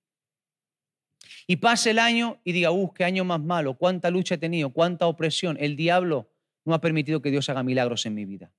Y 1.46 1.58
pase 1.58 1.92
el 1.92 2.00
año 2.00 2.40
y 2.44 2.52
diga, 2.52 2.72
uff, 2.72 2.94
qué 2.94 3.04
año 3.04 3.24
más 3.24 3.42
malo, 3.42 3.78
cuánta 3.78 4.10
lucha 4.10 4.36
he 4.36 4.38
tenido, 4.38 4.72
cuánta 4.72 5.06
opresión. 5.06 5.58
El 5.60 5.76
diablo 5.76 6.32
no 6.66 6.74
ha 6.74 6.82
permitido 6.82 7.22
que 7.22 7.32
Dios 7.32 7.50
haga 7.50 7.64
milagros 7.64 8.06
en 8.06 8.16
mi 8.16 8.26
vida. 8.26 8.52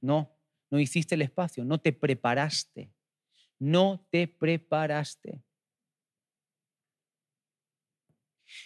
No, 0.00 0.36
no 0.70 0.78
hiciste 0.78 1.14
el 1.14 1.22
espacio, 1.22 1.64
no 1.64 1.78
te 1.78 1.92
preparaste, 1.92 2.92
no 3.58 4.06
te 4.10 4.26
preparaste. 4.26 5.42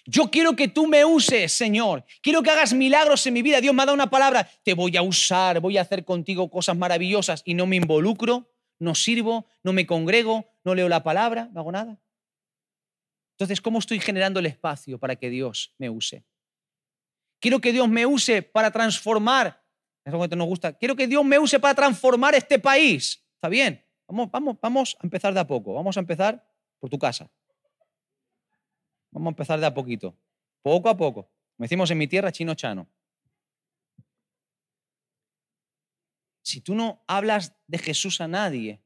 Yo 0.06 0.30
quiero 0.30 0.54
que 0.54 0.68
tú 0.68 0.86
me 0.86 1.04
uses, 1.04 1.52
Señor. 1.52 2.04
Quiero 2.22 2.42
que 2.42 2.50
hagas 2.50 2.72
milagros 2.72 3.26
en 3.26 3.34
mi 3.34 3.42
vida. 3.42 3.60
Dios 3.60 3.74
me 3.74 3.82
ha 3.82 3.86
dado 3.86 3.94
una 3.94 4.08
palabra. 4.08 4.48
Te 4.62 4.74
voy 4.74 4.96
a 4.96 5.02
usar, 5.02 5.60
voy 5.60 5.78
a 5.78 5.82
hacer 5.82 6.04
contigo 6.04 6.48
cosas 6.48 6.76
maravillosas 6.76 7.42
y 7.44 7.54
no 7.54 7.66
me 7.66 7.76
involucro, 7.76 8.48
no 8.78 8.94
sirvo, 8.94 9.46
no 9.64 9.72
me 9.72 9.86
congrego, 9.86 10.46
no 10.64 10.74
leo 10.74 10.88
la 10.88 11.02
palabra, 11.02 11.50
no 11.52 11.60
hago 11.60 11.72
nada. 11.72 11.98
Entonces, 13.32 13.60
¿cómo 13.60 13.80
estoy 13.80 13.98
generando 14.00 14.40
el 14.40 14.46
espacio 14.46 14.98
para 14.98 15.16
que 15.16 15.28
Dios 15.28 15.74
me 15.76 15.90
use? 15.90 16.24
Quiero 17.40 17.60
que 17.60 17.72
Dios 17.72 17.88
me 17.88 18.06
use 18.06 18.42
para 18.42 18.70
transformar. 18.70 19.62
Es 20.04 20.12
algo 20.12 20.28
que 20.28 20.36
nos 20.36 20.46
gusta. 20.46 20.72
Quiero 20.72 20.94
que 20.94 21.06
Dios 21.06 21.24
me 21.24 21.38
use 21.38 21.58
para 21.58 21.74
transformar 21.74 22.34
este 22.34 22.58
país. 22.58 23.26
Está 23.34 23.48
bien. 23.48 23.84
Vamos, 24.08 24.30
vamos, 24.30 24.56
vamos 24.62 24.96
a 25.00 25.04
empezar 25.04 25.34
de 25.34 25.40
a 25.40 25.46
poco. 25.46 25.74
Vamos 25.74 25.96
a 25.96 26.00
empezar 26.00 26.48
por 26.78 26.88
tu 26.88 26.98
casa. 26.98 27.28
Vamos 29.16 29.28
a 29.28 29.30
empezar 29.30 29.58
de 29.58 29.64
a 29.64 29.72
poquito. 29.72 30.14
Poco 30.60 30.90
a 30.90 30.96
poco. 30.96 31.32
Me 31.56 31.64
decimos 31.64 31.90
en 31.90 31.96
mi 31.96 32.06
tierra 32.06 32.30
chino 32.30 32.54
chano. 32.54 32.86
Si 36.42 36.60
tú 36.60 36.74
no 36.74 37.02
hablas 37.06 37.56
de 37.66 37.78
Jesús 37.78 38.20
a 38.20 38.28
nadie, 38.28 38.82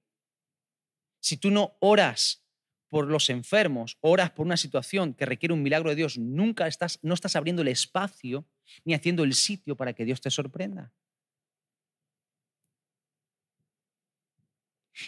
si 1.20 1.36
tú 1.36 1.50
no 1.50 1.76
oras 1.80 2.46
por 2.88 3.08
los 3.08 3.28
enfermos, 3.28 3.98
oras 4.00 4.30
por 4.30 4.46
una 4.46 4.56
situación 4.56 5.14
que 5.14 5.26
requiere 5.26 5.52
un 5.52 5.64
milagro 5.64 5.90
de 5.90 5.96
Dios, 5.96 6.16
nunca 6.16 6.68
estás, 6.68 7.00
no 7.02 7.14
estás 7.14 7.34
abriendo 7.34 7.62
el 7.62 7.68
espacio 7.68 8.46
ni 8.84 8.94
haciendo 8.94 9.24
el 9.24 9.34
sitio 9.34 9.76
para 9.76 9.94
que 9.94 10.04
Dios 10.04 10.20
te 10.20 10.30
sorprenda. 10.30 10.92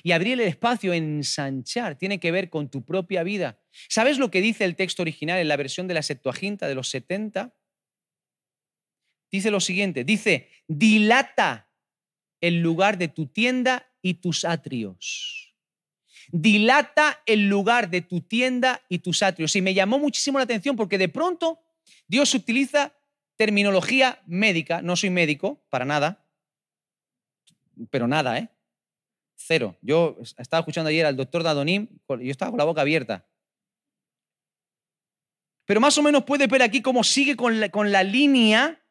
Y 0.02 0.12
abrir 0.12 0.34
el 0.34 0.48
espacio, 0.48 0.92
ensanchar, 0.92 1.96
tiene 1.96 2.20
que 2.20 2.30
ver 2.32 2.50
con 2.50 2.70
tu 2.70 2.84
propia 2.84 3.22
vida. 3.22 3.60
¿Sabes 3.88 4.18
lo 4.18 4.30
que 4.30 4.40
dice 4.40 4.64
el 4.64 4.76
texto 4.76 5.02
original 5.02 5.38
en 5.38 5.48
la 5.48 5.56
versión 5.56 5.88
de 5.88 5.94
la 5.94 6.02
Septuaginta 6.02 6.68
de 6.68 6.74
los 6.74 6.88
70? 6.90 7.54
Dice 9.30 9.50
lo 9.50 9.60
siguiente, 9.60 10.04
dice, 10.04 10.50
dilata 10.68 11.70
el 12.40 12.60
lugar 12.60 12.98
de 12.98 13.08
tu 13.08 13.26
tienda 13.26 13.90
y 14.02 14.14
tus 14.14 14.44
atrios 14.44 15.42
dilata 16.30 17.22
el 17.26 17.48
lugar 17.48 17.90
de 17.90 18.00
tu 18.00 18.22
tienda 18.22 18.82
y 18.88 19.00
tus 19.00 19.22
atrios. 19.22 19.54
Y 19.54 19.62
me 19.62 19.74
llamó 19.74 19.98
muchísimo 19.98 20.38
la 20.38 20.44
atención 20.44 20.76
porque 20.76 20.98
de 20.98 21.08
pronto 21.08 21.60
Dios 22.08 22.34
utiliza 22.34 22.94
terminología 23.36 24.22
médica. 24.26 24.82
No 24.82 24.96
soy 24.96 25.10
médico, 25.10 25.62
para 25.70 25.84
nada, 25.84 26.24
pero 27.90 28.06
nada, 28.06 28.38
¿eh? 28.38 28.48
Cero. 29.46 29.76
Yo 29.82 30.16
estaba 30.38 30.60
escuchando 30.60 30.88
ayer 30.88 31.06
al 31.06 31.16
doctor 31.16 31.42
Dadonim 31.42 31.88
yo 32.08 32.30
estaba 32.30 32.50
con 32.50 32.58
la 32.58 32.64
boca 32.64 32.80
abierta. 32.80 33.26
Pero 35.64 35.80
más 35.80 35.96
o 35.98 36.02
menos 36.02 36.24
puede 36.24 36.46
ver 36.46 36.62
aquí 36.62 36.82
cómo 36.82 37.04
sigue 37.04 37.36
con 37.36 37.60
la, 37.60 37.68
con 37.68 37.92
la 37.92 38.02
línea 38.02 38.82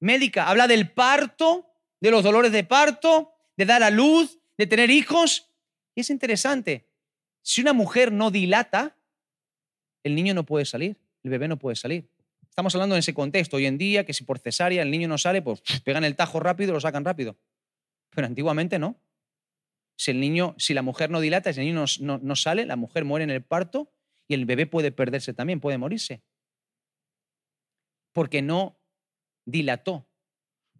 médica. 0.00 0.48
Habla 0.48 0.66
del 0.66 0.90
parto, 0.90 1.70
de 2.00 2.10
los 2.10 2.22
dolores 2.22 2.52
de 2.52 2.64
parto, 2.64 3.32
de 3.56 3.66
dar 3.66 3.82
a 3.82 3.90
luz, 3.90 4.38
de 4.56 4.66
tener 4.66 4.90
hijos 4.90 5.48
y 5.98 6.02
es 6.02 6.10
interesante, 6.10 6.86
si 7.42 7.60
una 7.60 7.72
mujer 7.72 8.12
no 8.12 8.30
dilata, 8.30 8.96
el 10.04 10.14
niño 10.14 10.32
no 10.32 10.46
puede 10.46 10.64
salir, 10.64 10.96
el 11.24 11.30
bebé 11.30 11.48
no 11.48 11.58
puede 11.58 11.74
salir. 11.74 12.08
Estamos 12.48 12.72
hablando 12.76 12.94
en 12.94 13.00
ese 13.00 13.14
contexto 13.14 13.56
hoy 13.56 13.66
en 13.66 13.78
día, 13.78 14.06
que 14.06 14.14
si 14.14 14.22
por 14.22 14.38
cesárea 14.38 14.82
el 14.82 14.92
niño 14.92 15.08
no 15.08 15.18
sale, 15.18 15.42
pues 15.42 15.60
pegan 15.82 16.04
el 16.04 16.14
tajo 16.14 16.38
rápido, 16.38 16.72
lo 16.72 16.78
sacan 16.78 17.04
rápido. 17.04 17.36
Pero 18.10 18.28
antiguamente 18.28 18.78
no. 18.78 18.94
Si 19.98 20.12
el 20.12 20.20
niño, 20.20 20.54
si 20.58 20.74
la 20.74 20.82
mujer 20.82 21.10
no 21.10 21.20
dilata, 21.20 21.52
si 21.52 21.60
el 21.60 21.66
niño 21.66 21.84
no, 22.00 22.18
no 22.18 22.36
sale, 22.36 22.64
la 22.66 22.76
mujer 22.76 23.04
muere 23.04 23.24
en 23.24 23.30
el 23.30 23.44
parto 23.44 23.92
y 24.28 24.34
el 24.34 24.44
bebé 24.46 24.66
puede 24.66 24.92
perderse 24.92 25.34
también, 25.34 25.60
puede 25.60 25.76
morirse. 25.76 26.22
Porque 28.12 28.40
no 28.40 28.80
dilató, 29.44 30.08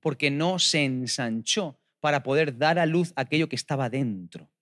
porque 0.00 0.30
no 0.30 0.58
se 0.58 0.84
ensanchó 0.84 1.80
para 2.00 2.22
poder 2.22 2.58
dar 2.58 2.78
a 2.78 2.86
luz 2.86 3.12
aquello 3.16 3.48
que 3.48 3.56
estaba 3.56 3.90
dentro. 3.90 4.52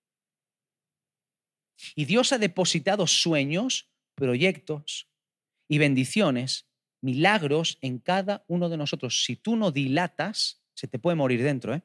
Y 1.95 2.07
Dios 2.07 2.33
ha 2.33 2.39
depositado 2.39 3.07
sueños, 3.07 3.91
proyectos 4.15 5.11
y 5.69 5.77
bendiciones, 5.77 6.67
milagros 7.03 7.77
en 7.83 7.99
cada 7.99 8.45
uno 8.49 8.71
de 8.71 8.79
nosotros. 8.79 9.25
Si 9.25 9.37
tú 9.37 9.57
no 9.57 9.71
dilatas, 9.71 10.63
se 10.75 10.89
te 10.89 10.99
puede 10.99 11.17
morir 11.17 11.43
dentro. 11.43 11.75
¿eh? 11.75 11.83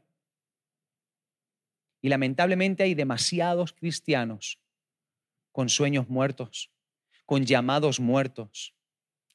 Y 2.02 2.10
lamentablemente 2.10 2.84
hay 2.84 2.96
demasiados 2.96 3.74
cristianos 3.74 4.60
con 5.52 5.70
sueños 5.70 6.10
muertos, 6.10 6.72
con 7.26 7.46
llamados 7.46 8.00
muertos, 8.00 8.76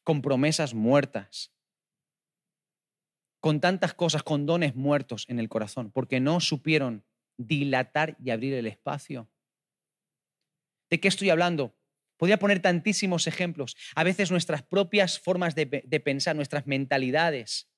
con 0.02 0.22
promesas 0.22 0.74
muertas, 0.74 1.52
con 3.40 3.60
tantas 3.60 3.94
cosas, 3.94 4.22
con 4.22 4.46
dones 4.46 4.74
muertos 4.74 5.24
en 5.28 5.38
el 5.38 5.48
corazón, 5.48 5.90
porque 5.92 6.20
no 6.20 6.40
supieron 6.40 7.04
dilatar 7.36 8.16
y 8.22 8.30
abrir 8.30 8.54
el 8.54 8.66
espacio 8.66 9.30
¿De 10.90 11.00
qué 11.00 11.08
estoy 11.08 11.30
hablando? 11.30 11.76
Podría 12.16 12.38
poner 12.38 12.60
tantísimos 12.60 13.26
ejemplos. 13.26 13.76
A 13.94 14.04
veces 14.04 14.30
nuestras 14.30 14.62
propias 14.62 15.18
formas 15.18 15.54
de, 15.54 15.66
pensar, 16.04 16.36
nuestras 16.36 16.66
mentalidades, 16.66 17.68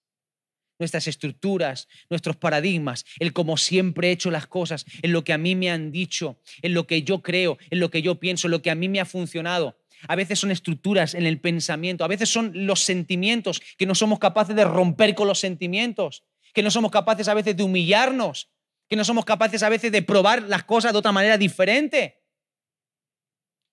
nuestras 0.78 1.06
estructuras, 1.06 1.88
nuestros 2.10 2.36
paradigmas, 2.36 3.04
el 3.18 3.32
cómo 3.32 3.56
siempre 3.56 4.08
he 4.08 4.12
hecho 4.12 4.30
las 4.30 4.46
cosas, 4.46 4.84
en 5.02 5.12
lo 5.12 5.24
que 5.24 5.32
a 5.32 5.38
mí 5.38 5.54
me 5.54 5.70
han 5.70 5.92
dicho, 5.92 6.40
en 6.62 6.74
lo 6.74 6.86
que 6.86 7.02
yo 7.02 7.22
creo, 7.22 7.58
en 7.70 7.80
lo 7.80 7.90
que 7.90 8.02
yo 8.02 8.20
pienso, 8.20 8.46
en 8.46 8.52
lo 8.52 8.62
que 8.62 8.70
a 8.70 8.74
mí 8.74 8.88
me 8.88 9.00
ha 9.00 9.04
funcionado. 9.04 9.78
A 10.06 10.14
veces 10.14 10.38
son 10.38 10.50
estructuras 10.50 11.14
en 11.14 11.26
el 11.26 11.40
pensamiento, 11.40 12.04
a 12.04 12.08
veces 12.08 12.28
son 12.28 12.52
los 12.54 12.80
sentimientos, 12.80 13.60
que 13.76 13.86
no 13.86 13.94
somos 13.94 14.18
capaces 14.18 14.54
de 14.54 14.64
romper 14.64 15.14
con 15.14 15.26
los 15.26 15.40
sentimientos, 15.40 16.24
que 16.54 16.62
no 16.62 16.70
somos 16.70 16.92
capaces 16.92 17.26
a 17.28 17.34
veces 17.34 17.56
de 17.56 17.64
humillarnos, 17.64 18.50
que 18.88 18.96
no 18.96 19.04
somos 19.04 19.24
capaces 19.24 19.62
a 19.62 19.68
veces 19.68 19.92
de 19.92 20.02
probar 20.02 20.42
las 20.42 20.64
cosas 20.64 20.92
de 20.92 20.98
otra 20.98 21.12
manera 21.12 21.36
diferente. 21.36 22.22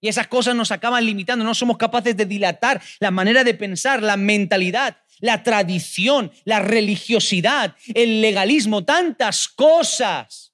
Y 0.02 0.08
esas 0.08 0.28
cosas 0.28 0.56
nos 0.56 0.72
acaban 0.72 1.06
limitando, 1.06 1.46
no 1.46 1.56
somos 1.56 1.78
capaces 1.78 2.18
de 2.18 2.26
dilatar 2.26 2.82
la 3.00 3.12
manera 3.12 3.44
de 3.44 3.54
pensar, 3.54 4.04
la 4.04 4.18
mentalidad, 4.18 4.98
la 5.20 5.44
tradición, 5.44 6.32
la 6.44 6.60
religiosidad, 6.60 7.76
el 7.94 8.22
legalismo, 8.22 8.84
tantas 8.86 9.48
cosas 9.48 10.54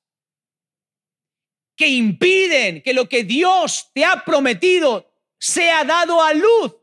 que 1.76 1.88
impiden 1.88 2.82
que 2.84 2.94
lo 2.94 3.10
que 3.10 3.24
Dios 3.24 3.90
te 3.94 4.06
ha 4.06 4.24
prometido 4.24 5.12
sea 5.40 5.84
dado 5.84 6.22
a 6.22 6.34
luz. 6.34 6.76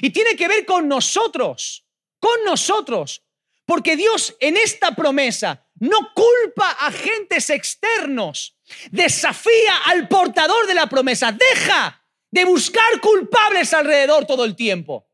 Y 0.00 0.10
tiene 0.10 0.34
que 0.34 0.48
ver 0.48 0.64
con 0.64 0.88
nosotros, 0.88 1.86
con 2.18 2.44
nosotros, 2.44 3.22
Porque 3.64 3.96
Dios 3.96 4.36
en 4.40 4.56
esta 4.56 4.94
promesa 4.94 5.64
no 5.76 6.12
culpa 6.14 6.68
a 6.70 6.88
agentes 6.88 7.48
externos, 7.48 8.58
desafía 8.90 9.76
al 9.86 10.08
portador 10.08 10.66
de 10.66 10.74
la 10.74 10.88
promesa, 10.88 11.32
deja 11.32 12.01
de 12.32 12.44
buscar 12.46 13.00
culpables 13.00 13.72
alrededor 13.72 14.26
todo 14.26 14.44
el 14.44 14.56
tiempo. 14.56 15.06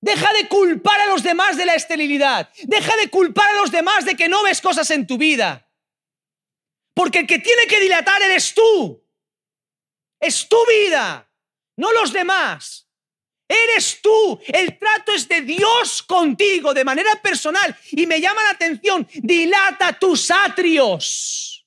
Deja 0.00 0.30
de 0.34 0.46
culpar 0.46 1.00
a 1.00 1.06
los 1.06 1.22
demás 1.22 1.56
de 1.56 1.64
la 1.64 1.74
esterilidad. 1.74 2.50
Deja 2.64 2.94
de 2.98 3.08
culpar 3.08 3.48
a 3.48 3.60
los 3.60 3.72
demás 3.72 4.04
de 4.04 4.14
que 4.14 4.28
no 4.28 4.42
ves 4.42 4.60
cosas 4.60 4.90
en 4.90 5.06
tu 5.06 5.16
vida. 5.16 5.66
Porque 6.92 7.20
el 7.20 7.26
que 7.26 7.38
tiene 7.38 7.66
que 7.66 7.80
dilatar 7.80 8.20
eres 8.22 8.52
tú. 8.54 9.02
Es 10.20 10.46
tu 10.46 10.58
vida, 10.66 11.28
no 11.76 11.90
los 11.92 12.12
demás. 12.12 12.86
Eres 13.48 14.00
tú. 14.02 14.38
El 14.46 14.78
trato 14.78 15.12
es 15.12 15.26
de 15.26 15.40
Dios 15.40 16.02
contigo 16.02 16.74
de 16.74 16.84
manera 16.84 17.14
personal. 17.22 17.74
Y 17.90 18.06
me 18.06 18.20
llama 18.20 18.42
la 18.42 18.50
atención, 18.50 19.08
dilata 19.14 19.98
tus 19.98 20.30
atrios. 20.30 21.66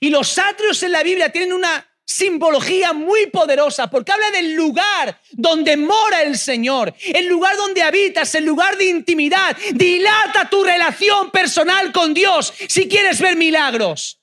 Y 0.00 0.08
los 0.08 0.38
atrios 0.38 0.82
en 0.82 0.92
la 0.92 1.02
Biblia 1.02 1.30
tienen 1.30 1.52
una 1.52 1.93
simbología 2.04 2.92
muy 2.92 3.26
poderosa 3.26 3.88
porque 3.88 4.12
habla 4.12 4.30
del 4.30 4.54
lugar 4.54 5.20
donde 5.32 5.76
mora 5.76 6.22
el 6.22 6.38
Señor, 6.38 6.94
el 7.00 7.26
lugar 7.26 7.56
donde 7.56 7.82
habitas, 7.82 8.34
el 8.34 8.44
lugar 8.44 8.76
de 8.76 8.86
intimidad. 8.86 9.56
Dilata 9.72 10.48
tu 10.50 10.62
relación 10.64 11.30
personal 11.30 11.92
con 11.92 12.14
Dios 12.14 12.52
si 12.68 12.88
quieres 12.88 13.20
ver 13.20 13.36
milagros. 13.36 14.20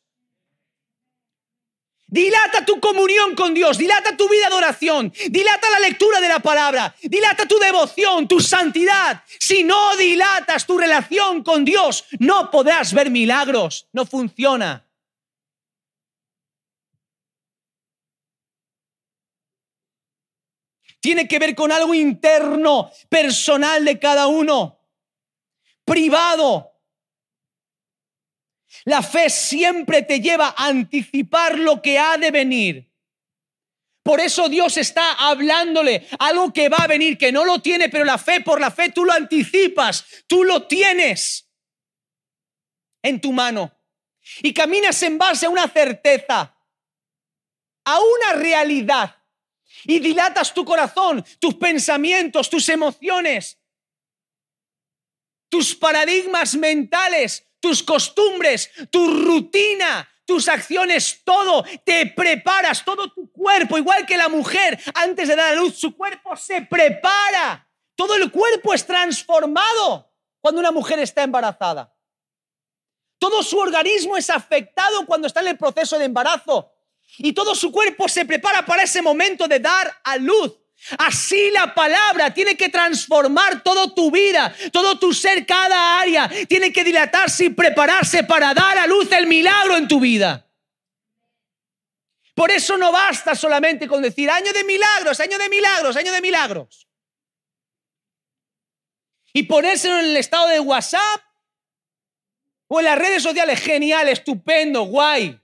Dilata 2.11 2.65
tu 2.65 2.81
comunión 2.81 3.35
con 3.35 3.53
Dios, 3.53 3.77
dilata 3.77 4.17
tu 4.17 4.27
vida 4.27 4.49
de 4.49 4.55
oración, 4.55 5.13
dilata 5.29 5.69
la 5.69 5.79
lectura 5.79 6.19
de 6.19 6.27
la 6.27 6.41
palabra, 6.41 6.93
dilata 7.01 7.47
tu 7.47 7.57
devoción, 7.57 8.27
tu 8.27 8.41
santidad. 8.41 9.23
Si 9.39 9.63
no 9.63 9.95
dilatas 9.95 10.65
tu 10.65 10.77
relación 10.77 11.41
con 11.41 11.63
Dios, 11.63 12.03
no 12.19 12.51
podrás 12.51 12.93
ver 12.93 13.11
milagros, 13.11 13.87
no 13.93 14.05
funciona. 14.05 14.85
Tiene 21.01 21.27
que 21.27 21.39
ver 21.39 21.55
con 21.55 21.71
algo 21.71 21.93
interno, 21.95 22.91
personal 23.09 23.83
de 23.83 23.99
cada 23.99 24.27
uno, 24.27 24.79
privado. 25.83 26.71
La 28.85 29.01
fe 29.01 29.29
siempre 29.29 30.03
te 30.03 30.21
lleva 30.21 30.53
a 30.55 30.67
anticipar 30.67 31.57
lo 31.57 31.81
que 31.81 31.97
ha 31.97 32.17
de 32.17 32.29
venir. 32.29 32.91
Por 34.03 34.19
eso 34.19 34.47
Dios 34.47 34.77
está 34.77 35.13
hablándole 35.13 36.07
algo 36.19 36.53
que 36.53 36.69
va 36.69 36.77
a 36.77 36.87
venir, 36.87 37.17
que 37.17 37.31
no 37.31 37.45
lo 37.45 37.59
tiene, 37.59 37.89
pero 37.89 38.05
la 38.05 38.19
fe, 38.19 38.41
por 38.41 38.59
la 38.59 38.71
fe 38.71 38.89
tú 38.89 39.03
lo 39.03 39.13
anticipas, 39.13 40.05
tú 40.27 40.43
lo 40.43 40.67
tienes 40.67 41.49
en 43.01 43.19
tu 43.19 43.31
mano. 43.31 43.75
Y 44.43 44.53
caminas 44.53 45.01
en 45.01 45.17
base 45.17 45.47
a 45.47 45.49
una 45.49 45.67
certeza, 45.67 46.55
a 47.85 47.99
una 47.99 48.33
realidad 48.33 49.20
y 49.85 49.99
dilatas 49.99 50.53
tu 50.53 50.65
corazón, 50.65 51.23
tus 51.39 51.55
pensamientos, 51.55 52.49
tus 52.49 52.67
emociones, 52.69 53.59
tus 55.49 55.75
paradigmas 55.75 56.55
mentales, 56.55 57.47
tus 57.59 57.83
costumbres, 57.83 58.71
tu 58.89 59.07
rutina, 59.07 60.07
tus 60.25 60.47
acciones, 60.47 61.21
todo, 61.23 61.63
te 61.83 62.07
preparas, 62.07 62.85
todo 62.85 63.11
tu 63.11 63.31
cuerpo, 63.31 63.77
igual 63.77 64.05
que 64.05 64.17
la 64.17 64.29
mujer 64.29 64.79
antes 64.95 65.27
de 65.27 65.35
dar 65.35 65.53
a 65.53 65.55
luz, 65.55 65.77
su 65.77 65.95
cuerpo 65.95 66.35
se 66.35 66.61
prepara, 66.61 67.67
todo 67.95 68.15
el 68.15 68.31
cuerpo 68.31 68.73
es 68.73 68.85
transformado 68.85 70.11
cuando 70.39 70.59
una 70.59 70.71
mujer 70.71 70.99
está 70.99 71.23
embarazada. 71.23 71.93
Todo 73.19 73.43
su 73.43 73.59
organismo 73.59 74.17
es 74.17 74.29
afectado 74.29 75.05
cuando 75.05 75.27
está 75.27 75.41
en 75.41 75.49
el 75.49 75.57
proceso 75.57 75.99
de 75.99 76.05
embarazo 76.05 76.71
y 77.17 77.33
todo 77.33 77.55
su 77.55 77.71
cuerpo 77.71 78.07
se 78.07 78.25
prepara 78.25 78.65
para 78.65 78.83
ese 78.83 79.01
momento 79.01 79.47
de 79.47 79.59
dar 79.59 79.99
a 80.03 80.17
luz. 80.17 80.57
Así 80.97 81.51
la 81.51 81.75
palabra 81.75 82.33
tiene 82.33 82.57
que 82.57 82.69
transformar 82.69 83.61
toda 83.61 83.93
tu 83.93 84.09
vida, 84.09 84.53
todo 84.71 84.97
tu 84.97 85.13
ser, 85.13 85.45
cada 85.45 85.99
área. 85.99 86.29
Tiene 86.47 86.73
que 86.73 86.83
dilatarse 86.83 87.45
y 87.45 87.49
prepararse 87.49 88.23
para 88.23 88.53
dar 88.53 88.77
a 88.77 88.87
luz 88.87 89.11
el 89.11 89.27
milagro 89.27 89.77
en 89.77 89.87
tu 89.87 89.99
vida. 89.99 90.47
Por 92.33 92.49
eso 92.49 92.77
no 92.77 92.91
basta 92.91 93.35
solamente 93.35 93.87
con 93.87 94.01
decir 94.01 94.29
año 94.29 94.51
de 94.53 94.63
milagros, 94.63 95.19
año 95.19 95.37
de 95.37 95.49
milagros, 95.49 95.95
año 95.95 96.11
de 96.11 96.21
milagros. 96.21 96.87
Y 99.33 99.43
ponérselo 99.43 99.99
en 99.99 100.05
el 100.05 100.17
estado 100.17 100.47
de 100.47 100.59
WhatsApp 100.59 101.21
o 102.67 102.79
en 102.79 102.85
las 102.85 102.97
redes 102.97 103.21
sociales. 103.21 103.59
Genial, 103.59 104.09
estupendo, 104.09 104.83
guay 104.83 105.41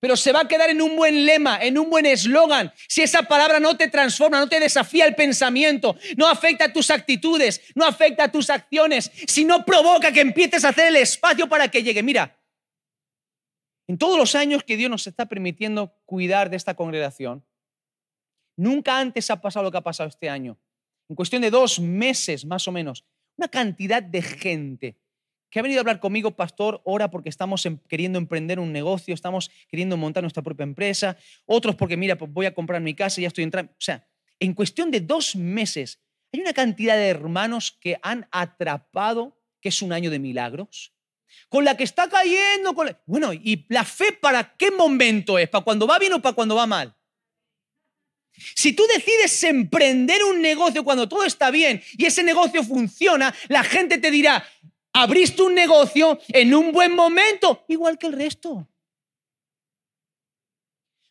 pero 0.00 0.16
se 0.16 0.32
va 0.32 0.40
a 0.40 0.48
quedar 0.48 0.70
en 0.70 0.80
un 0.80 0.96
buen 0.96 1.26
lema, 1.26 1.62
en 1.62 1.78
un 1.78 1.90
buen 1.90 2.06
eslogan. 2.06 2.72
Si 2.88 3.02
esa 3.02 3.22
palabra 3.24 3.60
no 3.60 3.76
te 3.76 3.88
transforma, 3.88 4.40
no 4.40 4.48
te 4.48 4.58
desafía 4.58 5.04
el 5.06 5.14
pensamiento, 5.14 5.96
no 6.16 6.26
afecta 6.26 6.64
a 6.64 6.72
tus 6.72 6.90
actitudes, 6.90 7.60
no 7.74 7.84
afecta 7.84 8.24
a 8.24 8.32
tus 8.32 8.48
acciones, 8.48 9.12
si 9.26 9.44
no 9.44 9.64
provoca 9.64 10.10
que 10.10 10.22
empieces 10.22 10.64
a 10.64 10.70
hacer 10.70 10.88
el 10.88 10.96
espacio 10.96 11.48
para 11.48 11.68
que 11.68 11.82
llegue. 11.82 12.02
Mira, 12.02 12.38
en 13.86 13.98
todos 13.98 14.18
los 14.18 14.34
años 14.34 14.64
que 14.64 14.78
Dios 14.78 14.90
nos 14.90 15.06
está 15.06 15.26
permitiendo 15.26 15.94
cuidar 16.06 16.48
de 16.48 16.56
esta 16.56 16.74
congregación, 16.74 17.44
nunca 18.56 18.98
antes 18.98 19.30
ha 19.30 19.40
pasado 19.40 19.64
lo 19.64 19.70
que 19.70 19.78
ha 19.78 19.82
pasado 19.82 20.08
este 20.08 20.30
año. 20.30 20.58
En 21.08 21.16
cuestión 21.16 21.42
de 21.42 21.50
dos 21.50 21.78
meses 21.78 22.46
más 22.46 22.66
o 22.68 22.72
menos, 22.72 23.04
una 23.36 23.48
cantidad 23.48 24.02
de 24.02 24.22
gente 24.22 24.96
que 25.50 25.58
ha 25.58 25.62
venido 25.62 25.80
a 25.80 25.82
hablar 25.82 26.00
conmigo, 26.00 26.30
pastor, 26.32 26.80
ora 26.84 27.10
porque 27.10 27.28
estamos 27.28 27.66
em, 27.66 27.78
queriendo 27.88 28.18
emprender 28.18 28.58
un 28.60 28.72
negocio, 28.72 29.14
estamos 29.14 29.50
queriendo 29.68 29.96
montar 29.96 30.22
nuestra 30.22 30.42
propia 30.42 30.64
empresa, 30.64 31.16
otros 31.46 31.74
porque, 31.74 31.96
mira, 31.96 32.16
pues 32.16 32.32
voy 32.32 32.46
a 32.46 32.54
comprar 32.54 32.80
mi 32.80 32.94
casa 32.94 33.20
y 33.20 33.22
ya 33.22 33.28
estoy 33.28 33.44
entrando. 33.44 33.72
O 33.72 33.80
sea, 33.80 34.06
en 34.38 34.54
cuestión 34.54 34.90
de 34.90 35.00
dos 35.00 35.36
meses, 35.36 36.00
hay 36.32 36.40
una 36.40 36.52
cantidad 36.52 36.96
de 36.96 37.08
hermanos 37.08 37.76
que 37.80 37.98
han 38.02 38.28
atrapado 38.30 39.36
que 39.60 39.68
es 39.68 39.82
un 39.82 39.92
año 39.92 40.10
de 40.10 40.18
milagros, 40.18 40.94
con 41.48 41.64
la 41.64 41.76
que 41.76 41.84
está 41.84 42.08
cayendo, 42.08 42.74
con 42.74 42.96
bueno, 43.06 43.32
¿y 43.32 43.66
la 43.68 43.84
fe 43.84 44.12
para 44.12 44.56
qué 44.56 44.70
momento 44.70 45.38
es? 45.38 45.48
¿Para 45.48 45.64
cuando 45.64 45.86
va 45.86 45.98
bien 45.98 46.12
o 46.14 46.22
para 46.22 46.34
cuando 46.34 46.54
va 46.54 46.66
mal? 46.66 46.94
Si 48.54 48.72
tú 48.72 48.84
decides 48.86 49.42
emprender 49.44 50.24
un 50.24 50.40
negocio 50.40 50.82
cuando 50.82 51.08
todo 51.08 51.24
está 51.24 51.50
bien 51.50 51.82
y 51.98 52.06
ese 52.06 52.22
negocio 52.22 52.64
funciona, 52.64 53.34
la 53.48 53.62
gente 53.62 53.98
te 53.98 54.10
dirá, 54.10 54.44
Abriste 54.92 55.42
un 55.42 55.54
negocio 55.54 56.18
en 56.28 56.54
un 56.54 56.72
buen 56.72 56.94
momento, 56.94 57.64
igual 57.68 57.96
que 57.96 58.08
el 58.08 58.12
resto. 58.12 58.68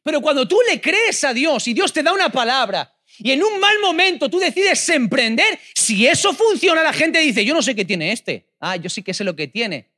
Pero 0.04 0.22
cuando 0.22 0.48
tú 0.48 0.58
le 0.68 0.82
crees 0.82 1.24
a 1.24 1.34
Dios 1.34 1.68
y 1.68 1.74
Dios 1.74 1.94
te 1.94 2.04
da 2.04 2.14
una 2.14 2.32
palabra 2.32 2.96
y 3.20 3.32
en 3.32 3.44
un 3.44 3.60
mal 3.60 3.80
momento 3.80 4.30
tú 4.30 4.40
decides 4.40 4.88
emprender, 4.90 5.60
si 5.76 6.08
eso 6.08 6.34
funciona, 6.34 6.84
la 6.84 6.94
gente 6.94 7.20
dice, 7.20 7.46
yo 7.46 7.54
no 7.54 7.62
sé 7.62 7.76
qué 7.76 7.86
tiene 7.86 8.12
este. 8.12 8.50
Ah, 8.60 8.76
yo 8.76 8.90
sí 8.90 9.04
que 9.04 9.14
sé 9.14 9.24
lo 9.24 9.36
que 9.36 9.48
tiene. 9.48 9.92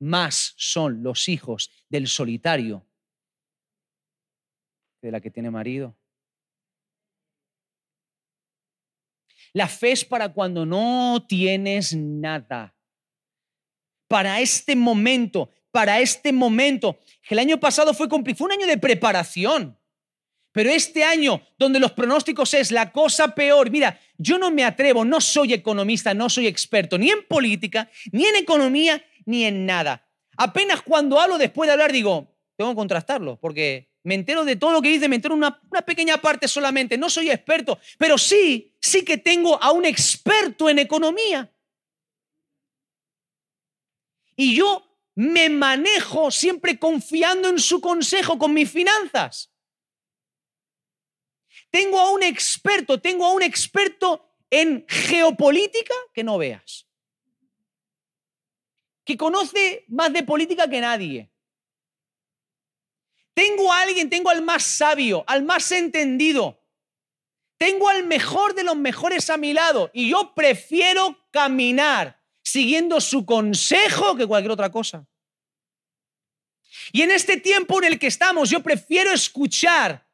Más 0.00 0.54
son 0.56 1.02
los 1.02 1.28
hijos 1.28 1.70
del 1.88 2.08
solitario 2.08 2.86
que 5.00 5.08
de 5.08 5.12
la 5.12 5.20
que 5.20 5.30
tiene 5.30 5.50
marido. 5.50 5.96
La 9.52 9.68
fe 9.68 9.92
es 9.92 10.04
para 10.04 10.32
cuando 10.32 10.66
no 10.66 11.24
tienes 11.28 11.94
nada 11.94 12.73
para 14.14 14.38
este 14.38 14.76
momento, 14.76 15.50
para 15.72 15.98
este 15.98 16.32
momento. 16.32 17.00
El 17.28 17.40
año 17.40 17.58
pasado 17.58 17.92
fue, 17.94 18.06
fue 18.06 18.46
un 18.46 18.52
año 18.52 18.64
de 18.64 18.78
preparación. 18.78 19.76
Pero 20.52 20.70
este 20.70 21.02
año, 21.02 21.42
donde 21.58 21.80
los 21.80 21.90
pronósticos 21.90 22.54
es 22.54 22.70
la 22.70 22.92
cosa 22.92 23.34
peor, 23.34 23.72
mira, 23.72 23.98
yo 24.16 24.38
no 24.38 24.52
me 24.52 24.62
atrevo, 24.62 25.04
no 25.04 25.20
soy 25.20 25.52
economista, 25.52 26.14
no 26.14 26.30
soy 26.30 26.46
experto, 26.46 26.96
ni 26.96 27.10
en 27.10 27.26
política, 27.26 27.90
ni 28.12 28.24
en 28.24 28.36
economía, 28.36 29.04
ni 29.26 29.46
en 29.46 29.66
nada. 29.66 30.06
Apenas 30.36 30.82
cuando 30.82 31.18
hablo 31.18 31.36
después 31.36 31.66
de 31.66 31.72
hablar 31.72 31.90
digo, 31.90 32.32
tengo 32.56 32.70
que 32.70 32.76
contrastarlo, 32.76 33.40
porque 33.40 33.90
me 34.04 34.14
entero 34.14 34.44
de 34.44 34.54
todo 34.54 34.70
lo 34.70 34.80
que 34.80 34.90
dice, 34.90 35.08
me 35.08 35.16
entero 35.16 35.34
una, 35.34 35.60
una 35.72 35.82
pequeña 35.82 36.18
parte 36.18 36.46
solamente, 36.46 36.96
no 36.96 37.10
soy 37.10 37.30
experto, 37.30 37.80
pero 37.98 38.16
sí, 38.16 38.76
sí 38.80 39.04
que 39.04 39.18
tengo 39.18 39.60
a 39.60 39.72
un 39.72 39.84
experto 39.84 40.70
en 40.70 40.78
economía. 40.78 41.50
Y 44.36 44.56
yo 44.56 44.84
me 45.14 45.48
manejo 45.48 46.30
siempre 46.30 46.78
confiando 46.78 47.48
en 47.48 47.58
su 47.58 47.80
consejo 47.80 48.38
con 48.38 48.52
mis 48.52 48.70
finanzas. 48.70 49.52
Tengo 51.70 51.98
a 51.98 52.10
un 52.10 52.22
experto, 52.22 53.00
tengo 53.00 53.26
a 53.26 53.32
un 53.32 53.42
experto 53.42 54.28
en 54.50 54.84
geopolítica 54.88 55.94
que 56.12 56.24
no 56.24 56.38
veas. 56.38 56.88
Que 59.04 59.16
conoce 59.16 59.84
más 59.88 60.12
de 60.12 60.22
política 60.22 60.68
que 60.68 60.80
nadie. 60.80 61.30
Tengo 63.34 63.72
a 63.72 63.80
alguien, 63.82 64.08
tengo 64.08 64.30
al 64.30 64.42
más 64.42 64.62
sabio, 64.62 65.24
al 65.26 65.42
más 65.42 65.70
entendido. 65.72 66.60
Tengo 67.58 67.88
al 67.88 68.04
mejor 68.04 68.54
de 68.54 68.64
los 68.64 68.76
mejores 68.76 69.30
a 69.30 69.36
mi 69.36 69.52
lado 69.52 69.90
y 69.92 70.10
yo 70.10 70.34
prefiero 70.34 71.18
caminar 71.30 72.20
siguiendo 72.44 73.00
su 73.00 73.26
consejo 73.26 74.14
que 74.14 74.26
cualquier 74.26 74.52
otra 74.52 74.70
cosa. 74.70 75.04
Y 76.92 77.02
en 77.02 77.10
este 77.10 77.38
tiempo 77.38 77.78
en 77.78 77.92
el 77.92 77.98
que 77.98 78.06
estamos, 78.06 78.50
yo 78.50 78.62
prefiero 78.62 79.10
escuchar 79.12 80.06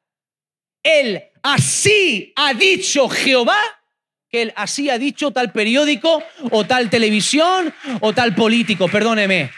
el 0.83 1.22
así 1.43 2.33
ha 2.37 2.55
dicho 2.55 3.09
Jehová 3.09 3.59
que 4.31 4.43
el 4.43 4.53
así 4.55 4.89
ha 4.89 4.99
dicho 4.99 5.33
tal 5.33 5.51
periódico 5.51 6.22
o 6.53 6.64
tal 6.64 6.89
televisión 6.89 7.74
o 8.01 8.12
tal 8.12 8.35
político, 8.35 8.89
perdóneme. 8.89 9.51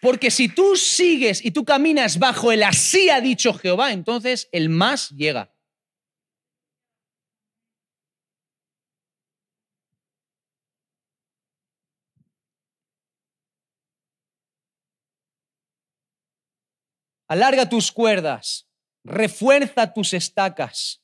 Porque 0.00 0.32
si 0.32 0.48
tú 0.48 0.76
sigues 0.76 1.42
y 1.42 1.52
tú 1.52 1.64
caminas 1.64 2.18
bajo 2.18 2.50
el 2.50 2.64
así 2.64 3.08
ha 3.10 3.20
dicho 3.20 3.54
Jehová, 3.54 3.92
entonces 3.92 4.48
el 4.50 4.68
más 4.68 5.10
llega. 5.10 5.53
Alarga 17.28 17.68
tus 17.68 17.90
cuerdas, 17.90 18.68
refuerza 19.04 19.92
tus 19.92 20.12
estacas. 20.12 21.02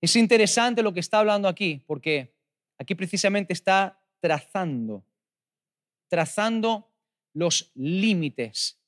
Es 0.00 0.16
interesante 0.16 0.82
lo 0.82 0.92
que 0.92 1.00
está 1.00 1.18
hablando 1.20 1.48
aquí, 1.48 1.82
porque 1.86 2.34
aquí 2.78 2.94
precisamente 2.94 3.52
está 3.52 4.02
trazando, 4.20 5.04
trazando 6.08 6.92
los 7.34 7.72
límites 7.74 8.80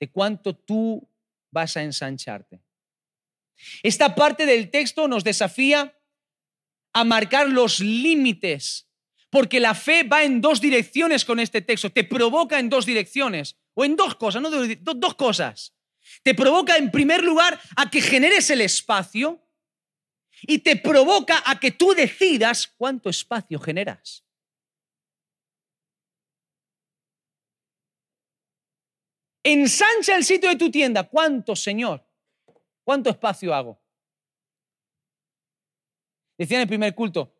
de 0.00 0.10
cuánto 0.10 0.56
tú 0.56 1.08
vas 1.50 1.76
a 1.76 1.82
ensancharte. 1.82 2.60
Esta 3.82 4.14
parte 4.14 4.46
del 4.46 4.70
texto 4.70 5.06
nos 5.08 5.24
desafía 5.24 5.96
a 6.92 7.04
marcar 7.04 7.48
los 7.48 7.80
límites 7.80 8.88
porque 9.34 9.58
la 9.58 9.74
fe 9.74 10.04
va 10.04 10.22
en 10.22 10.40
dos 10.40 10.60
direcciones 10.60 11.24
con 11.24 11.40
este 11.40 11.60
texto, 11.60 11.90
te 11.90 12.04
provoca 12.04 12.60
en 12.60 12.68
dos 12.68 12.86
direcciones, 12.86 13.56
o 13.74 13.84
en 13.84 13.96
dos 13.96 14.14
cosas, 14.14 14.40
no 14.40 14.48
dos 14.48 15.14
cosas. 15.16 15.74
Te 16.22 16.36
provoca 16.36 16.76
en 16.76 16.92
primer 16.92 17.24
lugar 17.24 17.60
a 17.74 17.90
que 17.90 18.00
generes 18.00 18.48
el 18.50 18.60
espacio 18.60 19.44
y 20.42 20.58
te 20.60 20.76
provoca 20.76 21.42
a 21.46 21.58
que 21.58 21.72
tú 21.72 21.94
decidas 21.94 22.68
cuánto 22.76 23.10
espacio 23.10 23.58
generas. 23.58 24.24
Ensancha 29.42 30.14
el 30.14 30.22
sitio 30.22 30.48
de 30.48 30.56
tu 30.56 30.70
tienda. 30.70 31.08
¿Cuánto, 31.08 31.56
Señor? 31.56 32.06
¿Cuánto 32.84 33.10
espacio 33.10 33.52
hago? 33.52 33.82
Decía 36.38 36.58
en 36.58 36.62
el 36.62 36.68
primer 36.68 36.94
culto, 36.94 37.34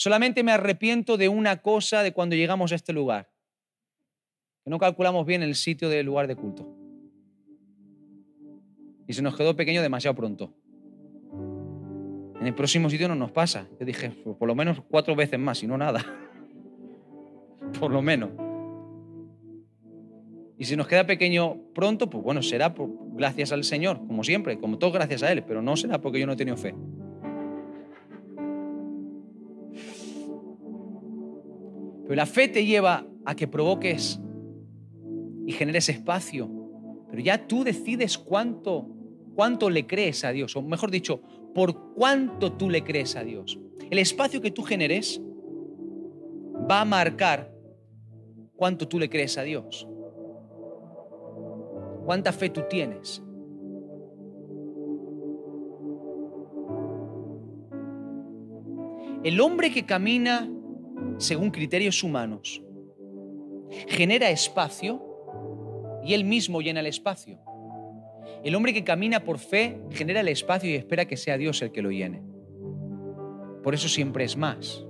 Solamente 0.00 0.42
me 0.42 0.50
arrepiento 0.50 1.18
de 1.18 1.28
una 1.28 1.60
cosa 1.60 2.02
de 2.02 2.14
cuando 2.14 2.34
llegamos 2.34 2.72
a 2.72 2.74
este 2.74 2.94
lugar, 2.94 3.28
que 4.64 4.70
no 4.70 4.78
calculamos 4.78 5.26
bien 5.26 5.42
el 5.42 5.54
sitio 5.54 5.90
del 5.90 6.06
lugar 6.06 6.26
de 6.26 6.36
culto. 6.36 6.66
Y 9.06 9.12
se 9.12 9.20
nos 9.20 9.36
quedó 9.36 9.54
pequeño 9.54 9.82
demasiado 9.82 10.14
pronto. 10.14 10.54
En 12.40 12.46
el 12.46 12.54
próximo 12.54 12.88
sitio 12.88 13.08
no 13.08 13.14
nos 13.14 13.30
pasa. 13.30 13.68
Yo 13.78 13.84
dije, 13.84 14.08
pues 14.24 14.38
por 14.38 14.48
lo 14.48 14.54
menos 14.54 14.80
cuatro 14.88 15.14
veces 15.14 15.38
más, 15.38 15.62
y 15.62 15.66
no 15.66 15.76
nada. 15.76 16.02
por 17.78 17.92
lo 17.92 18.00
menos. 18.00 18.30
Y 20.56 20.64
si 20.64 20.76
nos 20.76 20.86
queda 20.86 21.04
pequeño 21.04 21.58
pronto, 21.74 22.08
pues 22.08 22.24
bueno, 22.24 22.42
será 22.42 22.74
gracias 23.12 23.52
al 23.52 23.64
Señor, 23.64 23.98
como 23.98 24.24
siempre, 24.24 24.58
como 24.58 24.78
todo 24.78 24.92
gracias 24.92 25.22
a 25.22 25.30
Él, 25.30 25.44
pero 25.44 25.60
no 25.60 25.76
será 25.76 26.00
porque 26.00 26.20
yo 26.20 26.26
no 26.26 26.32
he 26.32 26.36
tenido 26.36 26.56
fe. 26.56 26.74
Pero 32.10 32.18
la 32.18 32.26
fe 32.26 32.48
te 32.48 32.66
lleva 32.66 33.06
a 33.24 33.36
que 33.36 33.46
provoques 33.46 34.18
y 35.46 35.52
generes 35.52 35.88
espacio. 35.88 36.50
Pero 37.08 37.22
ya 37.22 37.46
tú 37.46 37.62
decides 37.62 38.18
cuánto, 38.18 38.88
cuánto 39.36 39.70
le 39.70 39.86
crees 39.86 40.24
a 40.24 40.32
Dios, 40.32 40.56
o 40.56 40.62
mejor 40.62 40.90
dicho, 40.90 41.22
por 41.54 41.94
cuánto 41.94 42.54
tú 42.54 42.68
le 42.68 42.82
crees 42.82 43.14
a 43.14 43.22
Dios. 43.22 43.60
El 43.88 43.98
espacio 43.98 44.40
que 44.40 44.50
tú 44.50 44.64
generes 44.64 45.22
va 46.68 46.80
a 46.80 46.84
marcar 46.84 47.54
cuánto 48.56 48.88
tú 48.88 48.98
le 48.98 49.08
crees 49.08 49.38
a 49.38 49.44
Dios. 49.44 49.86
Cuánta 52.06 52.32
fe 52.32 52.50
tú 52.50 52.62
tienes. 52.68 53.22
El 59.22 59.40
hombre 59.40 59.70
que 59.70 59.86
camina 59.86 60.50
según 61.20 61.50
criterios 61.50 62.02
humanos, 62.02 62.62
genera 63.88 64.30
espacio 64.30 65.02
y 66.02 66.14
él 66.14 66.24
mismo 66.24 66.62
llena 66.62 66.80
el 66.80 66.86
espacio. 66.86 67.38
El 68.42 68.54
hombre 68.54 68.72
que 68.72 68.84
camina 68.84 69.22
por 69.22 69.38
fe 69.38 69.78
genera 69.90 70.20
el 70.20 70.28
espacio 70.28 70.70
y 70.70 70.74
espera 70.74 71.04
que 71.06 71.18
sea 71.18 71.36
Dios 71.36 71.60
el 71.60 71.72
que 71.72 71.82
lo 71.82 71.90
llene. 71.90 72.22
Por 73.62 73.74
eso 73.74 73.86
siempre 73.86 74.24
es 74.24 74.34
más. 74.34 74.82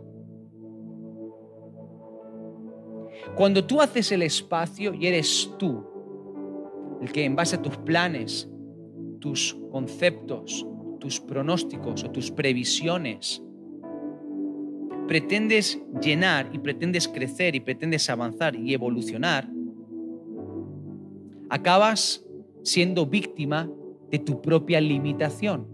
Cuando 3.35 3.67
tú 3.67 3.81
haces 3.81 4.13
el 4.13 4.23
espacio 4.23 4.95
y 4.95 5.09
eres 5.09 5.51
tú 5.59 5.85
el 7.03 7.11
que 7.11 7.25
en 7.25 7.35
base 7.35 7.57
a 7.57 7.63
tus 7.63 7.77
planes, 7.79 8.49
tus 9.19 9.59
conceptos, 9.73 10.65
tus 11.01 11.19
pronósticos 11.19 12.05
o 12.05 12.11
tus 12.11 12.31
previsiones 12.31 13.43
pretendes 15.11 15.83
llenar 16.01 16.51
y 16.53 16.59
pretendes 16.59 17.09
crecer 17.09 17.57
y 17.57 17.61
pretendes 17.61 18.09
avanzar 18.09 18.55
y 18.55 18.73
evolucionar, 18.73 19.51
acabas 21.49 22.25
siendo 22.63 23.07
víctima 23.07 23.69
de 24.09 24.21
tu 24.21 24.41
propia 24.41 24.81
limitación. 24.81 25.67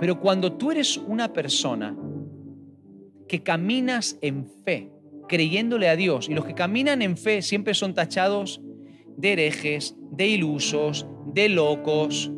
Pero 0.00 0.18
cuando 0.18 0.54
tú 0.54 0.72
eres 0.72 0.96
una 0.96 1.32
persona 1.32 1.96
que 3.28 3.44
caminas 3.44 4.18
en 4.22 4.48
fe, 4.64 4.90
creyéndole 5.28 5.88
a 5.88 5.94
Dios, 5.94 6.28
y 6.28 6.34
los 6.34 6.46
que 6.46 6.54
caminan 6.56 7.00
en 7.00 7.16
fe 7.16 7.42
siempre 7.42 7.74
son 7.74 7.94
tachados 7.94 8.60
de 9.16 9.34
herejes, 9.34 9.94
de 10.10 10.26
ilusos, 10.26 11.06
de 11.32 11.48
locos, 11.48 12.32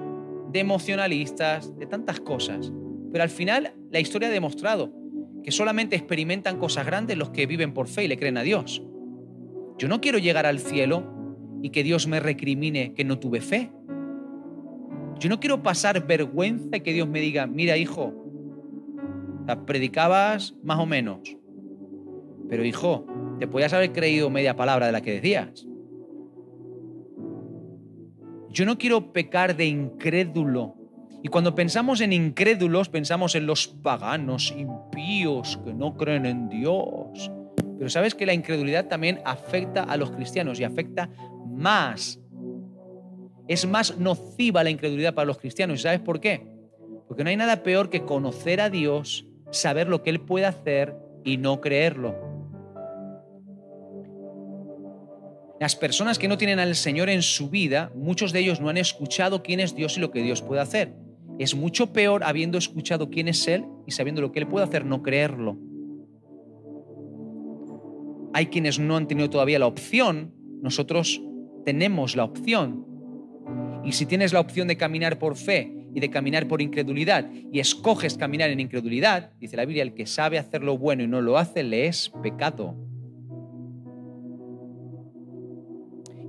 de 0.52 0.60
emocionalistas, 0.60 1.74
de 1.78 1.86
tantas 1.86 2.20
cosas. 2.20 2.70
Pero 3.10 3.24
al 3.24 3.30
final 3.30 3.72
la 3.90 4.00
historia 4.00 4.28
ha 4.28 4.32
demostrado 4.32 5.05
que 5.46 5.52
solamente 5.52 5.94
experimentan 5.94 6.58
cosas 6.58 6.84
grandes 6.84 7.16
los 7.16 7.30
que 7.30 7.46
viven 7.46 7.72
por 7.72 7.86
fe 7.86 8.02
y 8.02 8.08
le 8.08 8.18
creen 8.18 8.36
a 8.36 8.42
Dios. 8.42 8.82
Yo 9.78 9.86
no 9.86 10.00
quiero 10.00 10.18
llegar 10.18 10.44
al 10.44 10.58
cielo 10.58 11.04
y 11.62 11.70
que 11.70 11.84
Dios 11.84 12.08
me 12.08 12.18
recrimine 12.18 12.94
que 12.94 13.04
no 13.04 13.20
tuve 13.20 13.40
fe. 13.40 13.70
Yo 15.20 15.28
no 15.28 15.38
quiero 15.38 15.62
pasar 15.62 16.04
vergüenza 16.04 16.78
y 16.78 16.80
que 16.80 16.92
Dios 16.92 17.06
me 17.06 17.20
diga, 17.20 17.46
mira 17.46 17.76
hijo, 17.76 18.12
predicabas 19.66 20.56
más 20.64 20.80
o 20.80 20.86
menos, 20.86 21.36
pero 22.48 22.64
hijo, 22.64 23.06
te 23.38 23.46
podías 23.46 23.72
haber 23.72 23.92
creído 23.92 24.28
media 24.30 24.56
palabra 24.56 24.86
de 24.86 24.92
la 24.92 25.00
que 25.00 25.12
decías. 25.12 25.64
Yo 28.50 28.66
no 28.66 28.78
quiero 28.78 29.12
pecar 29.12 29.56
de 29.56 29.66
incrédulo 29.66 30.75
y 31.26 31.28
cuando 31.28 31.56
pensamos 31.56 32.00
en 32.02 32.12
incrédulos, 32.12 32.88
pensamos 32.88 33.34
en 33.34 33.46
los 33.46 33.66
paganos, 33.66 34.54
impíos, 34.56 35.58
que 35.64 35.74
no 35.74 35.96
creen 35.96 36.24
en 36.24 36.48
Dios. 36.48 37.32
Pero 37.76 37.90
sabes 37.90 38.14
que 38.14 38.26
la 38.26 38.32
incredulidad 38.32 38.86
también 38.86 39.20
afecta 39.24 39.82
a 39.82 39.96
los 39.96 40.12
cristianos 40.12 40.60
y 40.60 40.62
afecta 40.62 41.10
más. 41.48 42.20
Es 43.48 43.66
más 43.66 43.98
nociva 43.98 44.62
la 44.62 44.70
incredulidad 44.70 45.14
para 45.14 45.26
los 45.26 45.38
cristianos. 45.38 45.80
¿Y 45.80 45.82
sabes 45.82 45.98
por 45.98 46.20
qué? 46.20 46.46
Porque 47.08 47.24
no 47.24 47.30
hay 47.30 47.36
nada 47.36 47.64
peor 47.64 47.90
que 47.90 48.04
conocer 48.04 48.60
a 48.60 48.70
Dios, 48.70 49.26
saber 49.50 49.88
lo 49.88 50.04
que 50.04 50.10
Él 50.10 50.20
puede 50.20 50.46
hacer 50.46 50.94
y 51.24 51.38
no 51.38 51.60
creerlo. 51.60 52.14
Las 55.58 55.74
personas 55.74 56.20
que 56.20 56.28
no 56.28 56.38
tienen 56.38 56.60
al 56.60 56.76
Señor 56.76 57.10
en 57.10 57.22
su 57.22 57.50
vida, 57.50 57.90
muchos 57.96 58.32
de 58.32 58.38
ellos 58.38 58.60
no 58.60 58.68
han 58.68 58.76
escuchado 58.76 59.42
quién 59.42 59.58
es 59.58 59.74
Dios 59.74 59.96
y 59.96 60.00
lo 60.00 60.12
que 60.12 60.22
Dios 60.22 60.40
puede 60.40 60.60
hacer. 60.60 61.05
Es 61.38 61.54
mucho 61.54 61.92
peor 61.92 62.24
habiendo 62.24 62.56
escuchado 62.56 63.10
quién 63.10 63.28
es 63.28 63.46
Él 63.46 63.64
y 63.86 63.92
sabiendo 63.92 64.22
lo 64.22 64.32
que 64.32 64.38
Él 64.38 64.46
puede 64.46 64.64
hacer, 64.64 64.84
no 64.84 65.02
creerlo. 65.02 65.58
Hay 68.32 68.46
quienes 68.46 68.78
no 68.78 68.96
han 68.96 69.06
tenido 69.06 69.30
todavía 69.30 69.58
la 69.58 69.66
opción, 69.66 70.34
nosotros 70.62 71.22
tenemos 71.64 72.16
la 72.16 72.24
opción. 72.24 72.86
Y 73.84 73.92
si 73.92 74.06
tienes 74.06 74.32
la 74.32 74.40
opción 74.40 74.68
de 74.68 74.76
caminar 74.76 75.18
por 75.18 75.36
fe 75.36 75.88
y 75.94 76.00
de 76.00 76.10
caminar 76.10 76.48
por 76.48 76.60
incredulidad 76.60 77.30
y 77.52 77.60
escoges 77.60 78.16
caminar 78.16 78.50
en 78.50 78.60
incredulidad, 78.60 79.32
dice 79.38 79.56
la 79.56 79.64
Biblia, 79.64 79.82
el 79.82 79.94
que 79.94 80.06
sabe 80.06 80.38
hacer 80.38 80.62
lo 80.62 80.76
bueno 80.76 81.02
y 81.02 81.06
no 81.06 81.20
lo 81.20 81.38
hace, 81.38 81.62
le 81.62 81.86
es 81.86 82.10
pecado. 82.22 82.74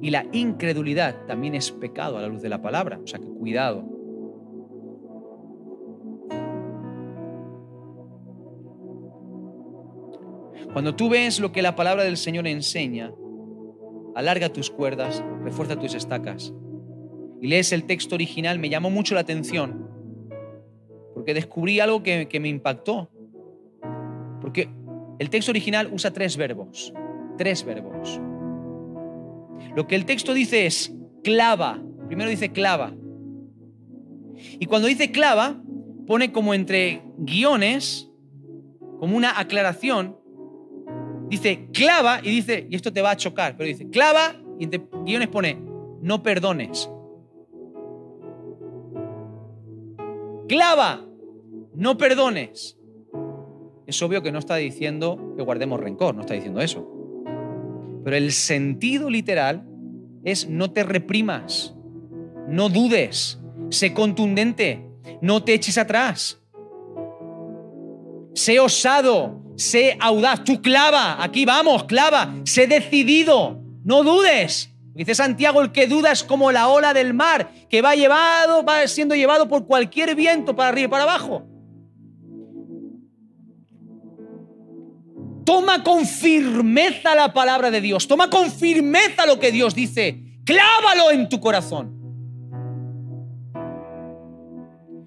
Y 0.02 0.12
la 0.12 0.26
incredulidad 0.32 1.26
también 1.26 1.56
es 1.56 1.72
pecado 1.72 2.18
a 2.18 2.22
la 2.22 2.28
luz 2.28 2.42
de 2.42 2.50
la 2.50 2.62
palabra. 2.62 3.00
O 3.04 3.08
sea 3.08 3.20
que 3.20 3.26
cuidado. 3.26 3.97
Cuando 10.78 10.94
tú 10.94 11.10
ves 11.10 11.40
lo 11.40 11.52
que 11.52 11.64
la 11.64 11.76
palabra 11.76 12.04
del 12.04 12.18
Señor 12.18 12.46
enseña, 12.46 13.12
alarga 14.14 14.54
tus 14.54 14.70
cuerdas, 14.70 15.24
refuerza 15.44 15.80
tus 15.80 15.96
estacas. 15.96 16.54
Y 17.42 17.48
lees 17.48 17.72
el 17.72 17.86
texto 17.86 18.14
original, 18.14 18.60
me 18.60 18.70
llamó 18.70 18.92
mucho 18.92 19.16
la 19.16 19.22
atención, 19.22 19.90
porque 21.16 21.34
descubrí 21.34 21.80
algo 21.80 22.04
que, 22.04 22.28
que 22.28 22.40
me 22.40 22.50
impactó. 22.50 23.10
Porque 24.40 24.70
el 25.18 25.32
texto 25.32 25.50
original 25.50 25.90
usa 25.92 26.14
tres 26.14 26.38
verbos, 26.38 26.94
tres 27.40 27.66
verbos. 27.66 28.22
Lo 29.76 29.88
que 29.88 29.96
el 29.96 30.06
texto 30.06 30.36
dice 30.36 30.68
es 30.68 30.94
clava. 31.24 31.82
Primero 32.06 32.30
dice 32.30 32.52
clava. 32.52 32.94
Y 34.60 34.68
cuando 34.68 34.88
dice 34.88 35.10
clava, 35.10 35.60
pone 36.06 36.32
como 36.32 36.54
entre 36.54 37.02
guiones, 37.18 38.12
como 39.00 39.18
una 39.18 39.40
aclaración. 39.40 40.17
Dice 41.30 41.68
clava 41.74 42.20
y 42.24 42.30
dice, 42.30 42.68
y 42.70 42.76
esto 42.76 42.92
te 42.94 43.02
va 43.02 43.12
a 43.12 43.18
chocar, 43.18 43.58
pero 43.58 43.68
dice 43.68 43.90
clava 43.90 44.36
y 44.60 44.64
entre 44.64 44.88
guiones 45.06 45.28
pone 45.28 45.58
no 46.02 46.24
perdones. 46.24 46.90
Clava, 50.48 51.06
no 51.76 51.98
perdones. 51.98 52.78
Es 53.86 54.02
obvio 54.02 54.22
que 54.22 54.32
no 54.32 54.40
está 54.40 54.56
diciendo 54.56 55.34
que 55.36 55.44
guardemos 55.44 55.80
rencor, 55.80 56.16
no 56.16 56.22
está 56.22 56.34
diciendo 56.34 56.62
eso. 56.62 56.88
Pero 58.04 58.16
el 58.16 58.32
sentido 58.32 59.10
literal 59.10 59.68
es 60.24 60.50
no 60.50 60.72
te 60.72 60.84
reprimas, 60.84 61.76
no 62.48 62.70
dudes, 62.70 63.40
sé 63.70 63.94
contundente, 63.94 64.86
no 65.22 65.44
te 65.44 65.54
eches 65.54 65.78
atrás. 65.78 66.42
Sé 68.34 68.60
osado, 68.60 69.42
sé 69.58 69.98
audaz, 70.00 70.44
tú 70.44 70.62
clava, 70.62 71.22
aquí 71.22 71.44
vamos, 71.44 71.84
clava, 71.84 72.34
sé 72.46 72.68
decidido, 72.68 73.60
no 73.84 74.04
dudes. 74.04 74.72
Dice 74.94 75.14
Santiago, 75.14 75.62
el 75.62 75.72
que 75.72 75.88
duda 75.88 76.12
es 76.12 76.24
como 76.24 76.52
la 76.52 76.70
ola 76.70 76.94
del 76.94 77.14
mar, 77.14 77.52
que 77.70 77.82
va 77.82 77.96
llevado, 77.96 78.64
va 78.64 78.88
siendo 78.88 79.14
llevado 79.14 79.48
por 79.48 79.68
cualquier 79.68 80.16
viento 80.16 80.56
para 80.56 80.70
arriba 80.70 80.88
y 80.88 80.90
para 80.90 81.04
abajo. 81.04 81.46
Toma 85.46 85.84
con 85.84 86.06
firmeza 86.06 87.16
la 87.16 87.32
palabra 87.32 87.72
de 87.72 87.80
Dios. 87.80 88.08
Toma 88.08 88.30
con 88.30 88.52
firmeza 88.52 89.26
lo 89.26 89.40
que 89.40 89.52
Dios 89.52 89.76
dice. 89.76 90.24
Clávalo 90.44 91.12
en 91.12 91.30
tu 91.30 91.40
corazón. 91.40 91.96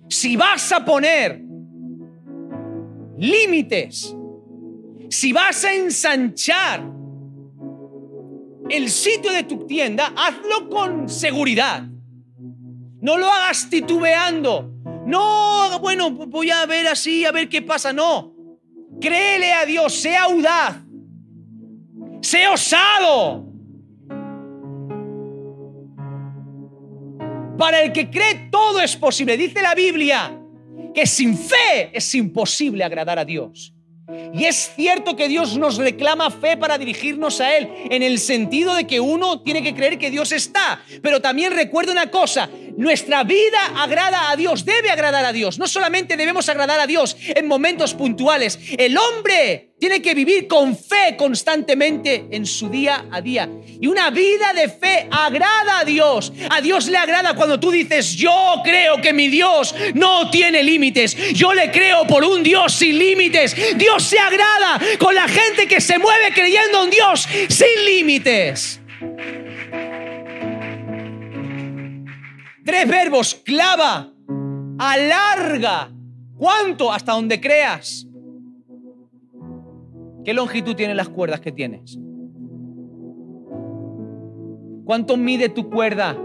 Si 0.08 0.36
vas 0.36 0.72
a 0.72 0.84
poner 0.84 1.42
límites, 3.18 4.16
si 5.10 5.32
vas 5.32 5.64
a 5.64 5.74
ensanchar 5.74 6.82
el 8.70 8.88
sitio 8.88 9.32
de 9.32 9.42
tu 9.42 9.66
tienda, 9.66 10.12
hazlo 10.16 10.70
con 10.70 11.08
seguridad. 11.08 11.82
No 13.02 13.18
lo 13.18 13.30
hagas 13.30 13.68
titubeando. 13.68 14.70
No, 15.06 15.78
bueno, 15.80 16.10
voy 16.10 16.50
a 16.50 16.64
ver 16.66 16.86
así, 16.86 17.24
a 17.24 17.32
ver 17.32 17.48
qué 17.48 17.60
pasa. 17.60 17.92
No, 17.92 18.34
Créele 19.00 19.52
a 19.52 19.64
Dios, 19.64 19.94
sea 19.94 20.24
audaz, 20.24 20.76
sea 22.20 22.52
osado. 22.52 23.46
Para 27.56 27.82
el 27.82 27.92
que 27.92 28.10
cree 28.10 28.48
todo 28.50 28.80
es 28.80 28.96
posible. 28.96 29.36
Dice 29.36 29.62
la 29.62 29.74
Biblia 29.74 30.38
que 30.94 31.06
sin 31.06 31.36
fe 31.36 31.90
es 31.92 32.14
imposible 32.14 32.84
agradar 32.84 33.18
a 33.18 33.24
Dios. 33.24 33.74
Y 34.34 34.44
es 34.44 34.72
cierto 34.74 35.16
que 35.16 35.28
Dios 35.28 35.56
nos 35.56 35.76
reclama 35.76 36.30
fe 36.30 36.56
para 36.56 36.78
dirigirnos 36.78 37.40
a 37.40 37.56
Él, 37.56 37.68
en 37.90 38.02
el 38.02 38.18
sentido 38.18 38.74
de 38.74 38.86
que 38.86 39.00
uno 39.00 39.40
tiene 39.40 39.62
que 39.62 39.74
creer 39.74 39.98
que 39.98 40.10
Dios 40.10 40.32
está. 40.32 40.82
Pero 41.02 41.20
también 41.20 41.52
recuerda 41.52 41.92
una 41.92 42.10
cosa, 42.10 42.48
nuestra 42.76 43.24
vida 43.24 43.58
agrada 43.76 44.30
a 44.30 44.36
Dios, 44.36 44.64
debe 44.64 44.90
agradar 44.90 45.24
a 45.24 45.32
Dios. 45.32 45.58
No 45.58 45.66
solamente 45.66 46.16
debemos 46.16 46.48
agradar 46.48 46.80
a 46.80 46.86
Dios 46.86 47.16
en 47.20 47.46
momentos 47.46 47.94
puntuales, 47.94 48.58
el 48.78 48.96
hombre 48.96 49.70
tiene 49.80 50.02
que 50.02 50.14
vivir 50.14 50.46
con 50.46 50.76
fe 50.76 51.16
constantemente 51.16 52.26
en 52.30 52.44
su 52.44 52.68
día 52.68 53.06
a 53.10 53.22
día. 53.22 53.48
Y 53.80 53.86
una 53.86 54.10
vida 54.10 54.52
de 54.52 54.68
fe 54.68 55.08
agrada 55.10 55.80
a 55.80 55.84
Dios. 55.84 56.32
A 56.50 56.60
Dios 56.60 56.86
le 56.88 56.98
agrada 56.98 57.34
cuando 57.34 57.58
tú 57.58 57.70
dices, 57.70 58.14
yo 58.14 58.60
creo 58.62 59.00
que 59.00 59.14
mi 59.14 59.28
Dios 59.28 59.74
no 59.94 60.28
tiene 60.30 60.62
límites. 60.62 61.16
Yo 61.32 61.54
le 61.54 61.70
creo 61.70 62.06
por 62.06 62.24
un 62.24 62.42
Dios 62.42 62.74
sin 62.74 62.98
límites. 62.98 63.56
Dios 63.76 64.02
se 64.02 64.18
agrada 64.18 64.78
con 64.98 65.14
la 65.14 65.26
gente 65.26 65.66
que 65.66 65.80
se 65.80 65.98
mueve 65.98 66.32
creyendo 66.34 66.84
en 66.84 66.90
Dios 66.90 67.26
sin 67.48 67.84
límites. 67.86 68.80
Tres 72.64 72.88
verbos, 72.88 73.34
clava, 73.44 74.12
alarga. 74.78 75.90
¿Cuánto? 76.36 76.92
Hasta 76.92 77.12
donde 77.12 77.40
creas. 77.40 78.06
¿Qué 80.24 80.34
longitud 80.34 80.74
tienen 80.74 80.96
las 80.96 81.08
cuerdas 81.08 81.40
que 81.40 81.52
tienes? 81.52 81.98
¿Cuánto 84.84 85.16
mide 85.16 85.48
tu 85.48 85.70
cuerda? 85.70 86.16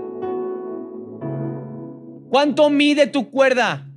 ¿Cuánto 2.30 2.70
mide 2.70 3.08
tu 3.08 3.30
cuerda? 3.30 3.88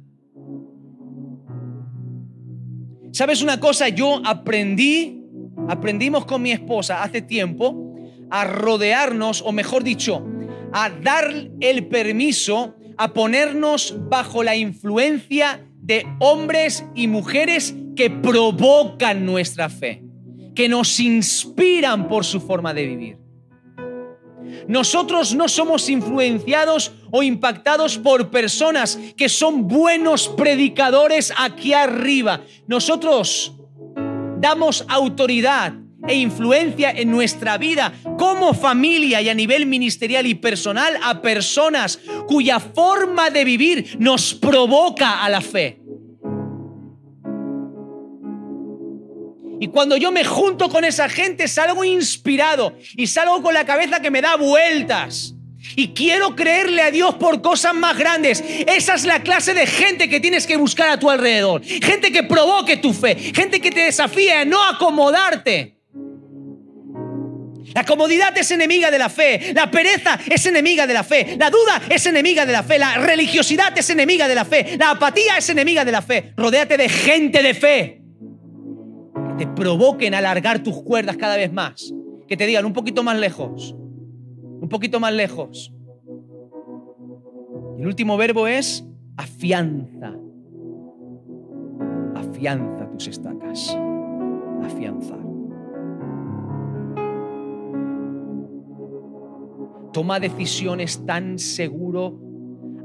¿Sabes 3.12 3.43
una 3.43 3.59
cosa? 3.59 3.89
Yo 3.89 4.20
aprendí, 4.24 5.24
aprendimos 5.68 6.24
con 6.24 6.43
mi 6.43 6.53
esposa 6.53 7.03
hace 7.03 7.22
tiempo 7.22 7.97
a 8.30 8.45
rodearnos, 8.45 9.43
o 9.43 9.53
mejor 9.53 9.82
dicho, 9.82 10.24
a 10.72 10.90
dar 10.90 11.32
el 11.60 11.86
permiso 11.86 12.74
a 12.96 13.12
ponernos 13.12 13.94
bajo 14.08 14.42
la 14.42 14.56
influencia 14.56 15.64
de 15.80 16.06
hombres 16.18 16.84
y 16.94 17.06
mujeres 17.06 17.74
que 17.96 18.10
provocan 18.10 19.24
nuestra 19.24 19.68
fe, 19.68 20.02
que 20.54 20.68
nos 20.68 20.98
inspiran 21.00 22.08
por 22.08 22.24
su 22.24 22.40
forma 22.40 22.74
de 22.74 22.86
vivir. 22.86 23.18
Nosotros 24.66 25.34
no 25.34 25.48
somos 25.48 25.88
influenciados 25.88 26.92
o 27.10 27.22
impactados 27.22 27.98
por 27.98 28.30
personas 28.30 28.98
que 29.16 29.28
son 29.28 29.68
buenos 29.68 30.28
predicadores 30.28 31.32
aquí 31.38 31.72
arriba. 31.72 32.42
Nosotros 32.66 33.54
damos 34.38 34.84
autoridad 34.88 35.74
e 36.07 36.14
influencia 36.14 36.90
en 36.90 37.11
nuestra 37.11 37.59
vida 37.59 37.92
como 38.18 38.55
familia 38.55 39.20
y 39.20 39.28
a 39.28 39.34
nivel 39.34 39.66
ministerial 39.66 40.26
y 40.26 40.34
personal 40.34 40.99
a 41.03 41.20
personas 41.20 41.99
cuya 42.26 42.61
forma 42.61 43.30
de 43.30 43.44
vivir 43.44 43.96
nos 43.99 44.34
provoca 44.34 45.24
a 45.24 45.28
la 45.28 45.40
fe. 45.40 45.80
Y 49.61 49.68
cuando 49.68 49.96
yo 49.96 50.12
me 50.12 50.24
junto 50.24 50.68
con 50.68 50.84
esa 50.84 51.09
gente 51.09 51.49
salgo 51.49 51.84
inspirado 51.84 52.76
y 52.96 53.09
salgo 53.09 53.42
con 53.42 53.55
la 53.55 53.64
cabeza 53.64 54.01
que 54.01 54.11
me 54.11 54.22
da 54.22 54.36
vueltas. 54.36 55.34
Y 55.74 55.88
quiero 55.88 56.36
creerle 56.36 56.82
a 56.82 56.90
Dios 56.90 57.16
por 57.16 57.42
cosas 57.42 57.74
más 57.74 57.99
grandes. 57.99 58.42
Esa 58.66 58.94
es 58.94 59.05
la 59.05 59.22
clase 59.22 59.55
de 59.55 59.66
gente 59.66 60.09
que 60.09 60.20
tienes 60.20 60.46
que 60.46 60.57
buscar 60.57 60.88
a 60.88 60.99
tu 60.99 61.11
alrededor. 61.11 61.62
Gente 61.64 62.12
que 62.12 62.22
provoque 62.22 62.76
tu 62.76 62.92
fe. 62.92 63.16
Gente 63.34 63.61
que 63.61 63.70
te 63.70 63.80
desafíe 63.80 64.32
a 64.32 64.44
no 64.44 64.62
acomodarte. 64.62 65.77
La 67.78 67.84
comodidad 67.84 68.36
es 68.36 68.50
enemiga 68.50 68.90
de 68.90 68.98
la 68.98 69.08
fe, 69.08 69.52
la 69.54 69.70
pereza 69.70 70.18
es 70.28 70.44
enemiga 70.46 70.84
de 70.84 70.94
la 70.94 71.04
fe, 71.04 71.36
la 71.38 71.48
duda 71.48 71.80
es 71.88 72.04
enemiga 72.06 72.44
de 72.44 72.50
la 72.50 72.64
fe, 72.64 72.76
la 72.76 72.96
religiosidad 72.96 73.78
es 73.78 73.88
enemiga 73.88 74.26
de 74.26 74.34
la 74.34 74.44
fe, 74.44 74.76
la 74.76 74.90
apatía 74.90 75.38
es 75.38 75.48
enemiga 75.48 75.84
de 75.84 75.92
la 75.92 76.02
fe. 76.02 76.32
Rodéate 76.36 76.76
de 76.76 76.88
gente 76.88 77.40
de 77.40 77.54
fe 77.54 78.02
que 79.38 79.46
te 79.46 79.46
provoquen 79.46 80.12
a 80.14 80.18
alargar 80.18 80.60
tus 80.60 80.82
cuerdas 80.82 81.16
cada 81.16 81.36
vez 81.36 81.52
más, 81.52 81.94
que 82.26 82.36
te 82.36 82.46
digan 82.46 82.64
un 82.64 82.72
poquito 82.72 83.04
más 83.04 83.16
lejos, 83.16 83.76
un 83.76 84.68
poquito 84.68 84.98
más 84.98 85.12
lejos. 85.12 85.72
Y 87.78 87.82
el 87.82 87.86
último 87.86 88.16
verbo 88.16 88.48
es 88.48 88.84
afianza. 89.16 90.16
Afianza 92.16 92.90
tus 92.90 93.06
estacas. 93.06 93.78
Afianzar. 94.64 95.27
Toma 99.93 100.20
decisiones 100.20 101.05
tan 101.07 101.39
seguro, 101.39 102.18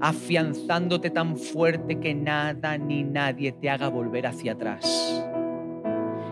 afianzándote 0.01 1.09
tan 1.09 1.37
fuerte 1.37 1.99
que 1.99 2.13
nada 2.13 2.77
ni 2.77 3.03
nadie 3.03 3.51
te 3.51 3.69
haga 3.69 3.89
volver 3.89 4.27
hacia 4.27 4.53
atrás. 4.53 5.25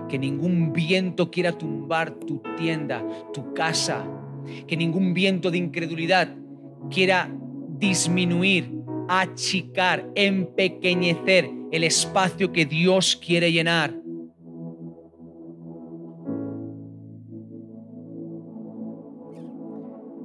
Que 0.10 0.18
ningún 0.18 0.74
viento 0.74 1.30
quiera 1.32 1.52
tumbar 1.52 2.12
tu 2.12 2.42
tienda, 2.58 3.04
tu 3.34 3.54
casa, 3.54 4.06
Que 4.68 4.76
ningún 4.76 5.14
viento 5.14 5.52
de 5.52 5.60
incredulidad 5.60 6.36
quiera 6.90 7.30
disminuir, 7.78 8.72
achicar, 9.08 10.10
empequeñecer 10.16 11.50
el 11.72 11.84
espacio 11.84 12.52
que 12.52 12.66
Dios 12.66 13.16
quiere 13.16 13.52
llenar. 13.52 14.01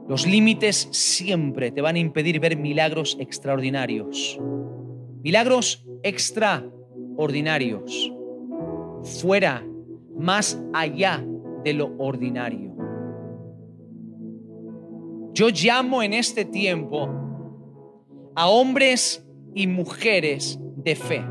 Los 0.09 0.27
límites 0.27 0.89
siempre 0.93 1.73
te 1.73 1.81
van 1.81 1.97
a 1.97 1.99
impedir 1.99 2.39
ver 2.39 2.57
milagros 2.57 3.17
extraordinarios. 3.19 4.39
Milagros 5.23 5.85
extraordinarios. 6.05 8.13
Fuera, 9.21 9.67
más 10.17 10.63
allá 10.73 11.25
de 11.65 11.73
lo 11.73 11.93
ordinario. 11.99 12.73
Yo 15.35 15.49
llamo 15.49 16.03
en 16.03 16.15
este 16.15 16.45
tiempo 16.45 17.09
a 18.37 18.49
hombres 18.49 19.27
y 19.55 19.67
mujeres 19.67 20.61
de 20.77 20.95
fe. 20.95 21.25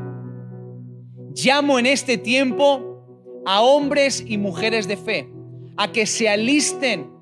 Llamo 1.34 1.78
en 1.78 1.86
este 1.86 2.18
tiempo 2.18 3.42
a 3.46 3.62
hombres 3.62 4.22
y 4.26 4.36
mujeres 4.36 4.86
de 4.86 4.96
fe 4.96 5.30
a 5.76 5.92
que 5.92 6.06
se 6.06 6.28
alisten 6.28 7.15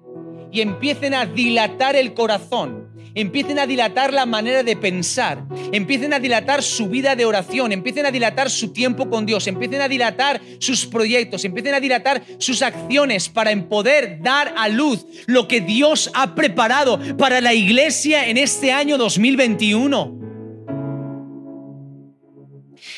y 0.54 0.60
empiecen 0.60 1.14
a 1.14 1.26
dilatar 1.26 1.96
el 1.96 2.14
corazón, 2.14 2.88
empiecen 3.12 3.58
a 3.58 3.66
dilatar 3.66 4.12
la 4.12 4.24
manera 4.24 4.62
de 4.62 4.76
pensar, 4.76 5.44
empiecen 5.72 6.14
a 6.14 6.20
dilatar 6.20 6.62
su 6.62 6.88
vida 6.88 7.16
de 7.16 7.24
oración, 7.24 7.72
empiecen 7.72 8.06
a 8.06 8.12
dilatar 8.12 8.48
su 8.48 8.72
tiempo 8.72 9.10
con 9.10 9.26
Dios, 9.26 9.48
empiecen 9.48 9.80
a 9.80 9.88
dilatar 9.88 10.40
sus 10.60 10.86
proyectos, 10.86 11.44
empiecen 11.44 11.74
a 11.74 11.80
dilatar 11.80 12.22
sus 12.38 12.62
acciones 12.62 13.28
para 13.28 13.52
poder 13.68 14.20
dar 14.22 14.54
a 14.56 14.68
luz 14.68 15.04
lo 15.26 15.48
que 15.48 15.60
Dios 15.60 16.08
ha 16.14 16.36
preparado 16.36 17.00
para 17.16 17.40
la 17.40 17.52
iglesia 17.52 18.28
en 18.28 18.38
este 18.38 18.70
año 18.70 18.96
2021. 18.96 20.20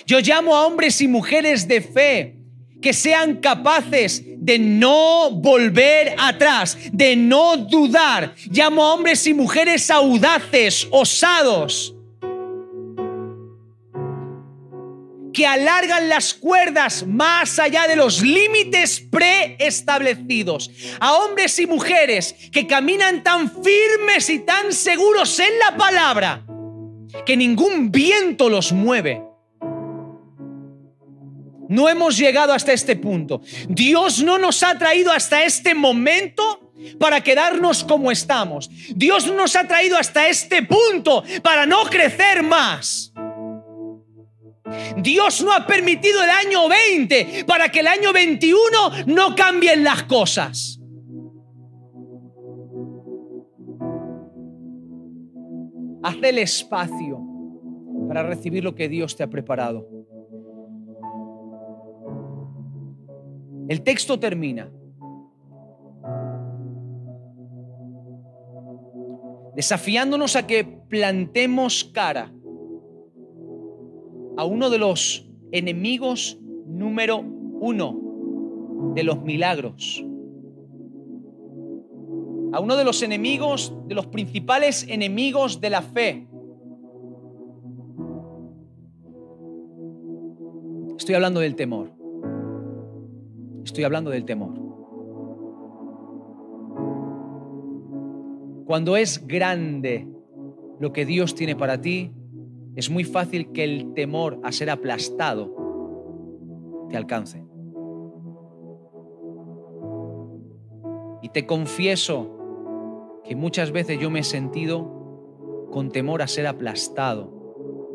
Yo 0.07 0.21
llamo 0.21 0.55
a 0.55 0.67
hombres 0.67 1.01
y 1.01 1.09
mujeres 1.09 1.67
de 1.67 1.81
fe 1.81 2.36
que 2.87 2.93
sean 2.93 3.41
capaces 3.41 4.23
de 4.25 4.61
no 4.61 5.33
volver 5.33 6.15
atrás, 6.19 6.79
de 6.93 7.17
no 7.17 7.57
dudar. 7.57 8.33
Llamo 8.49 8.85
a 8.85 8.95
hombres 8.95 9.27
y 9.27 9.35
mujeres 9.35 9.91
audaces, 9.91 10.87
osados, 10.93 11.97
que 15.35 15.45
alargan 15.45 16.09
las 16.09 16.33
cuerdas 16.33 17.05
más 17.05 17.59
allá 17.59 17.89
de 17.89 17.97
los 17.97 18.23
límites 18.23 19.01
preestablecidos. 19.11 20.71
A 21.01 21.15
hombres 21.15 21.59
y 21.59 21.67
mujeres 21.67 22.37
que 22.53 22.69
caminan 22.69 23.25
tan 23.25 23.51
firmes 23.65 24.31
y 24.31 24.39
tan 24.39 24.73
seguros 24.73 25.41
en 25.41 25.59
la 25.59 25.77
palabra 25.77 26.47
que 27.25 27.37
ningún 27.37 27.91
viento 27.91 28.49
los 28.49 28.71
mueve 28.71 29.26
no 31.69 31.89
hemos 31.89 32.17
llegado 32.17 32.53
hasta 32.53 32.73
este 32.73 32.97
punto. 32.97 33.41
Dios 33.69 34.23
no 34.23 34.39
nos 34.39 34.63
ha 34.63 34.79
traído 34.79 35.13
hasta 35.13 35.45
este 35.45 35.75
momento 35.75 36.73
para 36.99 37.23
quedarnos 37.23 37.85
como 37.85 38.11
estamos. 38.11 38.71
Dios 38.95 39.27
nos 39.33 39.57
ha 39.57 39.67
traído 39.67 39.97
hasta 39.97 40.29
este 40.29 40.63
punto 40.63 41.23
para 41.43 41.67
no 41.67 41.85
crecer 41.85 42.43
más. 42.43 43.13
Dios 44.97 45.43
no 45.43 45.53
ha 45.53 45.67
permitido 45.67 46.23
el 46.23 46.31
año 46.31 46.69
20 46.69 47.45
para 47.47 47.71
que 47.71 47.81
el 47.81 47.87
año 47.87 48.13
21 48.13 48.59
no 49.07 49.35
cambien 49.35 49.85
las 49.85 50.03
cosas. 50.05 50.81
Haz 56.03 56.17
el 56.23 56.39
espacio 56.39 57.21
para 58.09 58.23
recibir 58.23 58.63
lo 58.63 58.75
que 58.75 58.89
Dios 58.89 59.17
te 59.17 59.23
ha 59.23 59.27
preparado. 59.29 59.89
El 63.69 63.83
texto 63.83 64.19
termina. 64.19 64.71
Desafiándonos 69.57 70.37
a 70.37 70.47
que 70.47 70.65
plantemos 70.65 71.85
cara 71.85 72.33
a 74.37 74.45
uno 74.45 74.71
de 74.71 74.79
los 74.79 75.29
enemigos 75.51 76.39
número 76.67 77.19
uno 77.19 78.93
de 78.95 79.03
los 79.03 79.23
milagros. 79.23 80.05
A 82.53 82.61
uno 82.61 82.77
de 82.77 82.85
los 82.85 83.03
enemigos, 83.03 83.75
de 83.87 83.95
los 83.95 84.07
principales 84.07 84.87
enemigos 84.89 85.61
de 85.61 85.71
la 85.71 85.83
fe. 85.83 86.29
Estoy 90.99 91.15
hablando 91.15 91.41
del 91.41 91.57
temor. 91.57 91.96
Estoy 93.67 93.83
hablando 93.83 94.11
del 94.13 94.25
temor. 94.25 94.55
Cuando 98.65 98.97
es 98.97 99.27
grande 99.27 100.09
lo 100.79 100.93
que 100.93 101.05
Dios 101.05 101.35
tiene 101.35 101.57
para 101.57 101.81
ti, 101.81 102.13
es 102.77 102.91
muy 102.91 103.03
fácil 103.03 103.51
que 103.51 103.65
el 103.65 103.93
temor 103.93 104.39
a 104.45 104.53
ser 104.53 104.71
aplastado 104.71 105.53
te 106.89 106.97
alcance. 106.97 107.45
Y 111.23 111.31
te 111.31 111.45
confieso 111.45 113.21
que 113.25 113.35
muchas 113.35 113.73
veces 113.73 113.99
yo 113.99 114.11
me 114.11 114.21
he 114.21 114.25
sentido 114.25 115.67
con 115.73 115.91
temor 115.91 116.23
a 116.23 116.29
ser 116.29 116.47
aplastado 116.47 117.33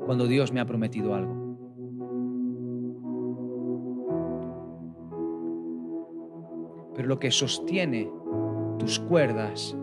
cuando 0.05 0.27
Dios 0.27 0.51
me 0.51 0.59
ha 0.59 0.65
prometido 0.65 1.15
algo. 1.15 1.40
Pero 7.01 7.15
lo 7.15 7.19
que 7.19 7.31
sostiene 7.31 8.11
tus 8.77 8.99
cuerdas, 8.99 9.75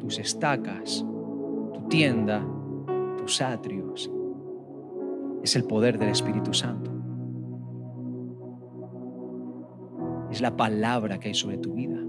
tus 0.00 0.18
estacas, 0.18 1.04
tu 1.74 1.82
tienda, 1.90 2.42
tus 3.18 3.42
atrios, 3.42 4.10
es 5.42 5.54
el 5.54 5.64
poder 5.64 5.98
del 5.98 6.08
Espíritu 6.08 6.54
Santo. 6.54 6.90
Es 10.30 10.40
la 10.40 10.56
palabra 10.56 11.20
que 11.20 11.28
hay 11.28 11.34
sobre 11.34 11.58
tu 11.58 11.74
vida. 11.74 12.00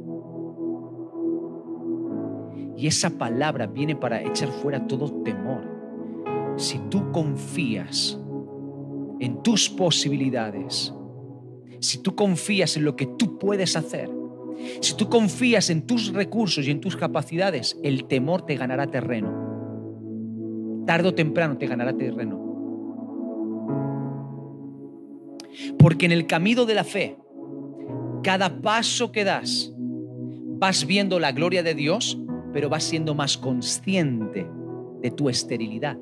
Y 2.77 2.87
esa 2.87 3.09
palabra 3.09 3.67
viene 3.67 3.97
para 3.97 4.21
echar 4.21 4.47
fuera 4.47 4.87
todo 4.87 5.11
temor. 5.23 6.55
Si 6.55 6.79
tú 6.89 7.11
confías 7.11 8.17
en 9.19 9.43
tus 9.43 9.69
posibilidades, 9.69 10.93
si 11.81 11.97
tú 11.97 12.15
confías 12.15 12.77
en 12.77 12.85
lo 12.85 12.95
que 12.95 13.07
tú 13.07 13.37
puedes 13.37 13.75
hacer, 13.75 14.09
si 14.81 14.95
tú 14.95 15.09
confías 15.09 15.69
en 15.69 15.85
tus 15.85 16.13
recursos 16.13 16.67
y 16.67 16.71
en 16.71 16.81
tus 16.81 16.95
capacidades, 16.95 17.77
el 17.83 18.05
temor 18.05 18.45
te 18.45 18.55
ganará 18.55 18.87
terreno. 18.87 20.83
Tardo 20.85 21.09
o 21.09 21.13
temprano 21.13 21.57
te 21.57 21.67
ganará 21.67 21.95
terreno. 21.95 22.45
Porque 25.77 26.05
en 26.05 26.11
el 26.11 26.27
camino 26.27 26.65
de 26.65 26.75
la 26.75 26.83
fe, 26.83 27.17
cada 28.23 28.61
paso 28.61 29.11
que 29.11 29.23
das, 29.23 29.73
vas 29.75 30.85
viendo 30.85 31.19
la 31.19 31.31
gloria 31.31 31.63
de 31.63 31.75
Dios, 31.75 32.19
pero 32.53 32.69
vas 32.69 32.83
siendo 32.83 33.15
más 33.15 33.37
consciente 33.37 34.47
de 35.01 35.11
tu 35.11 35.29
esterilidad. 35.29 35.97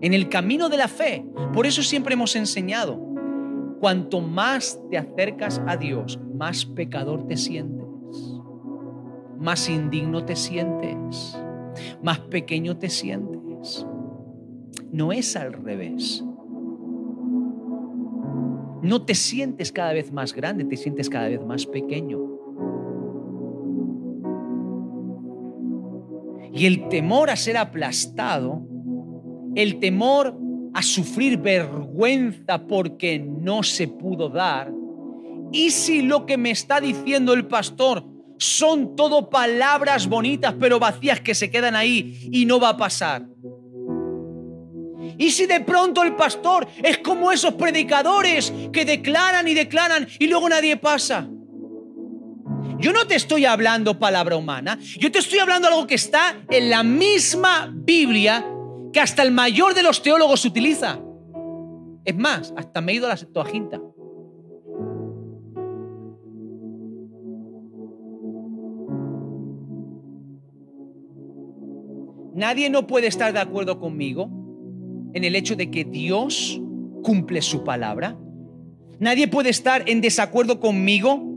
En 0.00 0.14
el 0.14 0.28
camino 0.28 0.68
de 0.68 0.76
la 0.76 0.88
fe, 0.88 1.24
por 1.52 1.66
eso 1.66 1.82
siempre 1.82 2.14
hemos 2.14 2.36
enseñado, 2.36 3.07
Cuanto 3.80 4.20
más 4.20 4.80
te 4.90 4.98
acercas 4.98 5.62
a 5.66 5.76
Dios, 5.76 6.18
más 6.34 6.64
pecador 6.64 7.26
te 7.28 7.36
sientes, 7.36 8.40
más 9.38 9.68
indigno 9.68 10.24
te 10.24 10.34
sientes, 10.34 11.38
más 12.02 12.18
pequeño 12.18 12.76
te 12.76 12.88
sientes. 12.88 13.86
No 14.90 15.12
es 15.12 15.36
al 15.36 15.52
revés. 15.52 16.24
No 18.82 19.04
te 19.04 19.14
sientes 19.14 19.70
cada 19.70 19.92
vez 19.92 20.12
más 20.12 20.32
grande, 20.32 20.64
te 20.64 20.76
sientes 20.76 21.08
cada 21.08 21.28
vez 21.28 21.44
más 21.44 21.66
pequeño. 21.66 22.20
Y 26.52 26.66
el 26.66 26.88
temor 26.88 27.30
a 27.30 27.36
ser 27.36 27.56
aplastado, 27.56 28.62
el 29.54 29.78
temor 29.78 30.36
a 30.74 30.82
sufrir 30.82 31.38
vergüenza 31.38 32.58
porque 32.58 33.18
no 33.18 33.62
se 33.62 33.88
pudo 33.88 34.28
dar? 34.28 34.70
¿Y 35.52 35.70
si 35.70 36.02
lo 36.02 36.26
que 36.26 36.36
me 36.36 36.50
está 36.50 36.80
diciendo 36.80 37.32
el 37.32 37.46
pastor 37.46 38.04
son 38.38 38.94
todo 38.94 39.30
palabras 39.30 40.08
bonitas 40.08 40.54
pero 40.60 40.78
vacías 40.78 41.20
que 41.20 41.34
se 41.34 41.50
quedan 41.50 41.74
ahí 41.74 42.28
y 42.30 42.44
no 42.46 42.60
va 42.60 42.70
a 42.70 42.76
pasar? 42.76 43.26
¿Y 45.16 45.30
si 45.30 45.46
de 45.46 45.60
pronto 45.60 46.02
el 46.02 46.14
pastor 46.14 46.68
es 46.82 46.98
como 46.98 47.32
esos 47.32 47.54
predicadores 47.54 48.52
que 48.72 48.84
declaran 48.84 49.48
y 49.48 49.54
declaran 49.54 50.06
y 50.18 50.26
luego 50.28 50.48
nadie 50.48 50.76
pasa? 50.76 51.28
Yo 52.78 52.92
no 52.92 53.06
te 53.06 53.16
estoy 53.16 53.44
hablando 53.44 53.98
palabra 53.98 54.36
humana, 54.36 54.78
yo 54.98 55.10
te 55.10 55.18
estoy 55.18 55.40
hablando 55.40 55.66
algo 55.66 55.86
que 55.88 55.96
está 55.96 56.36
en 56.48 56.70
la 56.70 56.84
misma 56.84 57.72
Biblia 57.74 58.44
que 58.92 59.00
hasta 59.00 59.22
el 59.22 59.30
mayor 59.30 59.74
de 59.74 59.82
los 59.82 60.02
teólogos 60.02 60.44
utiliza. 60.44 61.00
Es 62.04 62.16
más, 62.16 62.54
hasta 62.56 62.80
me 62.80 62.92
he 62.92 62.94
ido 62.96 63.06
a 63.06 63.10
la 63.10 63.16
Septuaginta. 63.16 63.80
Nadie 72.34 72.70
no 72.70 72.86
puede 72.86 73.08
estar 73.08 73.32
de 73.32 73.40
acuerdo 73.40 73.80
conmigo 73.80 74.30
en 75.12 75.24
el 75.24 75.34
hecho 75.34 75.56
de 75.56 75.72
que 75.72 75.84
Dios 75.84 76.60
cumple 77.02 77.42
su 77.42 77.64
palabra. 77.64 78.16
Nadie 79.00 79.26
puede 79.26 79.50
estar 79.50 79.88
en 79.88 80.00
desacuerdo 80.00 80.60
conmigo 80.60 81.28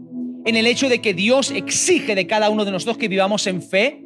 en 0.45 0.55
el 0.55 0.67
hecho 0.67 0.89
de 0.89 1.01
que 1.01 1.13
Dios 1.13 1.51
exige 1.51 2.15
de 2.15 2.27
cada 2.27 2.49
uno 2.49 2.65
de 2.65 2.71
nosotros 2.71 2.97
que 2.97 3.07
vivamos 3.07 3.47
en 3.47 3.61
fe. 3.61 4.00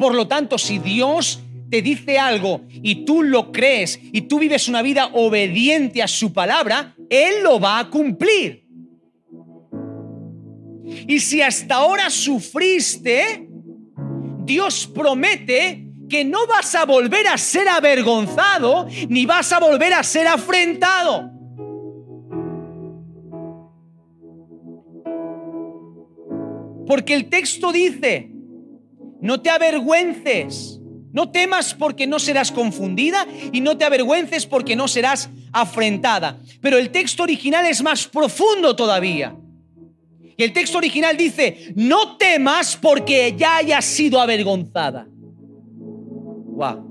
Por 0.00 0.14
lo 0.14 0.26
tanto, 0.26 0.56
si 0.56 0.78
Dios 0.78 1.40
te 1.68 1.82
dice 1.82 2.18
algo 2.18 2.62
y 2.70 3.04
tú 3.04 3.22
lo 3.22 3.52
crees 3.52 4.00
y 4.02 4.22
tú 4.22 4.38
vives 4.38 4.66
una 4.66 4.80
vida 4.80 5.10
obediente 5.12 6.02
a 6.02 6.08
su 6.08 6.32
palabra, 6.32 6.94
Él 7.10 7.42
lo 7.42 7.60
va 7.60 7.78
a 7.78 7.90
cumplir. 7.90 8.66
Y 11.06 11.20
si 11.20 11.42
hasta 11.42 11.74
ahora 11.74 12.08
sufriste, 12.08 13.46
Dios 14.46 14.90
promete 14.92 15.86
que 16.08 16.24
no 16.24 16.46
vas 16.46 16.74
a 16.74 16.86
volver 16.86 17.28
a 17.28 17.36
ser 17.36 17.68
avergonzado 17.68 18.86
ni 19.06 19.26
vas 19.26 19.52
a 19.52 19.60
volver 19.60 19.92
a 19.92 20.02
ser 20.02 20.26
afrentado. 20.26 21.30
Porque 26.86 27.12
el 27.12 27.28
texto 27.28 27.70
dice, 27.70 28.39
no 29.20 29.40
te 29.40 29.50
avergüences, 29.50 30.80
no 31.12 31.30
temas 31.30 31.74
porque 31.74 32.06
no 32.06 32.18
serás 32.18 32.52
confundida 32.52 33.26
y 33.52 33.60
no 33.60 33.76
te 33.76 33.84
avergüences 33.84 34.46
porque 34.46 34.76
no 34.76 34.88
serás 34.88 35.28
afrentada. 35.52 36.38
Pero 36.60 36.78
el 36.78 36.90
texto 36.90 37.22
original 37.24 37.66
es 37.66 37.82
más 37.82 38.06
profundo 38.06 38.76
todavía. 38.76 39.34
Y 40.36 40.42
el 40.42 40.52
texto 40.52 40.78
original 40.78 41.16
dice, 41.16 41.72
no 41.74 42.16
temas 42.16 42.76
porque 42.80 43.34
ya 43.36 43.56
hayas 43.58 43.84
sido 43.84 44.20
avergonzada. 44.20 45.06
Wow. 45.10 46.90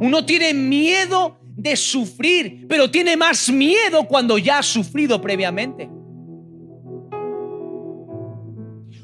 Uno 0.00 0.24
tiene 0.24 0.54
miedo 0.54 1.36
de 1.56 1.76
sufrir, 1.76 2.66
pero 2.68 2.90
tiene 2.90 3.16
más 3.16 3.50
miedo 3.50 4.04
cuando 4.06 4.38
ya 4.38 4.58
ha 4.58 4.62
sufrido 4.62 5.20
previamente. 5.20 5.90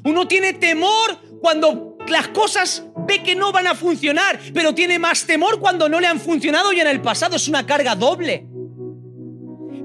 Uno 0.05 0.27
tiene 0.27 0.53
temor 0.53 1.19
cuando 1.41 1.97
las 2.07 2.27
cosas 2.29 2.85
ve 3.07 3.23
que 3.23 3.35
no 3.35 3.51
van 3.51 3.67
a 3.67 3.75
funcionar, 3.75 4.39
pero 4.53 4.73
tiene 4.73 4.99
más 4.99 5.25
temor 5.25 5.59
cuando 5.59 5.89
no 5.89 5.99
le 5.99 6.07
han 6.07 6.19
funcionado 6.19 6.71
y 6.71 6.79
en 6.79 6.87
el 6.87 7.01
pasado 7.01 7.35
es 7.35 7.47
una 7.47 7.65
carga 7.65 7.95
doble. 7.95 8.47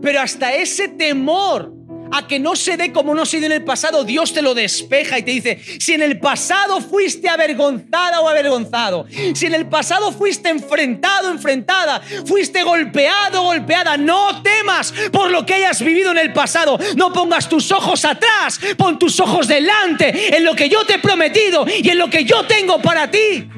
Pero 0.03 0.21
hasta 0.21 0.55
ese 0.55 0.89
temor 0.89 1.73
a 2.13 2.27
que 2.27 2.39
no 2.39 2.57
se 2.57 2.77
dé 2.77 2.93
como 2.93 3.15
no 3.15 3.25
se 3.25 3.39
dio 3.39 3.47
en 3.47 3.53
el 3.53 3.65
pasado, 3.65 4.05
Dios 4.05 4.33
te 4.33 4.43
lo 4.43 4.55
despeja 4.55 5.19
y 5.19 5.23
te 5.23 5.31
dice, 5.31 5.61
si 5.79 5.95
en 5.95 6.03
el 6.03 6.19
pasado 6.19 6.81
fuiste 6.81 7.29
avergonzada 7.29 8.21
o 8.21 8.29
avergonzado, 8.29 9.07
si 9.35 9.47
en 9.47 9.55
el 9.55 9.67
pasado 9.67 10.13
fuiste 10.13 10.49
enfrentado, 10.49 11.31
enfrentada, 11.31 12.01
fuiste 12.27 12.63
golpeado, 12.63 13.43
golpeada, 13.43 13.97
no 13.97 14.43
temas 14.43 14.93
por 15.13 15.31
lo 15.31 15.45
que 15.47 15.55
hayas 15.55 15.83
vivido 15.83 16.11
en 16.11 16.19
el 16.19 16.33
pasado, 16.33 16.79
no 16.97 17.13
pongas 17.13 17.49
tus 17.49 17.71
ojos 17.73 18.05
atrás, 18.05 18.61
pon 18.77 18.99
tus 18.99 19.21
ojos 19.21 19.49
delante 19.49 20.37
en 20.37 20.45
lo 20.45 20.55
que 20.55 20.69
yo 20.69 20.85
te 20.85 20.95
he 20.95 20.99
prometido 20.99 21.65
y 21.67 21.89
en 21.89 21.99
lo 21.99 22.09
que 22.09 22.25
yo 22.25 22.45
tengo 22.47 22.81
para 22.81 23.11
ti. 23.11 23.49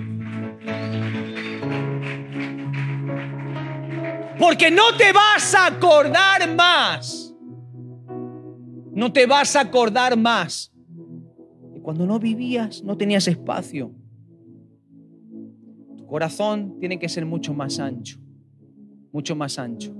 Porque 4.38 4.72
no 4.72 4.96
te 4.96 5.12
vas 5.12 5.54
a 5.54 5.66
acordar 5.66 6.48
más. 6.54 7.21
No 8.94 9.12
te 9.12 9.26
vas 9.26 9.56
a 9.56 9.60
acordar 9.60 10.16
más. 10.16 10.72
Y 11.74 11.80
cuando 11.80 12.06
no 12.06 12.18
vivías, 12.18 12.82
no 12.82 12.96
tenías 12.96 13.26
espacio. 13.28 13.92
Tu 15.96 16.06
corazón 16.06 16.78
tiene 16.78 16.98
que 16.98 17.08
ser 17.08 17.24
mucho 17.24 17.54
más 17.54 17.78
ancho. 17.78 18.18
Mucho 19.12 19.34
más 19.36 19.58
ancho. 19.58 19.94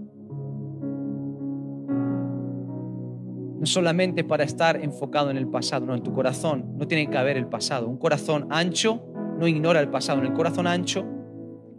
No 3.59 3.67
solamente 3.67 4.25
para 4.25 4.45
estar 4.45 4.77
enfocado 4.77 5.31
en 5.31 5.37
el 5.37 5.49
pasado, 5.49 5.87
no, 5.87 5.95
en 5.95 6.03
tu 6.03 6.13
corazón 6.13 6.77
no 6.77 6.89
tiene 6.89 7.09
que 7.09 7.17
haber 7.17 7.37
el 7.37 7.47
pasado. 7.47 7.89
Un 7.89 7.99
corazón 7.99 8.49
ancho 8.51 9.05
no 9.39 9.47
ignora 9.47 9.81
el 9.81 9.89
pasado. 9.89 10.19
En 10.19 10.27
el 10.27 10.33
corazón 10.33 10.67
ancho 10.67 11.07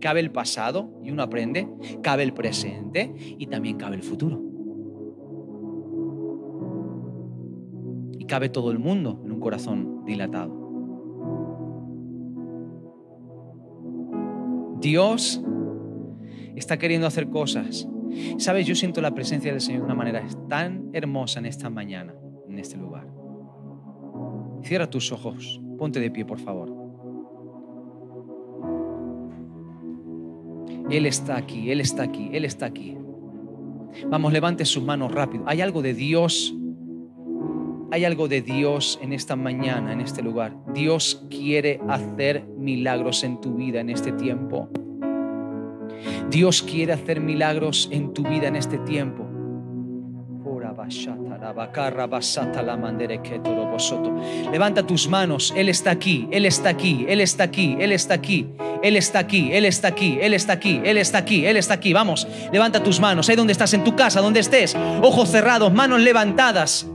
Cabe 0.04 0.20
el 0.20 0.32
pasado 0.32 1.00
y 1.02 1.12
uno 1.12 1.24
aprende, 1.24 1.66
cabe 2.02 2.24
el 2.24 2.34
presente 2.34 3.16
y 3.18 3.48
también 3.48 3.78
cabe 3.78 3.96
el 3.96 4.04
futuro. 4.04 4.53
Cabe 8.28 8.50
todo 8.50 8.72
el 8.72 8.80
mundo 8.80 9.22
en 9.24 9.32
un 9.32 9.40
corazón 9.40 10.06
dilatado. 10.06 10.64
Dios 14.80 15.42
está 16.56 16.78
queriendo 16.78 17.08
hacer 17.08 17.30
cosas. 17.30 17.88
Sabes, 18.38 18.68
yo 18.68 18.76
siento 18.76 19.02
la 19.02 19.16
presencia 19.16 19.52
del 19.52 19.62
Señor 19.62 19.82
de 19.82 19.86
una 19.86 19.96
manera 19.96 20.24
tan 20.50 20.90
hermosa 20.94 21.40
en 21.40 21.46
esta 21.46 21.70
mañana, 21.70 22.14
en 22.48 22.60
este 22.60 22.78
lugar. 22.78 23.08
Cierra 24.62 24.90
tus 24.90 25.12
ojos, 25.12 25.62
ponte 25.78 26.00
de 26.00 26.12
pie, 26.12 26.26
por 26.26 26.40
favor. 26.40 26.84
Él 30.90 31.06
está 31.06 31.38
aquí, 31.38 31.72
Él 31.72 31.82
está 31.82 32.04
aquí, 32.04 32.30
Él 32.34 32.46
está 32.46 32.66
aquí. 32.68 32.98
Vamos, 34.10 34.34
levante 34.34 34.66
sus 34.66 34.84
manos 34.84 35.12
rápido. 35.12 35.44
Hay 35.48 35.62
algo 35.62 35.82
de 35.82 35.94
Dios. 35.94 36.56
Hay 37.94 38.06
algo 38.06 38.28
de 38.28 38.42
Dios 38.42 38.98
en 39.04 39.14
esta 39.14 39.36
mañana, 39.36 39.94
en 39.94 40.02
este 40.02 40.24
lugar. 40.24 40.56
Dios 40.74 41.24
quiere 41.30 41.80
hacer 41.88 42.44
milagros 42.58 43.24
en 43.24 43.40
tu 43.40 43.54
vida 43.54 43.82
en 43.82 43.92
este 43.92 44.12
tiempo. 44.14 44.68
Dios 46.28 46.64
quiere 46.64 46.94
hacer 46.94 47.22
milagros 47.22 47.90
en 47.92 48.12
tu 48.12 48.24
vida 48.24 48.48
en 48.48 48.56
este 48.56 48.80
tiempo. 48.80 49.28
Levanta 54.52 54.88
tus 54.88 55.08
manos, 55.08 55.54
Él 55.56 55.70
está 55.70 55.92
aquí, 55.92 56.28
Él 56.32 56.48
está 56.48 56.70
aquí, 56.70 57.06
Él 57.08 57.22
está 57.22 57.44
aquí, 57.44 57.78
Él 57.80 57.92
está 57.92 58.14
aquí, 58.16 58.50
Él 58.82 58.96
está 58.96 59.20
aquí, 59.20 59.54
Él 59.54 59.66
está 59.66 59.88
aquí, 59.90 60.18
Él 60.20 60.34
está 60.34 60.54
aquí, 60.54 60.82
Él 60.84 60.98
está 60.98 61.18
aquí, 61.20 61.46
Él 61.46 61.58
está 61.58 61.74
aquí. 61.76 61.94
Vamos, 61.94 62.28
levanta 62.52 62.82
tus 62.82 63.00
manos, 63.00 63.30
ahí 63.30 63.36
donde 63.36 63.54
estás, 63.54 63.76
en 63.76 63.84
tu 63.84 63.96
casa, 63.96 64.20
donde 64.20 64.40
estés, 64.40 64.76
ojos 65.04 65.30
cerrados, 65.30 65.72
manos 65.72 66.02
levantadas. 66.02 66.88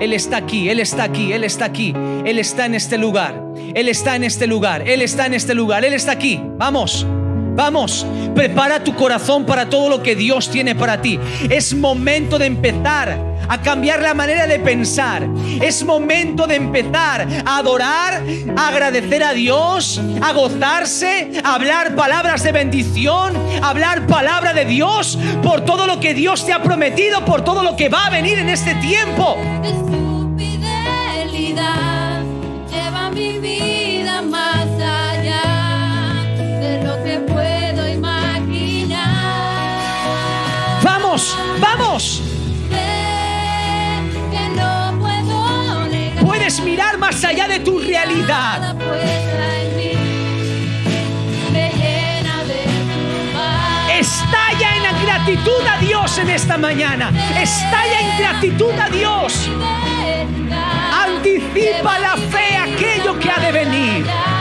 Él 0.00 0.12
está 0.12 0.38
aquí, 0.38 0.68
Él 0.68 0.80
está 0.80 1.04
aquí, 1.04 1.32
Él 1.32 1.44
está 1.44 1.66
aquí, 1.66 1.94
Él 2.24 2.38
está 2.38 2.66
en 2.66 2.74
este 2.74 2.98
lugar, 2.98 3.40
Él 3.74 3.88
está 3.88 4.16
en 4.16 4.24
este 4.24 4.46
lugar, 4.46 4.86
Él 4.88 5.02
está 5.02 5.26
en 5.26 5.34
este 5.34 5.54
lugar, 5.54 5.84
Él 5.84 5.92
está 5.92 6.12
aquí. 6.12 6.40
Vamos. 6.56 7.06
Vamos, 7.56 8.04
prepara 8.34 8.82
tu 8.82 8.94
corazón 8.94 9.44
para 9.44 9.68
todo 9.68 9.88
lo 9.88 10.02
que 10.02 10.16
Dios 10.16 10.50
tiene 10.50 10.74
para 10.74 11.00
ti. 11.00 11.20
Es 11.48 11.72
momento 11.72 12.38
de 12.38 12.46
empezar 12.46 13.34
a 13.48 13.60
cambiar 13.60 14.02
la 14.02 14.14
manera 14.14 14.46
de 14.46 14.58
pensar. 14.58 15.28
Es 15.62 15.84
momento 15.84 16.46
de 16.46 16.56
empezar 16.56 17.26
a 17.44 17.58
adorar, 17.58 18.22
a 18.56 18.68
agradecer 18.68 19.22
a 19.22 19.32
Dios, 19.32 20.00
a 20.20 20.32
gozarse, 20.32 21.30
a 21.44 21.54
hablar 21.54 21.94
palabras 21.94 22.42
de 22.42 22.52
bendición, 22.52 23.34
a 23.62 23.70
hablar 23.70 24.06
palabra 24.06 24.52
de 24.52 24.64
Dios 24.64 25.18
por 25.42 25.60
todo 25.60 25.86
lo 25.86 26.00
que 26.00 26.14
Dios 26.14 26.44
te 26.44 26.52
ha 26.52 26.62
prometido, 26.62 27.24
por 27.24 27.44
todo 27.44 27.62
lo 27.62 27.76
que 27.76 27.88
va 27.88 28.06
a 28.06 28.10
venir 28.10 28.38
en 28.38 28.48
este 28.48 28.74
tiempo. 28.76 29.36
Vamos. 41.60 42.22
Puedes 46.20 46.60
mirar 46.60 46.98
más 46.98 47.22
allá 47.24 47.46
de 47.46 47.60
tu 47.60 47.78
realidad. 47.78 48.74
Estalla 53.90 54.76
en 54.76 55.04
gratitud 55.06 55.66
a 55.70 55.78
Dios 55.78 56.18
en 56.18 56.30
esta 56.30 56.58
mañana. 56.58 57.10
Estalla 57.40 58.00
en 58.00 58.18
gratitud 58.18 58.72
a 58.72 58.88
Dios. 58.88 59.48
Anticipa 61.06 61.98
la 62.00 62.16
fe 62.16 62.56
aquello 62.56 63.18
que 63.20 63.30
ha 63.30 63.38
de 63.38 63.52
venir 63.52 64.33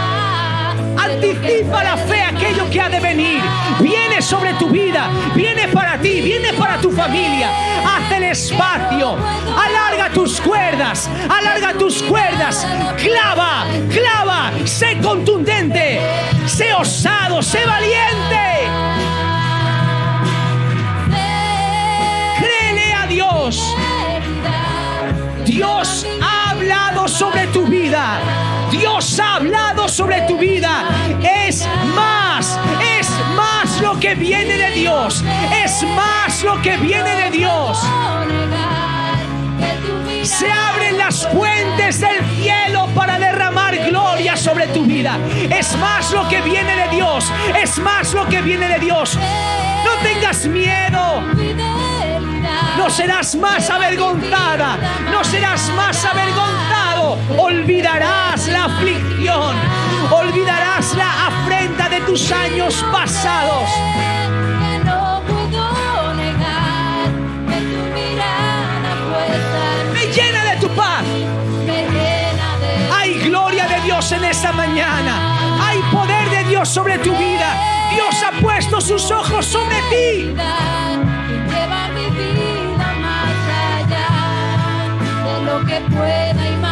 Anticipa 1.14 1.84
la 1.84 1.96
fe 1.96 2.22
aquello 2.24 2.68
que 2.72 2.82
ha 2.82 2.90
de 2.90 3.00
venir. 3.00 3.40
Viene 3.80 4.20
sobre 4.22 4.54
tu 4.56 4.68
vida, 4.70 5.10
viene 5.36 5.68
para 5.68 5.98
ti, 6.00 6.22
viene 6.22 6.54
para 6.54 6.78
tu 6.82 6.90
familia. 6.92 7.50
Haz 7.86 8.12
el 8.12 8.24
espacio, 8.24 9.16
alarga 9.56 10.10
tus 10.12 10.42
cuerdas, 10.42 11.08
alarga 11.30 11.74
tus 11.74 12.02
cuerdas. 12.02 12.66
Clava, 12.98 13.66
clava, 13.92 14.52
sé 14.66 14.98
contundente, 15.04 16.02
sé 16.48 16.74
osado, 16.74 17.44
sé 17.44 17.64
valiente. 17.64 18.70
Créele 22.40 22.94
a 22.94 23.06
Dios. 23.08 23.76
Dios 25.46 26.08
ha 26.22 26.50
hablado 26.52 27.08
sobre 27.08 27.46
tu 27.48 27.68
vida. 27.68 28.33
Dios 29.04 29.20
ha 29.20 29.36
hablado 29.36 29.90
sobre 29.90 30.22
tu 30.22 30.38
vida. 30.38 30.86
Es 31.22 31.68
más, 31.94 32.58
es 32.98 33.10
más 33.36 33.82
lo 33.82 34.00
que 34.00 34.16
viene 34.16 34.56
de 34.56 34.72
Dios. 34.72 35.22
Es 35.62 35.84
más 35.84 36.42
lo 36.42 36.62
que 36.62 36.78
viene 36.78 37.14
de 37.14 37.32
Dios. 37.32 37.82
Se 40.24 40.50
abren 40.50 40.98
las 40.98 41.28
fuentes 41.28 42.00
del 42.00 42.26
cielo 42.38 42.88
para 42.96 43.20
derramar 43.20 43.76
gloria 43.90 44.38
sobre 44.38 44.68
tu 44.68 44.86
vida. 44.86 45.18
Es 45.50 45.78
más 45.80 46.10
lo 46.12 46.26
que 46.30 46.40
viene 46.42 46.74
de 46.74 46.96
Dios. 46.96 47.30
Es 47.62 47.80
más 47.80 48.14
lo 48.14 48.26
que 48.30 48.42
viene 48.42 48.70
de 48.70 48.80
Dios. 48.80 49.18
No 49.18 50.02
tengas 50.02 50.46
miedo. 50.46 51.24
No 52.78 52.90
serás 52.90 53.36
más 53.36 53.70
avergonzada. 53.70 54.78
No 55.12 55.26
serás 55.26 55.70
más 55.76 56.06
Olvidarás 57.38 58.48
la 58.48 58.66
aflicción. 58.66 59.56
Olvidarás 60.12 60.96
la 60.96 61.28
afrenta 61.28 61.90
de 61.90 62.02
tus 62.02 62.32
años 62.32 62.86
pasados. 62.92 63.70
Me 69.94 70.06
llena 70.08 70.44
de 70.52 70.58
tu 70.62 70.70
paz. 70.70 71.04
Hay 72.96 73.20
gloria 73.20 73.68
de 73.68 73.82
Dios 73.82 74.12
en 74.12 74.24
esta 74.26 74.52
mañana. 74.52 75.68
Hay 75.68 75.80
poder 75.92 76.30
de 76.30 76.44
Dios 76.50 76.70
sobre 76.70 76.98
tu 77.00 77.12
vida. 77.16 77.58
Dios 77.94 78.16
ha 78.24 78.32
puesto 78.42 78.82
sus 78.82 79.12
ojos 79.12 79.46
sobre 79.46 79.76
ti. 79.90 80.34
Lleva 81.52 81.88
mi 81.90 82.06
vida 82.10 82.88
más 83.06 83.36
allá 83.78 84.10
de 85.26 85.46
lo 85.46 85.66
que 85.66 85.80
pueda. 85.96 86.63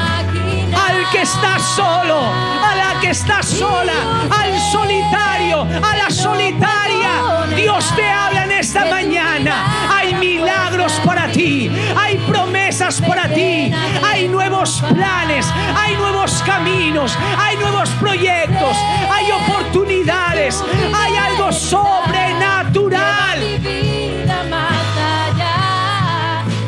Al 1.02 1.10
que 1.10 1.22
está 1.24 1.58
solo, 1.58 2.20
a 2.20 2.76
la 2.76 3.00
que 3.02 3.10
está 3.10 3.42
sola, 3.42 4.28
al 4.30 4.60
solitario, 4.72 5.62
a 5.62 5.96
la 5.96 6.12
solitaria. 6.12 7.10
Dios 7.56 7.92
te 7.96 8.08
habla 8.08 8.44
en 8.44 8.52
esta 8.52 8.86
mañana. 8.86 9.66
Hay 9.90 10.14
milagros 10.14 10.94
para 11.04 11.28
ti, 11.32 11.72
hay 11.98 12.18
promesas 12.30 13.02
para 13.02 13.28
ti, 13.28 13.74
hay 14.06 14.28
nuevos 14.28 14.84
planes, 14.94 15.48
hay 15.76 15.96
nuevos 15.96 16.44
caminos, 16.46 17.18
hay 17.36 17.58
nuevos 17.58 17.90
proyectos, 18.00 18.78
hay 19.12 19.32
oportunidades, 19.32 20.64
hay 20.94 21.16
algo 21.16 21.52
sobrenatural. 21.52 23.40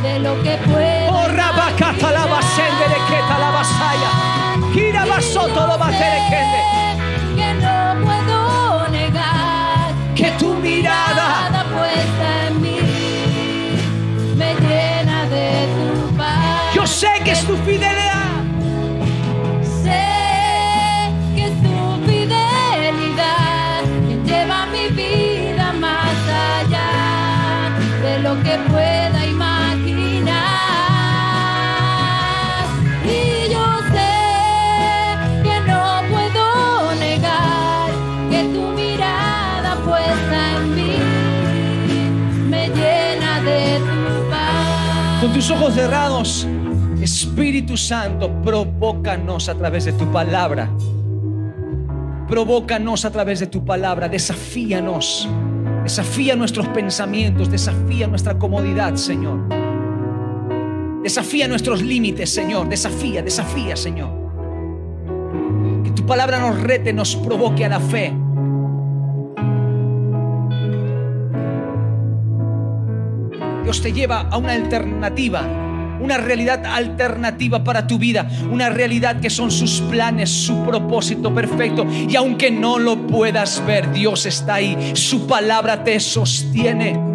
De 0.01 0.19
lo 0.19 0.41
que 0.41 0.57
pueda 0.65 0.92
Gira 5.43 5.55
basoto 5.55 5.67
lo 5.67 5.77
batere 5.77 6.19
kende. 6.29 6.61
que 7.35 7.53
no 7.55 8.05
puedo 8.05 8.87
negar 8.89 9.93
Que 10.15 10.31
tu 10.39 10.53
mirada 10.55 11.49
Nada 11.49 11.63
puesta 11.65 12.47
en 12.47 12.61
mí 12.61 12.79
me 14.35 14.55
llena 14.55 15.25
de 15.25 15.67
tu 15.75 16.17
paz. 16.17 16.73
Yo 16.73 16.87
sé 16.87 17.09
que 17.23 17.31
es 17.31 17.45
tu 17.45 17.55
fidelidad. 17.57 18.41
Sé 19.83 20.05
que 21.35 21.45
es 21.45 21.53
ojos 45.49 45.73
cerrados, 45.73 46.47
Espíritu 47.01 47.75
Santo, 47.75 48.31
provócanos 48.41 49.49
a 49.49 49.55
través 49.55 49.85
de 49.85 49.93
tu 49.93 50.09
palabra. 50.11 50.69
Provócanos 52.27 53.03
a 53.03 53.11
través 53.11 53.39
de 53.39 53.47
tu 53.47 53.65
palabra, 53.65 54.07
desafíanos. 54.07 55.27
Desafía 55.83 56.35
nuestros 56.35 56.67
pensamientos, 56.69 57.49
desafía 57.51 58.07
nuestra 58.07 58.37
comodidad, 58.37 58.95
Señor. 58.95 59.49
Desafía 61.03 61.49
nuestros 61.49 61.81
límites, 61.81 62.29
Señor. 62.29 62.69
Desafía, 62.69 63.21
desafía, 63.21 63.75
Señor. 63.75 64.09
Que 65.83 65.91
tu 65.91 66.05
palabra 66.05 66.39
nos 66.39 66.61
rete, 66.61 66.93
nos 66.93 67.17
provoque 67.17 67.65
a 67.65 67.69
la 67.69 67.79
fe. 67.81 68.13
Te 73.81 73.91
lleva 73.91 74.27
a 74.29 74.37
una 74.37 74.53
alternativa, 74.53 75.41
una 75.99 76.17
realidad 76.17 76.65
alternativa 76.65 77.63
para 77.63 77.85
tu 77.85 77.97
vida, 77.97 78.29
una 78.49 78.69
realidad 78.69 79.19
que 79.19 79.29
son 79.29 79.51
sus 79.51 79.81
planes, 79.81 80.29
su 80.29 80.63
propósito 80.63 81.33
perfecto. 81.33 81.85
Y 81.89 82.15
aunque 82.15 82.49
no 82.49 82.79
lo 82.79 83.07
puedas 83.07 83.65
ver, 83.65 83.91
Dios 83.91 84.25
está 84.25 84.55
ahí, 84.55 84.93
su 84.95 85.27
palabra 85.27 85.83
te 85.83 85.99
sostiene. 85.99 87.12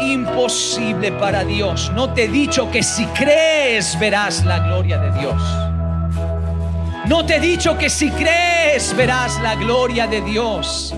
Imposible 0.00 1.12
para 1.12 1.44
Dios. 1.44 1.90
No 1.94 2.12
te 2.12 2.24
he 2.24 2.28
dicho 2.28 2.70
que 2.70 2.82
si 2.82 3.06
crees 3.06 3.98
verás 3.98 4.44
la 4.44 4.60
gloria 4.60 4.98
de 4.98 5.18
Dios. 5.18 5.42
No 7.06 7.24
te 7.26 7.36
he 7.36 7.40
dicho 7.40 7.76
que 7.76 7.90
si 7.90 8.10
crees 8.10 8.96
verás 8.96 9.38
la 9.42 9.54
gloria 9.56 10.06
de 10.06 10.20
Dios. 10.22 10.94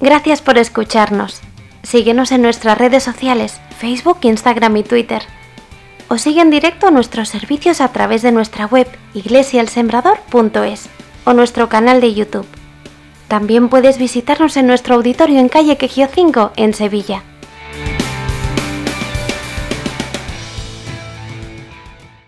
Gracias 0.00 0.40
por 0.40 0.56
escucharnos. 0.56 1.40
Síguenos 1.82 2.32
en 2.32 2.40
nuestras 2.40 2.78
redes 2.78 3.02
sociales, 3.02 3.60
Facebook, 3.78 4.18
Instagram 4.22 4.78
y 4.78 4.82
Twitter. 4.82 5.22
O 6.08 6.16
sigue 6.16 6.40
en 6.40 6.50
directo 6.50 6.90
nuestros 6.90 7.28
servicios 7.28 7.80
a 7.80 7.92
través 7.92 8.22
de 8.22 8.32
nuestra 8.32 8.66
web 8.66 8.88
iglesialsembrador.es 9.14 10.88
o 11.24 11.32
nuestro 11.34 11.68
canal 11.68 12.00
de 12.00 12.14
YouTube. 12.14 12.46
También 13.28 13.68
puedes 13.68 13.98
visitarnos 13.98 14.56
en 14.56 14.66
nuestro 14.66 14.94
auditorio 14.96 15.38
en 15.38 15.48
calle 15.48 15.76
Quejío 15.76 16.08
5 16.12 16.52
en 16.56 16.74
Sevilla. 16.74 17.22